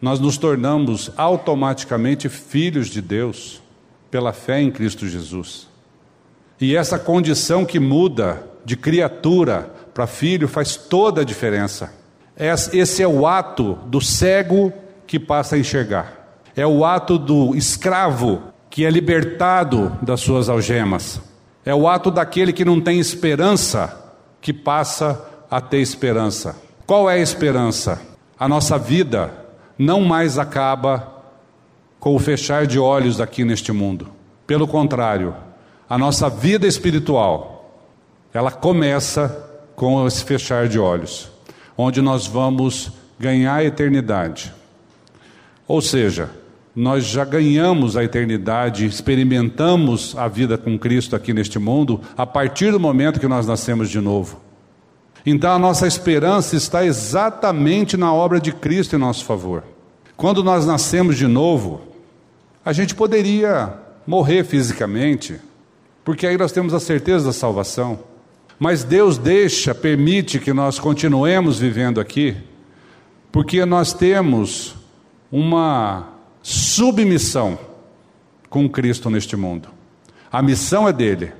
nós 0.00 0.18
nos 0.18 0.36
tornamos 0.36 1.12
automaticamente 1.16 2.28
filhos 2.28 2.88
de 2.88 3.00
Deus 3.00 3.62
pela 4.10 4.32
fé 4.32 4.60
em 4.60 4.72
Cristo 4.72 5.06
Jesus. 5.06 5.68
E 6.60 6.74
essa 6.74 6.98
condição 6.98 7.64
que 7.64 7.78
muda 7.78 8.44
de 8.64 8.76
criatura 8.76 9.72
para 9.94 10.08
filho 10.08 10.48
faz 10.48 10.76
toda 10.76 11.20
a 11.20 11.24
diferença. 11.24 11.94
Esse 12.36 13.02
é 13.02 13.06
o 13.06 13.24
ato 13.24 13.74
do 13.86 14.00
cego 14.00 14.72
que 15.12 15.20
passa 15.20 15.56
a 15.56 15.58
enxergar. 15.58 16.38
É 16.56 16.66
o 16.66 16.86
ato 16.86 17.18
do 17.18 17.54
escravo 17.54 18.44
que 18.70 18.86
é 18.86 18.90
libertado 18.90 19.94
das 20.00 20.22
suas 20.22 20.48
algemas. 20.48 21.20
É 21.66 21.74
o 21.74 21.86
ato 21.86 22.10
daquele 22.10 22.50
que 22.50 22.64
não 22.64 22.80
tem 22.80 22.98
esperança 22.98 24.14
que 24.40 24.54
passa 24.54 25.22
a 25.50 25.60
ter 25.60 25.82
esperança. 25.82 26.56
Qual 26.86 27.10
é 27.10 27.16
a 27.16 27.18
esperança? 27.18 28.00
A 28.40 28.48
nossa 28.48 28.78
vida 28.78 29.30
não 29.76 30.00
mais 30.00 30.38
acaba 30.38 31.24
com 32.00 32.16
o 32.16 32.18
fechar 32.18 32.66
de 32.66 32.78
olhos 32.78 33.20
aqui 33.20 33.44
neste 33.44 33.70
mundo. 33.70 34.08
Pelo 34.46 34.66
contrário, 34.66 35.36
a 35.90 35.98
nossa 35.98 36.30
vida 36.30 36.66
espiritual, 36.66 37.70
ela 38.32 38.50
começa 38.50 39.28
com 39.76 40.06
esse 40.06 40.24
fechar 40.24 40.68
de 40.68 40.78
olhos, 40.78 41.30
onde 41.76 42.00
nós 42.00 42.26
vamos 42.26 42.92
ganhar 43.20 43.56
a 43.56 43.64
eternidade. 43.64 44.54
Ou 45.66 45.80
seja, 45.80 46.30
nós 46.74 47.04
já 47.04 47.24
ganhamos 47.24 47.96
a 47.96 48.04
eternidade, 48.04 48.86
experimentamos 48.86 50.16
a 50.16 50.26
vida 50.26 50.56
com 50.56 50.78
Cristo 50.78 51.14
aqui 51.14 51.34
neste 51.34 51.58
mundo 51.58 52.00
a 52.16 52.26
partir 52.26 52.72
do 52.72 52.80
momento 52.80 53.20
que 53.20 53.28
nós 53.28 53.46
nascemos 53.46 53.90
de 53.90 54.00
novo. 54.00 54.40
Então 55.24 55.52
a 55.52 55.58
nossa 55.58 55.86
esperança 55.86 56.56
está 56.56 56.84
exatamente 56.84 57.96
na 57.96 58.12
obra 58.12 58.40
de 58.40 58.52
Cristo 58.52 58.96
em 58.96 58.98
nosso 58.98 59.24
favor. 59.24 59.62
Quando 60.16 60.42
nós 60.42 60.66
nascemos 60.66 61.16
de 61.16 61.26
novo, 61.26 61.82
a 62.64 62.72
gente 62.72 62.94
poderia 62.94 63.74
morrer 64.06 64.44
fisicamente, 64.44 65.36
porque 66.04 66.26
aí 66.26 66.36
nós 66.36 66.52
temos 66.52 66.74
a 66.74 66.80
certeza 66.80 67.26
da 67.26 67.32
salvação. 67.32 68.00
Mas 68.58 68.82
Deus 68.82 69.18
deixa, 69.18 69.74
permite 69.74 70.38
que 70.38 70.52
nós 70.52 70.78
continuemos 70.78 71.58
vivendo 71.58 72.00
aqui, 72.00 72.36
porque 73.30 73.64
nós 73.64 73.92
temos 73.92 74.76
uma 75.32 76.10
submissão 76.42 77.58
com 78.48 78.68
Cristo 78.68 79.10
neste 79.10 79.34
mundo. 79.34 79.68
A 80.30 80.40
missão 80.40 80.86
é 80.86 80.92
dele, 80.92 81.32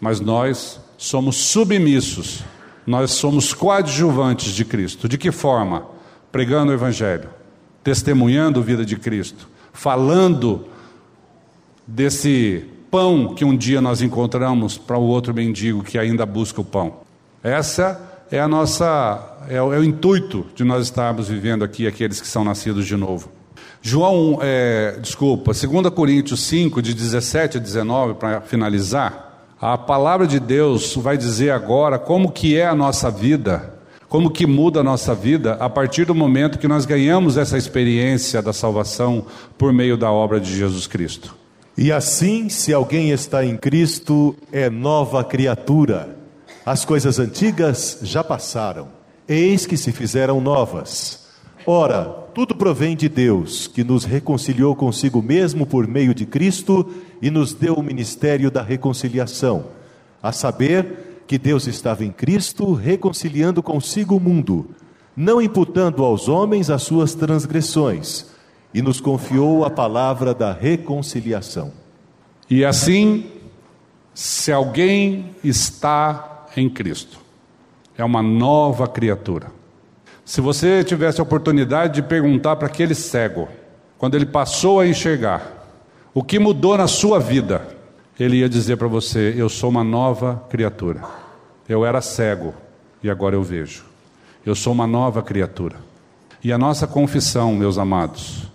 mas 0.00 0.20
nós 0.20 0.80
somos 0.96 1.36
submissos 1.36 2.44
nós 2.88 3.10
somos 3.10 3.52
coadjuvantes 3.52 4.54
de 4.54 4.64
Cristo. 4.64 5.06
De 5.06 5.18
que 5.18 5.30
forma? 5.30 5.84
Pregando 6.32 6.72
o 6.72 6.74
Evangelho, 6.74 7.28
testemunhando 7.84 8.60
a 8.60 8.62
vida 8.62 8.82
de 8.82 8.96
Cristo, 8.96 9.46
falando 9.74 10.66
desse 11.86 12.64
pão 12.90 13.34
que 13.34 13.44
um 13.44 13.54
dia 13.54 13.82
nós 13.82 14.00
encontramos 14.00 14.78
para 14.78 14.96
o 14.96 15.02
outro 15.02 15.34
mendigo 15.34 15.82
que 15.82 15.98
ainda 15.98 16.24
busca 16.24 16.62
o 16.62 16.64
pão. 16.64 17.00
Essa 17.42 18.24
é 18.30 18.40
a 18.40 18.48
nossa 18.48 19.37
é 19.48 19.62
o, 19.62 19.72
é 19.72 19.78
o 19.78 19.84
intuito 19.84 20.46
de 20.54 20.64
nós 20.64 20.84
estarmos 20.84 21.28
vivendo 21.28 21.64
aqui 21.64 21.86
aqueles 21.86 22.20
que 22.20 22.26
são 22.26 22.44
nascidos 22.44 22.86
de 22.86 22.96
novo. 22.96 23.30
João, 23.80 24.38
é, 24.42 24.98
desculpa, 25.00 25.52
2 25.52 25.90
Coríntios 25.90 26.40
5, 26.40 26.82
de 26.82 26.94
17 26.94 27.58
a 27.58 27.60
19, 27.60 28.14
para 28.14 28.40
finalizar, 28.40 29.46
a 29.60 29.76
palavra 29.78 30.26
de 30.26 30.38
Deus 30.38 30.94
vai 30.96 31.16
dizer 31.16 31.50
agora 31.50 31.98
como 31.98 32.30
que 32.30 32.56
é 32.56 32.66
a 32.66 32.74
nossa 32.74 33.10
vida, 33.10 33.74
como 34.08 34.30
que 34.30 34.46
muda 34.46 34.80
a 34.80 34.84
nossa 34.84 35.14
vida 35.14 35.54
a 35.54 35.68
partir 35.68 36.04
do 36.04 36.14
momento 36.14 36.58
que 36.58 36.68
nós 36.68 36.86
ganhamos 36.86 37.36
essa 37.36 37.58
experiência 37.58 38.40
da 38.40 38.52
salvação 38.52 39.26
por 39.56 39.72
meio 39.72 39.96
da 39.96 40.10
obra 40.10 40.40
de 40.40 40.56
Jesus 40.56 40.86
Cristo. 40.86 41.36
E 41.76 41.92
assim, 41.92 42.48
se 42.48 42.72
alguém 42.72 43.10
está 43.10 43.44
em 43.44 43.56
Cristo, 43.56 44.34
é 44.50 44.68
nova 44.68 45.22
criatura. 45.22 46.16
As 46.66 46.84
coisas 46.84 47.18
antigas 47.18 47.98
já 48.02 48.24
passaram, 48.24 48.88
eis 49.28 49.66
que 49.66 49.76
se 49.76 49.92
fizeram 49.92 50.40
novas. 50.40 51.28
Ora, 51.66 52.04
tudo 52.34 52.54
provém 52.54 52.96
de 52.96 53.08
Deus, 53.08 53.66
que 53.66 53.84
nos 53.84 54.04
reconciliou 54.04 54.74
consigo 54.74 55.20
mesmo 55.20 55.66
por 55.66 55.86
meio 55.86 56.14
de 56.14 56.24
Cristo 56.24 56.88
e 57.20 57.30
nos 57.30 57.52
deu 57.52 57.74
o 57.74 57.82
ministério 57.82 58.50
da 58.50 58.62
reconciliação, 58.62 59.66
a 60.22 60.32
saber 60.32 61.22
que 61.26 61.36
Deus 61.36 61.66
estava 61.66 62.04
em 62.04 62.10
Cristo 62.10 62.72
reconciliando 62.72 63.62
consigo 63.62 64.16
o 64.16 64.20
mundo, 64.20 64.70
não 65.14 65.42
imputando 65.42 66.02
aos 66.02 66.26
homens 66.26 66.70
as 66.70 66.82
suas 66.82 67.14
transgressões, 67.14 68.26
e 68.72 68.80
nos 68.80 69.00
confiou 69.00 69.64
a 69.64 69.70
palavra 69.70 70.32
da 70.32 70.52
reconciliação. 70.52 71.72
E 72.48 72.64
assim, 72.64 73.26
se 74.14 74.50
alguém 74.50 75.34
está 75.44 76.46
em 76.56 76.68
Cristo, 76.70 77.18
é 77.98 78.04
uma 78.04 78.22
nova 78.22 78.86
criatura. 78.86 79.50
Se 80.24 80.40
você 80.40 80.84
tivesse 80.84 81.20
a 81.20 81.24
oportunidade 81.24 81.94
de 81.94 82.02
perguntar 82.02 82.54
para 82.54 82.68
aquele 82.68 82.94
cego, 82.94 83.48
quando 83.98 84.14
ele 84.14 84.24
passou 84.24 84.78
a 84.78 84.86
enxergar, 84.86 85.66
o 86.14 86.22
que 86.22 86.38
mudou 86.38 86.78
na 86.78 86.86
sua 86.86 87.18
vida? 87.18 87.76
Ele 88.18 88.36
ia 88.36 88.48
dizer 88.48 88.76
para 88.76 88.86
você: 88.86 89.34
Eu 89.36 89.48
sou 89.48 89.68
uma 89.68 89.82
nova 89.82 90.44
criatura. 90.48 91.02
Eu 91.68 91.84
era 91.84 92.00
cego 92.00 92.54
e 93.02 93.10
agora 93.10 93.34
eu 93.34 93.42
vejo. 93.42 93.84
Eu 94.46 94.54
sou 94.54 94.72
uma 94.72 94.86
nova 94.86 95.22
criatura. 95.22 95.76
E 96.42 96.52
a 96.52 96.58
nossa 96.58 96.86
confissão, 96.86 97.54
meus 97.54 97.78
amados, 97.78 98.48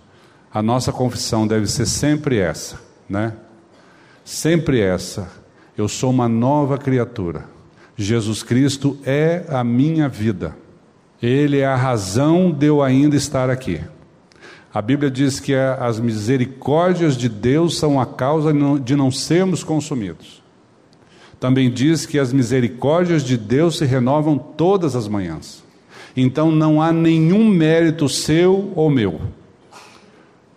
a 0.52 0.62
nossa 0.62 0.90
confissão 0.90 1.46
deve 1.46 1.66
ser 1.66 1.86
sempre 1.86 2.38
essa, 2.38 2.80
né? 3.08 3.34
Sempre 4.24 4.80
essa. 4.80 5.30
Eu 5.76 5.86
sou 5.86 6.10
uma 6.10 6.28
nova 6.28 6.78
criatura. 6.78 7.53
Jesus 7.96 8.42
Cristo 8.42 8.98
é 9.04 9.44
a 9.48 9.62
minha 9.62 10.08
vida. 10.08 10.56
Ele 11.22 11.58
é 11.58 11.66
a 11.66 11.76
razão 11.76 12.50
de 12.50 12.66
eu 12.66 12.82
ainda 12.82 13.16
estar 13.16 13.48
aqui. 13.48 13.80
A 14.72 14.82
Bíblia 14.82 15.10
diz 15.10 15.38
que 15.38 15.54
as 15.54 16.00
misericórdias 16.00 17.16
de 17.16 17.28
Deus 17.28 17.78
são 17.78 18.00
a 18.00 18.04
causa 18.04 18.52
de 18.80 18.96
não 18.96 19.10
sermos 19.10 19.62
consumidos. 19.62 20.42
Também 21.38 21.70
diz 21.70 22.04
que 22.04 22.18
as 22.18 22.32
misericórdias 22.32 23.22
de 23.22 23.36
Deus 23.36 23.78
se 23.78 23.84
renovam 23.84 24.36
todas 24.36 24.96
as 24.96 25.06
manhãs. 25.06 25.62
Então 26.16 26.50
não 26.50 26.82
há 26.82 26.92
nenhum 26.92 27.48
mérito 27.48 28.08
seu 28.08 28.72
ou 28.74 28.90
meu. 28.90 29.20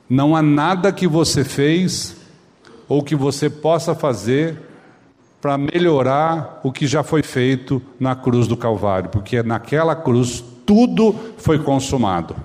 Não 0.09 0.35
há 0.35 0.41
nada 0.41 0.91
que 0.91 1.07
você 1.07 1.43
fez 1.43 2.15
ou 2.87 3.03
que 3.03 3.15
você 3.15 3.49
possa 3.49 3.93
fazer 3.93 4.57
para 5.41 5.57
melhorar 5.57 6.59
o 6.63 6.71
que 6.71 6.87
já 6.87 7.03
foi 7.03 7.21
feito 7.21 7.81
na 7.99 8.15
cruz 8.15 8.47
do 8.47 8.57
Calvário, 8.57 9.09
porque 9.09 9.43
naquela 9.43 9.95
cruz 9.95 10.43
tudo 10.65 11.15
foi 11.37 11.59
consumado. 11.59 12.35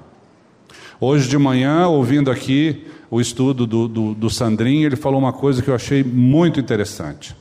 Hoje 1.01 1.29
de 1.29 1.37
manhã, 1.37 1.89
ouvindo 1.89 2.31
aqui 2.31 2.87
o 3.11 3.21
estudo 3.21 3.67
do, 3.67 3.89
do, 3.89 4.15
do 4.15 4.31
Sandrinho, 4.31 4.87
ele 4.87 4.97
falou 4.97 5.19
uma 5.19 5.33
coisa 5.33 5.61
que 5.61 5.69
eu 5.69 5.75
achei 5.75 6.05
muito 6.05 6.61
interessante. 6.61 7.35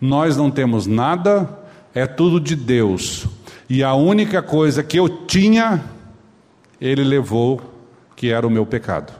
Nós 0.00 0.36
não 0.36 0.50
temos 0.50 0.86
nada, 0.86 1.48
é 1.94 2.06
tudo 2.06 2.38
de 2.38 2.54
Deus. 2.54 3.26
E 3.68 3.82
a 3.82 3.94
única 3.94 4.42
coisa 4.42 4.82
que 4.82 4.98
eu 4.98 5.08
tinha, 5.08 5.82
ele 6.80 7.02
levou, 7.02 7.60
que 8.14 8.30
era 8.30 8.46
o 8.46 8.50
meu 8.50 8.66
pecado. 8.66 9.12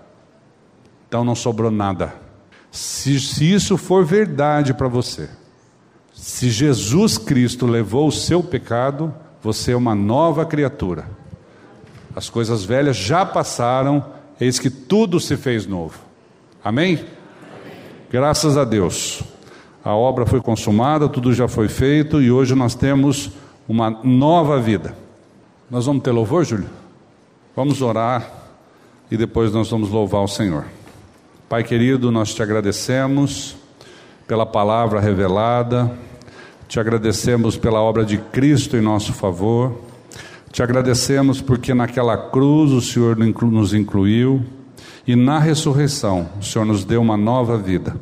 Então 1.09 1.25
não 1.25 1.35
sobrou 1.35 1.71
nada. 1.71 2.15
Se, 2.71 3.19
se 3.19 3.51
isso 3.51 3.77
for 3.77 4.05
verdade 4.05 4.75
para 4.75 4.89
você, 4.89 5.29
se 6.15 6.51
Jesus 6.51 7.19
Cristo 7.19 7.67
levou 7.67 8.09
o 8.09 8.13
seu 8.13 8.43
pecado, 8.43 9.13
você 9.43 9.73
é 9.73 9.77
uma 9.77 9.95
nova 9.95 10.45
criatura. 10.45 11.07
As 12.15 12.29
coisas 12.29 12.65
velhas 12.65 12.97
já 12.97 13.25
passaram, 13.25 14.05
eis 14.41 14.59
que 14.59 14.71
tudo 14.71 15.19
se 15.19 15.37
fez 15.37 15.67
novo. 15.67 15.99
Amém? 16.63 17.05
Graças 18.11 18.57
a 18.57 18.65
Deus. 18.65 19.23
A 19.85 19.95
obra 19.95 20.27
foi 20.27 20.41
consumada, 20.41 21.09
tudo 21.09 21.33
já 21.33 21.49
foi 21.49 21.69
feito 21.69 22.21
e 22.21 22.31
hoje 22.31 22.55
nós 22.55 22.75
temos 22.75 23.31
uma 23.67 23.91
nova 23.91 24.61
vida. 24.61 24.95
Nós 25.71 25.87
vamos 25.87 26.03
ter 26.03 26.13
louvor, 26.13 26.45
Júlio? 26.45 26.69
Vamos 27.57 27.83
orar 27.83 28.31
e 29.11 29.17
depois 29.17 29.53
nós 29.53 29.71
vamos 29.71 29.91
louvar 29.91 30.23
o 30.23 30.29
Senhor. 30.29 30.67
Pai 31.49 31.65
querido, 31.65 32.11
nós 32.13 32.33
te 32.33 32.43
agradecemos 32.43 33.57
pela 34.27 34.47
palavra 34.47 35.01
revelada, 35.01 35.91
te 36.73 36.81
agradecemos 36.81 37.57
pela 37.57 37.83
obra 37.83 38.03
de 38.03 38.17
Cristo 38.17 38.79
em 38.79 38.81
nosso 38.81 39.13
favor. 39.13 39.79
Te 40.51 40.63
agradecemos 40.63 41.41
porque 41.41 41.75
naquela 41.75 42.17
cruz 42.17 42.73
o 42.73 42.81
Senhor 42.81 43.17
nos 43.17 43.75
incluiu 43.75 44.43
e 45.07 45.15
na 45.15 45.39
ressurreição 45.39 46.29
o 46.41 46.43
Senhor 46.43 46.65
nos 46.65 46.83
deu 46.85 47.03
uma 47.03 47.17
nova 47.17 47.59
vida. 47.59 47.97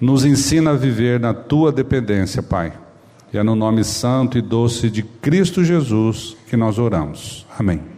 Nos 0.00 0.24
ensina 0.24 0.70
a 0.70 0.74
viver 0.74 1.20
na 1.20 1.34
tua 1.34 1.70
dependência, 1.70 2.42
Pai. 2.42 2.72
E 3.32 3.36
é 3.36 3.42
no 3.42 3.54
nome 3.54 3.84
santo 3.84 4.38
e 4.38 4.42
doce 4.42 4.88
de 4.88 5.02
Cristo 5.02 5.62
Jesus 5.62 6.34
que 6.48 6.56
nós 6.56 6.78
oramos. 6.78 7.46
Amém. 7.58 7.97